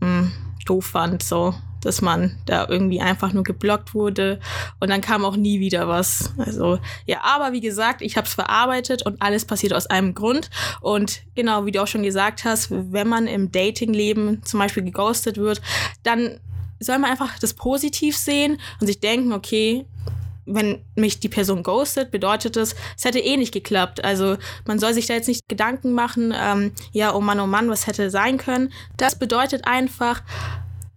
mh, 0.00 0.32
doof 0.66 0.84
fand, 0.84 1.22
so 1.22 1.54
dass 1.82 2.02
man 2.02 2.36
da 2.46 2.68
irgendwie 2.68 3.00
einfach 3.00 3.32
nur 3.32 3.44
geblockt 3.44 3.94
wurde 3.94 4.40
und 4.80 4.90
dann 4.90 5.00
kam 5.00 5.24
auch 5.24 5.36
nie 5.36 5.60
wieder 5.60 5.88
was. 5.88 6.32
Also 6.38 6.78
ja, 7.06 7.22
aber 7.22 7.52
wie 7.52 7.60
gesagt, 7.60 8.02
ich 8.02 8.16
habe 8.16 8.26
es 8.26 8.34
verarbeitet 8.34 9.04
und 9.04 9.20
alles 9.22 9.44
passiert 9.44 9.72
aus 9.72 9.86
einem 9.86 10.14
Grund 10.14 10.50
und 10.80 11.22
genau 11.34 11.66
wie 11.66 11.72
du 11.72 11.82
auch 11.82 11.86
schon 11.86 12.02
gesagt 12.02 12.44
hast, 12.44 12.70
wenn 12.70 13.08
man 13.08 13.26
im 13.26 13.52
Datingleben 13.52 14.42
zum 14.44 14.60
Beispiel 14.60 14.84
geghostet 14.84 15.36
wird, 15.36 15.60
dann 16.02 16.40
soll 16.80 16.98
man 16.98 17.10
einfach 17.10 17.38
das 17.38 17.54
positiv 17.54 18.16
sehen 18.16 18.58
und 18.80 18.86
sich 18.86 19.00
denken, 19.00 19.32
okay, 19.32 19.86
wenn 20.48 20.82
mich 20.94 21.20
die 21.20 21.28
Person 21.28 21.62
ghostet, 21.62 22.10
bedeutet 22.10 22.56
es, 22.56 22.74
es 22.96 23.04
hätte 23.04 23.18
eh 23.18 23.36
nicht 23.36 23.52
geklappt. 23.52 24.02
Also 24.02 24.38
man 24.66 24.78
soll 24.78 24.94
sich 24.94 25.06
da 25.06 25.14
jetzt 25.14 25.28
nicht 25.28 25.48
Gedanken 25.48 25.92
machen, 25.92 26.34
ähm, 26.34 26.72
ja, 26.92 27.14
oh 27.14 27.20
Mann, 27.20 27.40
oh 27.40 27.46
Mann, 27.46 27.68
was 27.68 27.86
hätte 27.86 28.10
sein 28.10 28.38
können. 28.38 28.72
Das 28.96 29.18
bedeutet 29.18 29.66
einfach, 29.66 30.22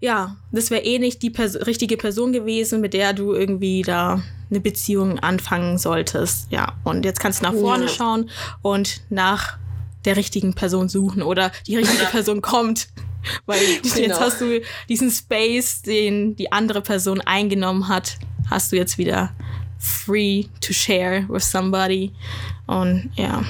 ja, 0.01 0.35
das 0.51 0.69
wäre 0.71 0.81
eh 0.83 0.99
nicht 0.99 1.21
die 1.21 1.29
Pers 1.29 1.55
richtige 1.67 1.95
Person 1.95 2.33
gewesen, 2.33 2.81
mit 2.81 2.93
der 2.93 3.13
du 3.13 3.33
irgendwie 3.33 3.83
da 3.83 4.21
eine 4.49 4.59
Beziehung 4.59 5.19
anfangen 5.19 5.77
solltest. 5.77 6.51
Ja, 6.51 6.73
und 6.83 7.05
jetzt 7.05 7.19
kannst 7.21 7.39
du 7.39 7.45
nach 7.45 7.53
vorne 7.53 7.85
Ja. 7.85 7.89
schauen 7.89 8.29
und 8.61 9.01
nach 9.09 9.57
der 10.03 10.17
richtigen 10.17 10.53
Person 10.55 10.89
suchen 10.89 11.21
oder 11.21 11.51
die 11.67 11.77
richtige 11.77 12.05
Person 12.05 12.41
kommt. 12.41 12.87
Weil 13.45 13.61
jetzt 13.61 13.95
Genau. 13.95 14.19
hast 14.19 14.41
du 14.41 14.61
diesen 14.89 15.11
Space, 15.11 15.83
den 15.83 16.35
die 16.35 16.51
andere 16.51 16.81
Person 16.81 17.21
eingenommen 17.21 17.87
hat, 17.87 18.17
hast 18.49 18.71
du 18.71 18.75
jetzt 18.77 18.97
wieder 18.97 19.31
free 19.77 20.45
to 20.59 20.73
share 20.73 21.25
with 21.29 21.49
somebody. 21.49 22.11
Und 22.65 23.11
ja. 23.15 23.43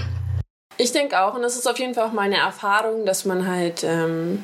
Ich 0.78 0.92
denke 0.92 1.20
auch, 1.22 1.34
und 1.36 1.42
das 1.42 1.56
ist 1.56 1.68
auf 1.68 1.80
jeden 1.80 1.94
Fall 1.94 2.08
auch 2.10 2.14
meine 2.14 2.36
Erfahrung, 2.38 3.06
dass 3.06 3.24
man 3.24 3.48
halt 3.48 3.84
ähm, 3.86 4.44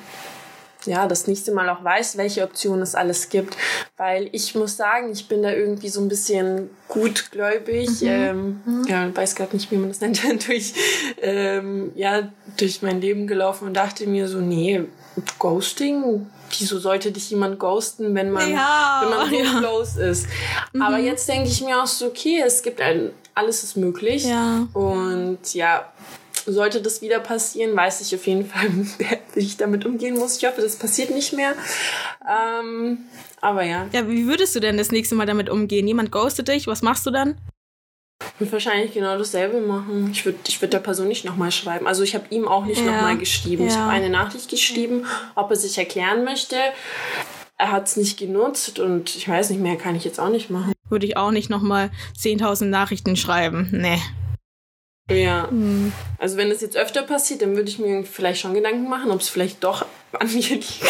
ja 0.88 1.08
das 1.08 1.28
nächste 1.28 1.52
Mal 1.52 1.70
auch 1.70 1.84
weiß, 1.84 2.18
welche 2.18 2.44
Optionen 2.44 2.82
es 2.82 2.96
alles 2.96 3.30
gibt. 3.30 3.56
Weil 3.98 4.30
ich 4.32 4.56
muss 4.56 4.78
sagen, 4.78 5.12
ich 5.12 5.28
bin 5.28 5.44
da 5.44 5.52
irgendwie 5.52 5.90
so 5.90 6.02
ein 6.02 6.08
bisschen 6.08 6.70
gutgläubig. 6.88 7.90
Ähm, 8.02 8.62
ja, 8.88 9.16
weiß 9.16 9.36
gerade 9.36 9.56
nicht, 9.56 9.72
wie 9.72 9.78
man 9.78 9.90
das 9.90 10.02
nennt, 10.02 10.48
durch, 10.48 10.74
ähm, 11.22 11.92
ja, 11.96 12.30
durch 12.58 12.82
mein 12.82 13.02
Leben 13.02 13.28
gelaufen 13.28 13.68
und 13.68 13.74
dachte 13.76 14.08
mir 14.08 14.28
so, 14.28 14.40
nee, 14.40 14.84
Ghosting, 15.40 16.28
wieso 16.58 16.80
sollte 16.80 17.12
dich 17.12 17.30
jemand 17.32 17.60
ghosten, 17.60 18.14
wenn 18.16 18.32
man, 18.32 18.52
Ja, 18.52 19.02
wenn 19.02 19.10
man 19.10 19.30
so 19.30 19.36
ja. 19.36 19.60
close 19.60 20.04
ist? 20.04 20.28
Aber 20.80 20.98
jetzt 20.98 21.28
denke 21.28 21.50
ich 21.50 21.62
mir 21.62 21.82
auch 21.82 21.88
so, 21.88 22.08
okay, 22.08 22.42
es 22.46 22.62
gibt 22.62 22.82
ein, 22.82 23.12
alles 23.34 23.64
ist 23.64 23.78
möglich. 23.78 24.26
Ja. 24.26 24.68
Und 24.74 25.54
ja, 25.54 25.92
sollte 26.48 26.82
das 26.82 27.02
wieder 27.02 27.20
passieren, 27.20 27.76
weiß 27.76 28.02
ich 28.02 28.16
auf 28.16 28.26
jeden 28.26 28.46
Fall, 28.46 28.70
wie 29.34 29.40
ich 29.40 29.58
damit 29.58 29.86
umgehen 29.86 30.16
muss. 30.18 30.38
Ich 30.38 30.46
hoffe, 30.46 30.62
das 30.62 30.76
passiert 30.78 31.10
nicht 31.12 31.34
mehr. 31.34 31.54
Ähm, 32.28 33.00
aber 33.42 33.64
ja, 33.64 33.88
Ja, 33.94 34.08
wie 34.10 34.28
würdest 34.28 34.56
du 34.56 34.60
denn 34.60 34.78
das 34.78 34.92
nächste 34.92 35.16
Mal 35.16 35.26
damit 35.26 35.50
umgehen? 35.50 35.88
Jemand 35.88 36.12
ghostet 36.12 36.48
dich, 36.48 36.68
was 36.68 36.82
machst 36.82 37.06
du 37.06 37.12
dann? 37.12 37.38
ich 38.36 38.42
würde 38.42 38.52
wahrscheinlich 38.54 38.94
genau 38.94 39.18
dasselbe 39.18 39.62
machen. 39.62 40.10
Ich 40.12 40.26
würde 40.26 40.38
ich 40.48 40.60
würd 40.62 40.74
der 40.74 40.80
Person 40.80 41.08
nicht 41.08 41.24
nochmal 41.26 41.52
schreiben. 41.52 41.88
Also 41.88 42.04
ich 42.04 42.14
habe 42.16 42.26
ihm 42.32 42.48
auch 42.48 42.66
nicht 42.66 42.84
Ja. 42.84 42.92
nochmal 42.92 43.18
geschrieben. 43.18 43.68
Ich 43.68 43.74
Ja. 43.74 43.82
habe 43.82 43.92
eine 43.92 44.10
Nachricht 44.10 44.50
geschrieben, 44.50 45.06
ob 45.36 45.50
er 45.52 45.56
sich 45.56 45.78
erklären 45.78 46.24
möchte. 46.24 46.56
Er 47.60 47.72
hat 47.72 47.88
es 47.88 47.96
nicht 47.98 48.18
genutzt 48.20 48.80
und 48.80 49.16
ich 49.16 49.28
weiß 49.28 49.50
nicht 49.50 49.60
mehr, 49.62 49.76
kann 49.76 49.96
ich 49.96 50.04
jetzt 50.04 50.20
auch 50.20 50.30
nicht 50.30 50.50
machen. 50.52 50.74
Würde 50.90 51.06
ich 51.08 51.18
auch 51.18 51.32
nicht 51.32 51.50
nochmal 51.50 51.90
10.000 52.18 52.66
Nachrichten 52.70 53.16
schreiben. 53.16 53.70
Nee. 53.72 54.00
Ja. 55.10 55.50
Also 56.18 56.36
wenn 56.38 56.50
das 56.50 56.62
jetzt 56.62 56.76
öfter 56.76 57.04
passiert, 57.04 57.42
dann 57.42 57.56
würde 57.56 57.70
ich 57.70 57.80
mir 57.80 58.04
vielleicht 58.04 58.42
schon 58.42 58.54
Gedanken 58.54 58.90
machen, 58.90 59.10
ob 59.12 59.22
es 59.22 59.30
vielleicht 59.30 59.64
doch 59.64 59.86
an 60.12 60.28
mir 60.34 60.42
liegt. 60.42 60.82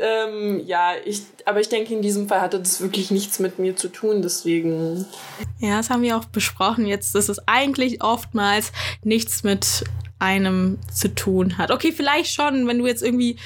Ähm, 0.00 0.62
ja, 0.66 0.92
ich, 1.04 1.22
aber 1.44 1.60
ich 1.60 1.68
denke, 1.68 1.94
in 1.94 2.02
diesem 2.02 2.28
Fall 2.28 2.40
hatte 2.40 2.58
das 2.58 2.80
wirklich 2.80 3.10
nichts 3.10 3.38
mit 3.38 3.58
mir 3.58 3.76
zu 3.76 3.88
tun, 3.88 4.22
deswegen. 4.22 5.06
Ja, 5.60 5.78
das 5.78 5.90
haben 5.90 6.02
wir 6.02 6.16
auch 6.16 6.24
besprochen 6.26 6.86
jetzt, 6.86 7.14
dass 7.14 7.28
es 7.28 7.46
eigentlich 7.46 8.02
oftmals 8.02 8.72
nichts 9.02 9.42
mit 9.42 9.84
einem 10.24 10.78
zu 10.92 11.14
tun 11.14 11.58
hat. 11.58 11.70
Okay, 11.70 11.92
vielleicht 11.92 12.32
schon, 12.32 12.66
wenn 12.66 12.78
du 12.78 12.86
jetzt 12.86 13.02
irgendwie, 13.02 13.36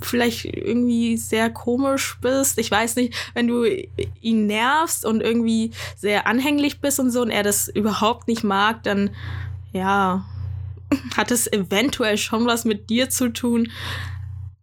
vielleicht 0.00 0.44
irgendwie 0.44 1.16
sehr 1.16 1.50
komisch 1.50 2.18
bist. 2.20 2.58
Ich 2.58 2.70
weiß 2.70 2.96
nicht, 2.96 3.14
wenn 3.34 3.48
du 3.48 3.64
ihn 4.20 4.46
nervst 4.46 5.04
und 5.04 5.20
irgendwie 5.20 5.72
sehr 5.96 6.26
anhänglich 6.26 6.80
bist 6.80 7.00
und 7.00 7.10
so 7.10 7.22
und 7.22 7.30
er 7.30 7.42
das 7.42 7.68
überhaupt 7.68 8.28
nicht 8.28 8.44
mag, 8.44 8.82
dann 8.84 9.10
ja, 9.72 10.24
hat 11.16 11.30
es 11.30 11.52
eventuell 11.52 12.16
schon 12.16 12.46
was 12.46 12.64
mit 12.64 12.88
dir 12.88 13.10
zu 13.10 13.30
tun. 13.30 13.70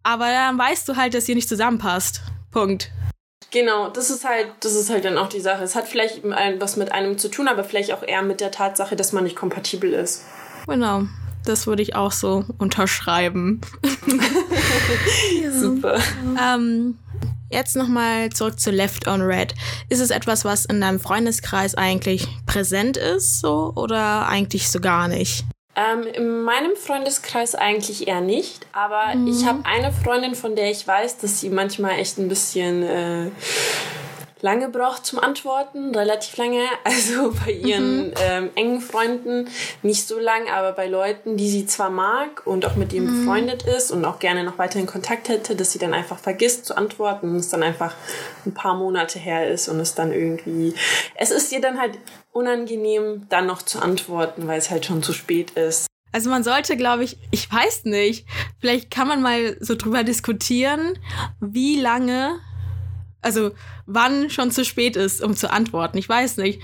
Aber 0.02 0.26
dann 0.26 0.58
weißt 0.58 0.88
du 0.88 0.96
halt, 0.96 1.14
dass 1.14 1.28
ihr 1.28 1.34
nicht 1.34 1.48
zusammenpasst. 1.48 2.22
Punkt. 2.50 2.90
Genau, 3.50 3.88
das 3.90 4.10
ist 4.10 4.24
halt, 4.24 4.48
das 4.60 4.74
ist 4.74 4.90
halt 4.90 5.04
dann 5.04 5.18
auch 5.18 5.28
die 5.28 5.40
Sache. 5.40 5.62
Es 5.62 5.76
hat 5.76 5.86
vielleicht 5.86 6.22
was 6.24 6.76
mit 6.76 6.92
einem 6.92 7.18
zu 7.18 7.28
tun, 7.28 7.48
aber 7.48 7.64
vielleicht 7.64 7.92
auch 7.92 8.02
eher 8.02 8.22
mit 8.22 8.40
der 8.40 8.50
Tatsache, 8.50 8.96
dass 8.96 9.12
man 9.12 9.24
nicht 9.24 9.36
kompatibel 9.36 9.92
ist. 9.92 10.24
Genau, 10.66 11.04
das 11.48 11.66
würde 11.66 11.82
ich 11.82 11.94
auch 11.94 12.12
so 12.12 12.44
unterschreiben. 12.58 13.60
Super. 15.52 15.98
Ähm, 16.42 16.98
jetzt 17.50 17.76
nochmal 17.76 18.30
zurück 18.30 18.60
zu 18.60 18.70
Left 18.70 19.08
on 19.08 19.22
Red. 19.22 19.54
Ist 19.88 20.00
es 20.00 20.10
etwas, 20.10 20.44
was 20.44 20.64
in 20.64 20.80
deinem 20.80 21.00
Freundeskreis 21.00 21.74
eigentlich 21.74 22.26
präsent 22.46 22.96
ist, 22.96 23.40
so 23.40 23.72
oder 23.74 24.28
eigentlich 24.28 24.70
so 24.70 24.80
gar 24.80 25.08
nicht? 25.08 25.44
Ähm, 25.76 26.06
in 26.06 26.42
meinem 26.42 26.74
Freundeskreis 26.74 27.54
eigentlich 27.54 28.08
eher 28.08 28.22
nicht, 28.22 28.66
aber 28.72 29.14
mhm. 29.14 29.26
ich 29.26 29.44
habe 29.44 29.60
eine 29.64 29.92
Freundin, 29.92 30.34
von 30.34 30.56
der 30.56 30.70
ich 30.70 30.86
weiß, 30.86 31.18
dass 31.18 31.40
sie 31.40 31.50
manchmal 31.50 31.98
echt 31.98 32.16
ein 32.16 32.28
bisschen 32.28 32.82
äh, 32.82 33.30
lange 34.46 34.68
braucht 34.68 35.04
zum 35.04 35.18
Antworten, 35.18 35.94
relativ 35.94 36.36
lange. 36.36 36.62
Also 36.84 37.34
bei 37.44 37.50
ihren 37.50 38.08
mhm. 38.08 38.14
ähm, 38.22 38.50
engen 38.54 38.80
Freunden 38.80 39.48
nicht 39.82 40.06
so 40.06 40.18
lang, 40.20 40.48
aber 40.48 40.72
bei 40.72 40.86
Leuten, 40.86 41.36
die 41.36 41.50
sie 41.50 41.66
zwar 41.66 41.90
mag 41.90 42.46
und 42.46 42.64
auch 42.64 42.76
mit 42.76 42.92
ihm 42.92 43.04
mhm. 43.04 43.20
befreundet 43.20 43.64
ist 43.64 43.90
und 43.90 44.04
auch 44.04 44.20
gerne 44.20 44.44
noch 44.44 44.56
weiterhin 44.56 44.86
Kontakt 44.86 45.28
hätte, 45.28 45.56
dass 45.56 45.72
sie 45.72 45.80
dann 45.80 45.92
einfach 45.92 46.18
vergisst 46.18 46.64
zu 46.64 46.76
antworten 46.76 47.30
und 47.30 47.36
es 47.36 47.48
dann 47.48 47.64
einfach 47.64 47.94
ein 48.46 48.54
paar 48.54 48.76
Monate 48.76 49.18
her 49.18 49.50
ist 49.50 49.68
und 49.68 49.80
es 49.80 49.94
dann 49.94 50.12
irgendwie, 50.12 50.74
es 51.16 51.32
ist 51.32 51.50
ihr 51.52 51.60
dann 51.60 51.80
halt 51.80 51.98
unangenehm, 52.32 53.26
dann 53.28 53.46
noch 53.46 53.62
zu 53.62 53.80
antworten, 53.80 54.46
weil 54.46 54.58
es 54.58 54.70
halt 54.70 54.86
schon 54.86 55.02
zu 55.02 55.12
spät 55.12 55.50
ist. 55.52 55.86
Also 56.12 56.30
man 56.30 56.44
sollte, 56.44 56.76
glaube 56.76 57.04
ich, 57.04 57.18
ich 57.32 57.52
weiß 57.52 57.84
nicht, 57.84 58.26
vielleicht 58.60 58.90
kann 58.90 59.08
man 59.08 59.20
mal 59.22 59.56
so 59.60 59.74
drüber 59.74 60.04
diskutieren, 60.04 60.98
wie 61.40 61.80
lange, 61.80 62.38
also 63.26 63.50
wann 63.86 64.30
schon 64.30 64.52
zu 64.52 64.64
spät 64.64 64.96
ist, 64.96 65.22
um 65.22 65.36
zu 65.36 65.50
antworten. 65.50 65.98
Ich 65.98 66.08
weiß 66.08 66.36
nicht. 66.38 66.60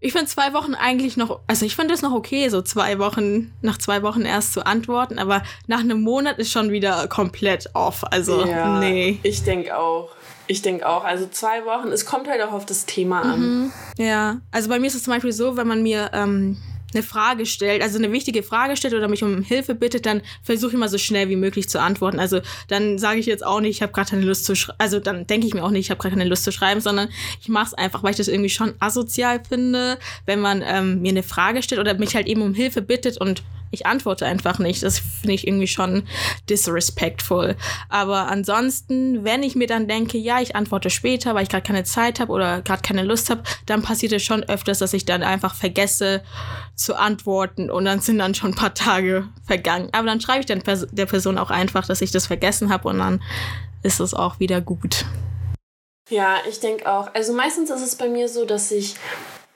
Ich 0.00 0.12
finde 0.12 0.26
zwei 0.26 0.52
Wochen 0.52 0.74
eigentlich 0.74 1.16
noch, 1.16 1.40
also 1.48 1.66
ich 1.66 1.74
finde 1.74 1.94
es 1.94 2.02
noch 2.02 2.12
okay, 2.12 2.48
so 2.50 2.62
zwei 2.62 3.00
Wochen, 3.00 3.52
nach 3.62 3.78
zwei 3.78 4.02
Wochen 4.02 4.22
erst 4.22 4.52
zu 4.52 4.64
antworten, 4.64 5.18
aber 5.18 5.42
nach 5.66 5.80
einem 5.80 6.02
Monat 6.02 6.38
ist 6.38 6.52
schon 6.52 6.70
wieder 6.70 7.08
komplett 7.08 7.70
off. 7.72 8.04
Also, 8.04 8.46
ja, 8.46 8.78
nee. 8.78 9.18
Ich 9.24 9.42
denke 9.42 9.76
auch. 9.76 10.10
Ich 10.46 10.62
denke 10.62 10.88
auch. 10.88 11.04
Also 11.04 11.26
zwei 11.26 11.64
Wochen, 11.64 11.88
es 11.88 12.06
kommt 12.06 12.28
halt 12.28 12.40
auch 12.42 12.52
auf 12.52 12.64
das 12.64 12.86
Thema 12.86 13.22
an. 13.22 13.40
Mhm. 13.40 13.72
Ja, 13.96 14.40
also 14.52 14.68
bei 14.68 14.78
mir 14.78 14.86
ist 14.86 14.94
es 14.94 15.02
zum 15.02 15.14
Beispiel 15.14 15.32
so, 15.32 15.56
wenn 15.56 15.66
man 15.66 15.82
mir 15.82 16.10
ähm, 16.12 16.58
eine 16.94 17.02
Frage 17.02 17.46
stellt, 17.46 17.82
also 17.82 17.98
eine 17.98 18.12
wichtige 18.12 18.42
Frage 18.42 18.76
stellt 18.76 18.94
oder 18.94 19.08
mich 19.08 19.22
um 19.22 19.42
Hilfe 19.42 19.74
bittet, 19.74 20.06
dann 20.06 20.22
versuche 20.42 20.72
ich 20.72 20.78
mal 20.78 20.88
so 20.88 20.98
schnell 20.98 21.28
wie 21.28 21.36
möglich 21.36 21.68
zu 21.68 21.80
antworten. 21.80 22.18
Also 22.18 22.40
dann 22.68 22.98
sage 22.98 23.20
ich 23.20 23.26
jetzt 23.26 23.44
auch 23.44 23.60
nicht, 23.60 23.76
ich 23.76 23.82
habe 23.82 23.92
gerade 23.92 24.10
keine 24.10 24.24
Lust 24.24 24.44
zu 24.44 24.54
schreiben, 24.54 24.78
also 24.78 25.00
dann 25.00 25.26
denke 25.26 25.46
ich 25.46 25.54
mir 25.54 25.64
auch 25.64 25.70
nicht, 25.70 25.86
ich 25.86 25.90
habe 25.90 26.00
gerade 26.00 26.16
keine 26.16 26.28
Lust 26.28 26.44
zu 26.44 26.52
schreiben, 26.52 26.80
sondern 26.80 27.08
ich 27.40 27.48
mache 27.48 27.66
es 27.66 27.74
einfach, 27.74 28.02
weil 28.02 28.12
ich 28.12 28.16
das 28.16 28.28
irgendwie 28.28 28.50
schon 28.50 28.74
asozial 28.78 29.40
finde, 29.46 29.98
wenn 30.26 30.40
man 30.40 30.62
ähm, 30.66 31.02
mir 31.02 31.10
eine 31.10 31.22
Frage 31.22 31.62
stellt 31.62 31.80
oder 31.80 31.94
mich 31.94 32.14
halt 32.14 32.26
eben 32.26 32.42
um 32.42 32.54
Hilfe 32.54 32.82
bittet 32.82 33.18
und 33.18 33.42
ich 33.70 33.86
antworte 33.86 34.26
einfach 34.26 34.58
nicht. 34.58 34.82
Das 34.82 34.98
finde 34.98 35.34
ich 35.34 35.46
irgendwie 35.46 35.66
schon 35.66 36.04
disrespectful. 36.48 37.56
Aber 37.88 38.28
ansonsten, 38.28 39.24
wenn 39.24 39.42
ich 39.42 39.56
mir 39.56 39.66
dann 39.66 39.88
denke, 39.88 40.18
ja, 40.18 40.40
ich 40.40 40.56
antworte 40.56 40.90
später, 40.90 41.34
weil 41.34 41.42
ich 41.42 41.48
gerade 41.48 41.66
keine 41.66 41.84
Zeit 41.84 42.20
habe 42.20 42.32
oder 42.32 42.62
gerade 42.62 42.82
keine 42.82 43.02
Lust 43.02 43.30
habe, 43.30 43.42
dann 43.66 43.82
passiert 43.82 44.12
es 44.12 44.22
schon 44.22 44.42
öfters, 44.44 44.78
dass 44.78 44.94
ich 44.94 45.04
dann 45.04 45.22
einfach 45.22 45.54
vergesse 45.54 46.22
zu 46.78 46.94
antworten 46.94 47.70
und 47.70 47.84
dann 47.84 48.00
sind 48.00 48.18
dann 48.18 48.34
schon 48.34 48.52
ein 48.52 48.56
paar 48.56 48.74
Tage 48.74 49.28
vergangen. 49.44 49.88
Aber 49.92 50.06
dann 50.06 50.20
schreibe 50.20 50.40
ich 50.40 50.46
dann 50.46 50.62
der 50.92 51.06
Person 51.06 51.36
auch 51.36 51.50
einfach, 51.50 51.86
dass 51.86 52.00
ich 52.00 52.12
das 52.12 52.26
vergessen 52.26 52.70
habe 52.70 52.88
und 52.88 52.98
dann 52.98 53.22
ist 53.82 54.00
es 54.00 54.14
auch 54.14 54.38
wieder 54.38 54.60
gut. 54.60 55.04
Ja, 56.08 56.36
ich 56.48 56.60
denke 56.60 56.90
auch. 56.90 57.12
Also 57.14 57.34
meistens 57.34 57.70
ist 57.70 57.82
es 57.82 57.96
bei 57.96 58.08
mir 58.08 58.28
so, 58.28 58.44
dass 58.44 58.70
ich 58.70 58.94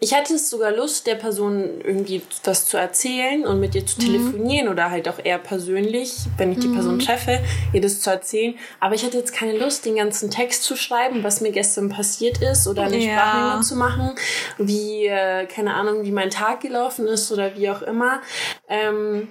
ich 0.03 0.15
hatte 0.15 0.37
sogar 0.37 0.73
Lust, 0.73 1.07
der 1.07 1.15
Person 1.15 1.81
irgendwie 1.81 2.23
was 2.43 2.67
zu 2.67 2.77
erzählen 2.77 3.47
und 3.47 3.61
mit 3.61 3.77
ihr 3.77 3.87
zu 3.87 4.01
mhm. 4.01 4.05
telefonieren 4.05 4.67
mhm. 4.67 4.73
oder 4.73 4.91
halt 4.91 5.09
auch 5.09 5.21
eher 5.23 5.39
persönlich, 5.39 6.15
wenn 6.37 6.51
ich 6.51 6.59
die 6.59 6.67
mhm. 6.67 6.75
Person 6.75 6.99
treffe, 6.99 7.39
ihr 7.73 7.81
das 7.81 8.01
zu 8.01 8.11
erzählen. 8.11 8.57
Aber 8.81 8.97
ich 8.97 9.05
hatte 9.05 9.17
jetzt 9.17 9.33
keine 9.33 9.57
Lust, 9.57 9.87
den 9.87 9.95
ganzen 9.95 10.29
Text 10.29 10.65
zu 10.65 10.75
schreiben, 10.75 11.23
was 11.23 11.41
mir 11.41 11.53
gestern 11.53 11.89
passiert 11.89 12.43
ist 12.43 12.67
oder 12.67 12.83
eine 12.83 12.99
ja. 12.99 13.13
Sprachmemo 13.13 13.63
zu 13.63 13.77
machen, 13.77 14.11
wie, 14.59 15.07
äh, 15.07 15.47
keine 15.47 15.75
Ahnung, 15.75 16.03
wie 16.03 16.11
mein 16.11 16.31
Tag 16.31 16.63
gelaufen 16.63 17.07
ist 17.07 17.31
oder 17.31 17.57
wie 17.57 17.71
auch 17.71 17.83
immer. 17.83 18.23
Ähm, 18.69 19.29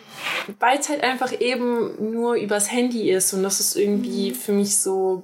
Weil 0.57 0.79
es 0.79 0.87
halt 0.87 1.03
einfach 1.03 1.33
eben 1.41 2.13
nur 2.13 2.35
übers 2.35 2.71
Handy 2.71 3.11
ist 3.11 3.33
und 3.33 3.43
das 3.43 3.59
ist 3.59 3.75
irgendwie 3.75 4.29
mhm. 4.29 4.35
für 4.35 4.53
mich 4.53 4.77
so 4.77 5.23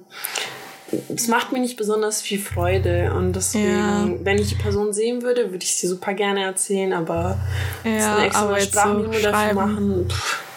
es 1.14 1.28
macht 1.28 1.52
mir 1.52 1.60
nicht 1.60 1.76
besonders 1.76 2.22
viel 2.22 2.38
Freude 2.38 3.12
und 3.14 3.34
deswegen, 3.34 3.68
ja. 3.68 4.08
wenn 4.22 4.38
ich 4.38 4.48
die 4.48 4.54
Person 4.54 4.92
sehen 4.92 5.22
würde, 5.22 5.50
würde 5.50 5.64
ich 5.64 5.76
sie 5.76 5.86
super 5.86 6.14
gerne 6.14 6.44
erzählen, 6.44 6.92
aber 6.92 7.38
ja, 7.84 8.16
eine 8.16 8.26
extra 8.26 8.60
Sprachmemo 8.60 9.12
so 9.12 9.22
dafür 9.22 9.54
machen. 9.54 10.06
Pff 10.08 10.47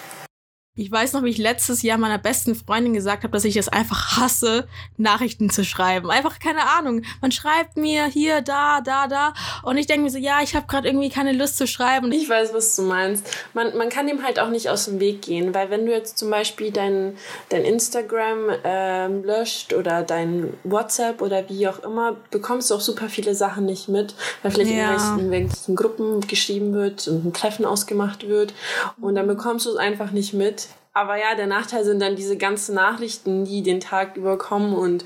ich 0.74 0.90
weiß 0.90 1.12
noch, 1.12 1.24
wie 1.24 1.30
ich 1.30 1.38
letztes 1.38 1.82
Jahr 1.82 1.98
meiner 1.98 2.18
besten 2.18 2.56
Freundin 2.56 2.94
gesagt 2.94 3.24
habe, 3.24 3.34
dass 3.34 3.44
ich 3.44 3.58
es 3.58 3.68
einfach 3.68 4.16
hasse, 4.18 4.70
Nachrichten 4.96 5.50
zu 5.50 5.66
schreiben. 5.66 6.10
Einfach 6.10 6.40
keine 6.40 6.66
Ahnung. 6.78 7.02
Man 7.20 7.34
schreibt 7.34 7.76
mir 7.76 8.06
hier, 8.06 8.40
da, 8.40 8.80
da, 8.80 9.08
da. 9.08 9.34
Und 9.64 9.76
ich 9.76 9.86
denke 9.86 10.04
mir 10.04 10.10
so, 10.10 10.18
ja, 10.18 10.40
ich 10.42 10.56
habe 10.56 10.68
gerade 10.68 10.88
irgendwie 10.88 11.10
keine 11.10 11.34
Lust 11.34 11.58
zu 11.58 11.68
schreiben. 11.68 12.10
Ich 12.14 12.30
weiß, 12.30 12.54
was 12.54 12.74
du 12.78 12.84
meinst. 12.84 13.28
Man, 13.54 13.76
man 13.76 13.90
kann 13.90 14.08
dem 14.08 14.24
halt 14.24 14.40
auch 14.40 14.50
nicht 14.50 14.70
aus 14.70 14.86
dem 14.86 15.02
Weg 15.02 15.22
gehen, 15.22 15.54
weil 15.54 15.70
wenn 15.70 15.86
du 15.86 15.92
jetzt 15.92 16.18
zum 16.18 16.30
Beispiel 16.30 16.72
dein, 16.72 17.18
dein 17.50 17.66
Instagram 17.66 18.52
ähm, 18.64 19.26
löscht 19.26 19.74
oder 19.74 20.04
dein 20.04 20.54
WhatsApp 20.64 21.22
oder 21.22 21.50
wie 21.50 21.68
auch 21.68 21.80
immer, 21.80 22.16
bekommst 22.30 22.72
du 22.72 22.76
auch 22.76 22.82
super 22.82 23.10
viele 23.10 23.36
Sachen 23.36 23.66
nicht 23.66 23.90
mit, 23.90 24.16
weil 24.42 24.52
vielleicht 24.52 24.72
ja. 24.72 24.94
in 25.16 25.32
irgendwelchen 25.32 25.76
Gruppen 25.76 26.22
geschrieben 26.22 26.74
wird 26.74 27.10
und 27.10 27.26
ein 27.26 27.34
Treffen 27.34 27.66
ausgemacht 27.66 28.30
wird. 28.30 28.54
Und 29.02 29.16
dann 29.16 29.28
bekommst 29.28 29.66
du 29.66 29.72
es 29.72 29.76
einfach 29.76 30.12
nicht 30.12 30.34
mit 30.34 30.62
aber 30.94 31.18
ja, 31.18 31.36
der 31.36 31.48
Nachteil 31.48 31.86
sind 31.86 32.02
dann 32.02 32.16
diese 32.16 32.38
ganzen 32.38 32.76
Nachrichten, 32.76 33.46
die 33.46 33.64
den 33.64 33.80
Tag 33.80 34.18
über 34.18 34.38
kommen 34.38 34.76
und 34.76 35.06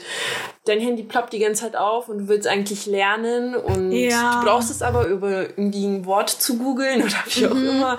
dein 0.65 0.79
Handy 0.79 1.03
ploppt 1.03 1.33
die 1.33 1.39
ganze 1.39 1.63
Zeit 1.63 1.75
auf 1.75 2.09
und 2.09 2.19
du 2.19 2.27
willst 2.27 2.47
eigentlich 2.47 2.85
lernen 2.87 3.55
und 3.55 3.91
ja. 3.91 4.39
du 4.39 4.45
brauchst 4.45 4.71
es 4.71 4.81
aber 4.81 5.05
über 5.05 5.49
irgendwie 5.49 5.85
ein 5.85 6.05
Wort 6.05 6.29
zu 6.29 6.57
googeln 6.57 7.01
oder 7.03 7.17
wie 7.27 7.47
auch 7.47 7.53
mhm. 7.53 7.69
immer. 7.69 7.97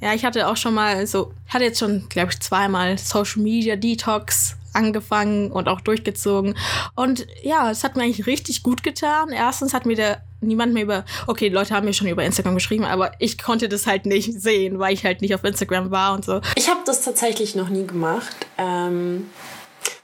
Ja, 0.00 0.14
ich 0.14 0.24
hatte 0.24 0.46
auch 0.48 0.56
schon 0.56 0.74
mal 0.74 1.06
so, 1.06 1.32
hatte 1.48 1.64
jetzt 1.64 1.78
schon, 1.78 2.06
glaube 2.08 2.30
ich, 2.30 2.40
zweimal 2.40 2.98
Social 2.98 3.42
Media 3.42 3.76
Detox 3.76 4.56
angefangen 4.74 5.50
und 5.50 5.68
auch 5.68 5.80
durchgezogen. 5.80 6.54
Und 6.94 7.26
ja, 7.42 7.70
es 7.70 7.82
hat 7.82 7.96
mir 7.96 8.02
eigentlich 8.02 8.26
richtig 8.26 8.62
gut 8.62 8.82
getan. 8.82 9.30
Erstens 9.30 9.72
hat 9.72 9.86
mir 9.86 9.96
der 9.96 10.22
niemand 10.46 10.72
mehr 10.74 10.84
über, 10.84 11.04
okay, 11.26 11.48
Leute 11.48 11.74
haben 11.74 11.84
mir 11.86 11.92
schon 11.92 12.08
über 12.08 12.24
Instagram 12.24 12.54
geschrieben, 12.54 12.84
aber 12.84 13.12
ich 13.18 13.38
konnte 13.38 13.68
das 13.68 13.86
halt 13.86 14.06
nicht 14.06 14.40
sehen, 14.40 14.78
weil 14.78 14.94
ich 14.94 15.04
halt 15.04 15.20
nicht 15.20 15.34
auf 15.34 15.44
Instagram 15.44 15.90
war 15.90 16.14
und 16.14 16.24
so. 16.24 16.40
Ich 16.54 16.68
habe 16.68 16.80
das 16.86 17.02
tatsächlich 17.02 17.54
noch 17.54 17.68
nie 17.68 17.86
gemacht. 17.86 18.34
Ähm, 18.58 19.30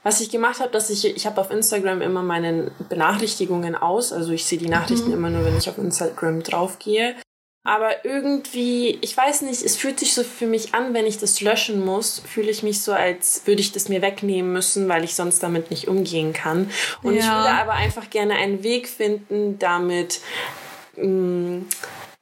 was 0.03 0.19
ich 0.19 0.29
gemacht 0.29 0.59
habe, 0.59 0.69
dass 0.69 0.89
ich, 0.89 1.05
ich 1.05 1.25
habe 1.25 1.39
auf 1.39 1.49
Instagram 1.49 2.01
immer 2.01 2.21
meine 2.21 2.71
Benachrichtigungen 2.89 3.75
aus, 3.75 4.11
also 4.11 4.33
ich 4.33 4.43
sehe 4.45 4.59
die 4.59 4.67
Nachrichten 4.67 5.07
mhm. 5.07 5.13
immer 5.13 5.29
nur, 5.29 5.45
wenn 5.45 5.57
ich 5.57 5.69
auf 5.69 5.77
Instagram 5.77 6.43
draufgehe. 6.43 7.15
Aber 7.65 8.03
irgendwie, 8.03 8.97
ich 8.99 9.15
weiß 9.15 9.43
nicht, 9.43 9.61
es 9.61 9.77
fühlt 9.77 9.97
sich 9.97 10.13
so 10.13 10.23
für 10.23 10.47
mich 10.47 10.73
an, 10.73 10.93
wenn 10.93 11.05
ich 11.05 11.17
das 11.17 11.39
löschen 11.39 11.83
muss, 11.83 12.21
fühle 12.27 12.51
ich 12.51 12.61
mich 12.61 12.81
so, 12.81 12.91
als 12.91 13.43
würde 13.45 13.61
ich 13.61 13.71
das 13.71 13.87
mir 13.87 14.01
wegnehmen 14.01 14.51
müssen, 14.51 14.89
weil 14.89 15.05
ich 15.05 15.15
sonst 15.15 15.41
damit 15.41 15.69
nicht 15.71 15.87
umgehen 15.87 16.33
kann. 16.33 16.69
Und 17.03 17.15
ja. 17.15 17.19
ich 17.19 17.25
würde 17.25 17.61
aber 17.61 17.73
einfach 17.73 18.09
gerne 18.09 18.35
einen 18.35 18.63
Weg 18.63 18.89
finden, 18.89 19.59
damit 19.59 20.19
mh, 20.97 21.05
mm, 21.05 21.65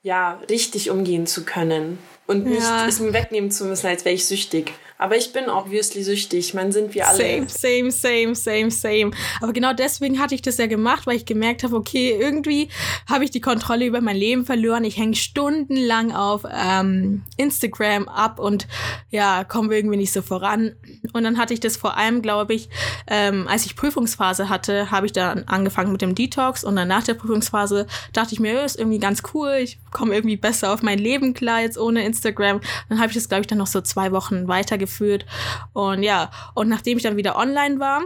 ja 0.04 0.40
richtig 0.48 0.92
umgehen 0.92 1.26
zu 1.26 1.44
können 1.44 1.98
und 2.28 2.46
nicht 2.46 2.62
ja. 2.62 2.88
es 2.88 3.00
mir 3.00 3.14
wegnehmen 3.14 3.50
zu 3.50 3.66
müssen, 3.66 3.88
als 3.88 4.06
wäre 4.06 4.14
ich 4.16 4.28
süchtig. 4.28 4.74
Aber 5.02 5.18
ich 5.18 5.34
bin 5.34 5.50
obviously 5.50 6.04
süchtig. 6.04 6.54
Man 6.54 6.72
sind 6.72 6.94
wir 6.94 7.08
alle. 7.08 7.18
Same, 7.18 7.50
same, 7.50 7.92
same, 7.92 8.36
same, 8.36 8.70
same. 8.70 9.12
Aber 9.42 9.52
genau 9.52 9.74
deswegen 9.74 10.20
hatte 10.20 10.36
ich 10.36 10.44
das 10.44 10.58
ja 10.58 10.68
gemacht, 10.68 11.08
weil 11.08 11.16
ich 11.16 11.26
gemerkt 11.26 11.64
habe, 11.64 11.76
okay, 11.76 12.16
irgendwie 12.20 12.70
habe 13.10 13.24
ich 13.24 13.32
die 13.32 13.42
Kontrolle 13.42 13.88
über 13.88 14.00
mein 14.00 14.16
Leben 14.16 14.46
verloren. 14.46 14.84
Ich 14.84 14.98
hänge 14.98 15.16
stundenlang 15.16 16.12
auf 16.12 16.44
ähm, 16.54 17.24
Instagram 17.36 18.08
ab 18.10 18.38
und 18.38 18.68
ja, 19.10 19.44
komme 19.44 19.76
irgendwie 19.76 19.98
nicht 19.98 20.14
so 20.14 20.22
voran. 20.22 20.74
Und 21.14 21.24
dann 21.24 21.40
hatte 21.40 21.56
ich 21.56 21.60
das 21.60 21.78
vor 21.78 21.98
allem, 21.98 22.22
glaube 22.22 22.54
ich, 22.54 22.70
ähm, 23.08 23.48
als 23.48 23.66
ich 23.66 23.76
Prüfungsphase 23.76 24.50
hatte, 24.50 24.92
habe 24.92 25.08
ich 25.08 25.14
dann 25.14 25.46
angefangen 25.48 25.92
mit 25.92 26.04
dem 26.04 26.14
Detox 26.14 26.64
und 26.64 26.76
dann 26.76 26.88
nach 26.88 27.04
der 27.04 27.16
Prüfungsphase 27.16 27.88
dachte 28.14 28.36
ich 28.36 28.40
mir, 28.40 28.64
ist 28.64 28.78
irgendwie 28.78 29.00
ganz 29.00 29.24
cool. 29.34 29.58
Ich 29.64 29.80
komme 29.90 30.14
irgendwie 30.14 30.38
besser 30.38 30.72
auf 30.72 30.84
mein 30.84 31.00
Leben 31.00 31.34
klar 31.34 31.62
jetzt 31.62 31.80
ohne 31.80 32.06
Instagram. 32.06 32.62
Dann 32.88 33.00
habe 33.00 33.08
ich 33.08 33.16
das, 33.16 33.30
glaube 33.30 33.42
ich, 33.42 33.48
dann 33.48 33.58
noch 33.58 33.66
so 33.66 33.82
zwei 33.82 34.12
Wochen 34.12 34.48
weitergeführt 34.48 34.91
geführt. 34.92 35.26
Und 35.74 36.04
ja, 36.04 36.30
und 36.54 36.70
nachdem 36.70 36.98
ich 36.98 37.04
dann 37.04 37.18
wieder 37.18 37.38
online 37.38 37.80
war, 37.80 38.02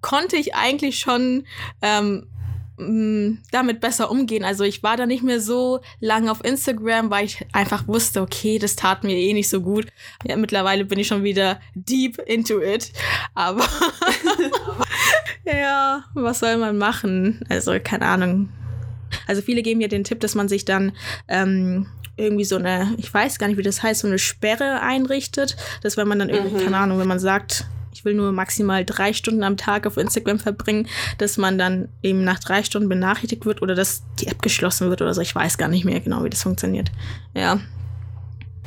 konnte 0.00 0.36
ich 0.36 0.54
eigentlich 0.54 0.98
schon 0.98 1.44
ähm, 1.82 2.26
mh, 2.78 3.38
damit 3.50 3.80
besser 3.80 4.10
umgehen. 4.10 4.44
Also 4.44 4.64
ich 4.64 4.82
war 4.82 4.96
da 4.96 5.06
nicht 5.06 5.22
mehr 5.22 5.40
so 5.40 5.80
lange 6.00 6.30
auf 6.30 6.44
Instagram, 6.44 7.10
weil 7.10 7.26
ich 7.26 7.46
einfach 7.52 7.86
wusste, 7.86 8.22
okay, 8.22 8.58
das 8.58 8.76
tat 8.76 9.04
mir 9.04 9.16
eh 9.16 9.32
nicht 9.32 9.48
so 9.48 9.60
gut. 9.60 9.86
Ja, 10.26 10.36
mittlerweile 10.36 10.84
bin 10.84 10.98
ich 10.98 11.06
schon 11.06 11.22
wieder 11.22 11.60
deep 11.74 12.18
into 12.18 12.60
it. 12.60 12.92
Aber 13.34 13.64
ja, 15.44 16.04
was 16.14 16.40
soll 16.40 16.56
man 16.56 16.78
machen? 16.78 17.44
Also 17.48 17.72
keine 17.82 18.06
Ahnung. 18.06 18.48
Also 19.26 19.42
viele 19.42 19.62
geben 19.62 19.80
ja 19.80 19.88
den 19.88 20.04
Tipp, 20.04 20.20
dass 20.20 20.34
man 20.34 20.48
sich 20.48 20.64
dann 20.64 20.92
ähm, 21.28 21.86
irgendwie 22.20 22.44
so 22.44 22.56
eine, 22.56 22.94
ich 22.96 23.12
weiß 23.12 23.38
gar 23.38 23.48
nicht, 23.48 23.56
wie 23.56 23.62
das 23.62 23.82
heißt, 23.82 24.00
so 24.00 24.08
eine 24.08 24.18
Sperre 24.18 24.80
einrichtet. 24.80 25.56
Dass 25.82 25.96
wenn 25.96 26.08
man 26.08 26.18
dann 26.18 26.28
irgendwie, 26.28 26.60
mhm. 26.60 26.64
keine 26.64 26.78
Ahnung, 26.78 26.98
wenn 26.98 27.08
man 27.08 27.18
sagt, 27.18 27.66
ich 27.92 28.04
will 28.04 28.14
nur 28.14 28.32
maximal 28.32 28.84
drei 28.84 29.12
Stunden 29.12 29.42
am 29.42 29.56
Tag 29.56 29.86
auf 29.86 29.96
Instagram 29.96 30.38
verbringen, 30.38 30.88
dass 31.18 31.36
man 31.36 31.58
dann 31.58 31.88
eben 32.02 32.24
nach 32.24 32.38
drei 32.38 32.62
Stunden 32.62 32.88
benachrichtigt 32.88 33.44
wird 33.44 33.62
oder 33.62 33.74
dass 33.74 34.02
die 34.20 34.28
App 34.28 34.42
geschlossen 34.42 34.88
wird 34.88 35.02
oder 35.02 35.12
so. 35.12 35.20
Ich 35.20 35.34
weiß 35.34 35.58
gar 35.58 35.68
nicht 35.68 35.84
mehr 35.84 36.00
genau, 36.00 36.24
wie 36.24 36.30
das 36.30 36.42
funktioniert. 36.42 36.90
Ja. 37.34 37.60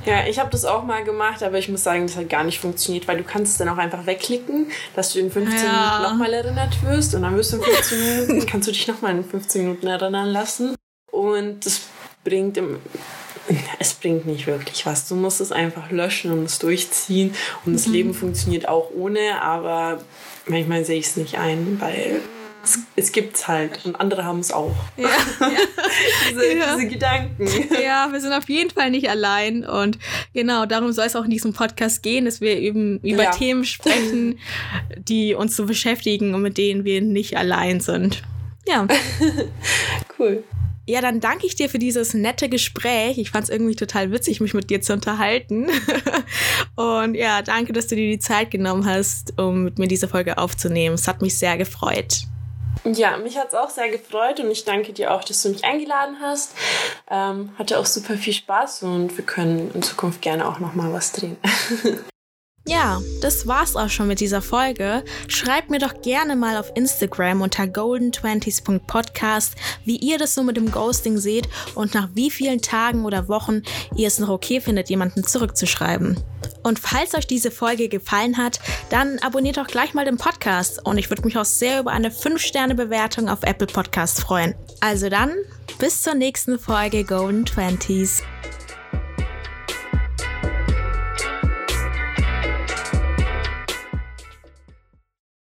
Ja, 0.05 0.27
ich 0.27 0.37
habe 0.37 0.49
das 0.49 0.65
auch 0.65 0.83
mal 0.83 1.03
gemacht, 1.03 1.41
aber 1.43 1.57
ich 1.57 1.69
muss 1.69 1.83
sagen, 1.83 2.05
das 2.07 2.17
hat 2.17 2.29
gar 2.29 2.43
nicht 2.43 2.59
funktioniert, 2.59 3.07
weil 3.07 3.17
du 3.17 3.23
kannst 3.23 3.53
es 3.53 3.57
dann 3.57 3.69
auch 3.69 3.77
einfach 3.77 4.05
wegklicken, 4.05 4.67
dass 4.95 5.13
du 5.13 5.19
in 5.19 5.31
15 5.31 5.65
ja. 5.65 5.71
Minuten 5.71 6.03
nochmal 6.03 6.33
erinnert 6.33 6.83
wirst 6.83 7.15
und 7.15 7.21
dann 7.21 7.35
wirst 7.37 7.53
du 7.53 7.57
in 7.57 7.63
15 7.63 7.99
Minuten, 7.99 8.45
kannst 8.45 8.67
du 8.67 8.71
dich 8.73 8.87
nochmal 8.87 9.15
in 9.15 9.23
15 9.23 9.63
Minuten 9.63 9.87
erinnern 9.87 10.27
lassen. 10.27 10.75
Und 11.09 11.65
das 11.65 11.81
bringt 12.23 12.57
im, 12.57 12.79
es 13.79 13.93
bringt 13.93 14.25
nicht 14.25 14.47
wirklich 14.47 14.85
was. 14.85 15.07
Du 15.07 15.15
musst 15.15 15.41
es 15.41 15.51
einfach 15.51 15.91
löschen 15.91 16.31
und 16.31 16.45
es 16.45 16.59
durchziehen. 16.59 17.33
Und 17.65 17.73
das 17.73 17.87
mhm. 17.87 17.93
Leben 17.93 18.13
funktioniert 18.13 18.67
auch 18.67 18.89
ohne, 18.95 19.41
aber 19.41 20.01
manchmal 20.47 20.85
sehe 20.85 20.99
ich 20.99 21.07
es 21.07 21.17
nicht 21.17 21.37
ein, 21.37 21.77
weil 21.79 22.21
es, 22.63 22.79
es 22.95 23.11
gibt 23.11 23.35
es 23.35 23.47
halt 23.47 23.85
und 23.85 23.99
andere 23.99 24.23
haben 24.23 24.39
es 24.39 24.51
auch. 24.51 24.73
Ja, 24.95 25.09
ja. 25.39 25.49
diese, 26.29 26.57
ja. 26.57 26.75
diese, 26.75 26.87
Gedanken. 26.87 27.47
Ja, 27.83 28.09
wir 28.11 28.21
sind 28.21 28.31
auf 28.31 28.47
jeden 28.47 28.69
Fall 28.69 28.89
nicht 28.89 29.09
allein 29.09 29.65
und 29.65 29.99
genau 30.33 30.65
darum 30.65 30.91
soll 30.93 31.05
es 31.05 31.15
auch 31.15 31.25
in 31.25 31.31
diesem 31.31 31.53
Podcast 31.53 32.03
gehen, 32.03 32.25
dass 32.25 32.39
wir 32.39 32.57
eben 32.57 32.99
über 32.99 33.31
Themen 33.31 33.65
sprechen, 33.65 34.39
die 34.97 35.35
uns 35.35 35.55
so 35.55 35.65
beschäftigen 35.65 36.33
und 36.33 36.41
mit 36.41 36.57
denen 36.57 36.85
wir 36.85 37.01
nicht 37.01 37.37
allein 37.37 37.81
sind. 37.81 38.23
Ja. 38.65 38.87
cool. 40.19 40.43
Ja, 40.85 40.99
dann 40.99 41.21
danke 41.21 41.45
ich 41.45 41.55
dir 41.55 41.69
für 41.69 41.79
dieses 41.79 42.13
nette 42.13 42.49
Gespräch. 42.49 43.17
Ich 43.17 43.31
fand 43.31 43.45
es 43.45 43.49
irgendwie 43.49 43.75
total 43.75 44.11
witzig, 44.11 44.41
mich 44.41 44.53
mit 44.53 44.69
dir 44.69 44.81
zu 44.81 44.91
unterhalten. 44.91 45.69
Und 46.75 47.15
ja, 47.15 47.41
danke, 47.41 47.71
dass 47.71 47.87
du 47.87 47.95
dir 47.95 48.09
die 48.09 48.19
Zeit 48.19 48.51
genommen 48.51 48.85
hast, 48.85 49.39
um 49.39 49.63
mit 49.63 49.79
mir 49.79 49.87
diese 49.87 50.09
Folge 50.09 50.37
aufzunehmen. 50.37 50.95
Es 50.95 51.07
hat 51.07 51.21
mich 51.21 51.37
sehr 51.37 51.57
gefreut. 51.57 52.23
Ja, 52.83 53.15
mich 53.15 53.37
hat 53.37 53.49
es 53.49 53.53
auch 53.53 53.69
sehr 53.69 53.89
gefreut 53.89 54.41
und 54.41 54.51
ich 54.51 54.65
danke 54.65 54.91
dir 54.91 55.13
auch, 55.13 55.23
dass 55.23 55.41
du 55.41 55.49
mich 55.49 55.63
eingeladen 55.63 56.17
hast. 56.21 56.53
Ähm, 57.09 57.51
hatte 57.57 57.79
auch 57.79 57.85
super 57.85 58.17
viel 58.17 58.33
Spaß 58.33 58.83
und 58.83 59.15
wir 59.15 59.23
können 59.23 59.71
in 59.73 59.83
Zukunft 59.83 60.21
gerne 60.21 60.45
auch 60.45 60.59
nochmal 60.59 60.91
was 60.91 61.13
drehen. 61.13 61.37
Ja, 62.65 63.01
das 63.21 63.45
war's 63.45 63.75
auch 63.75 63.89
schon 63.89 64.07
mit 64.07 64.21
dieser 64.21 64.41
Folge. 64.41 65.03
Schreibt 65.27 65.69
mir 65.69 65.79
doch 65.79 66.01
gerne 66.01 66.37
mal 66.37 66.55
auf 66.55 66.71
Instagram 66.75 67.41
unter 67.41 67.63
golden20s.podcast, 67.63 69.55
wie 69.83 69.97
ihr 69.97 70.17
das 70.17 70.33
so 70.33 70.43
mit 70.43 70.55
dem 70.55 70.71
Ghosting 70.71 71.17
seht 71.17 71.49
und 71.75 71.93
nach 71.93 72.07
wie 72.13 72.31
vielen 72.31 72.61
Tagen 72.61 73.03
oder 73.03 73.27
Wochen 73.27 73.63
ihr 73.97 74.07
es 74.07 74.17
noch 74.17 74.29
okay 74.29 74.61
findet, 74.61 74.89
jemanden 74.89 75.25
zurückzuschreiben. 75.25 76.17
Und 76.63 76.79
falls 76.79 77.13
euch 77.15 77.27
diese 77.27 77.51
Folge 77.51 77.89
gefallen 77.89 78.37
hat, 78.37 78.61
dann 78.89 79.19
abonniert 79.19 79.57
doch 79.57 79.67
gleich 79.67 79.93
mal 79.93 80.05
den 80.05 80.17
Podcast 80.17 80.85
und 80.85 80.97
ich 80.97 81.09
würde 81.09 81.23
mich 81.23 81.37
auch 81.37 81.43
sehr 81.43 81.81
über 81.81 81.91
eine 81.91 82.11
5-Sterne-Bewertung 82.11 83.27
auf 83.27 83.43
Apple 83.43 83.67
Podcast 83.67 84.21
freuen. 84.21 84.55
Also 84.79 85.09
dann, 85.09 85.33
bis 85.79 86.01
zur 86.01 86.13
nächsten 86.13 86.57
Folge 86.57 87.03
Golden 87.03 87.45
Twenties. 87.45 88.23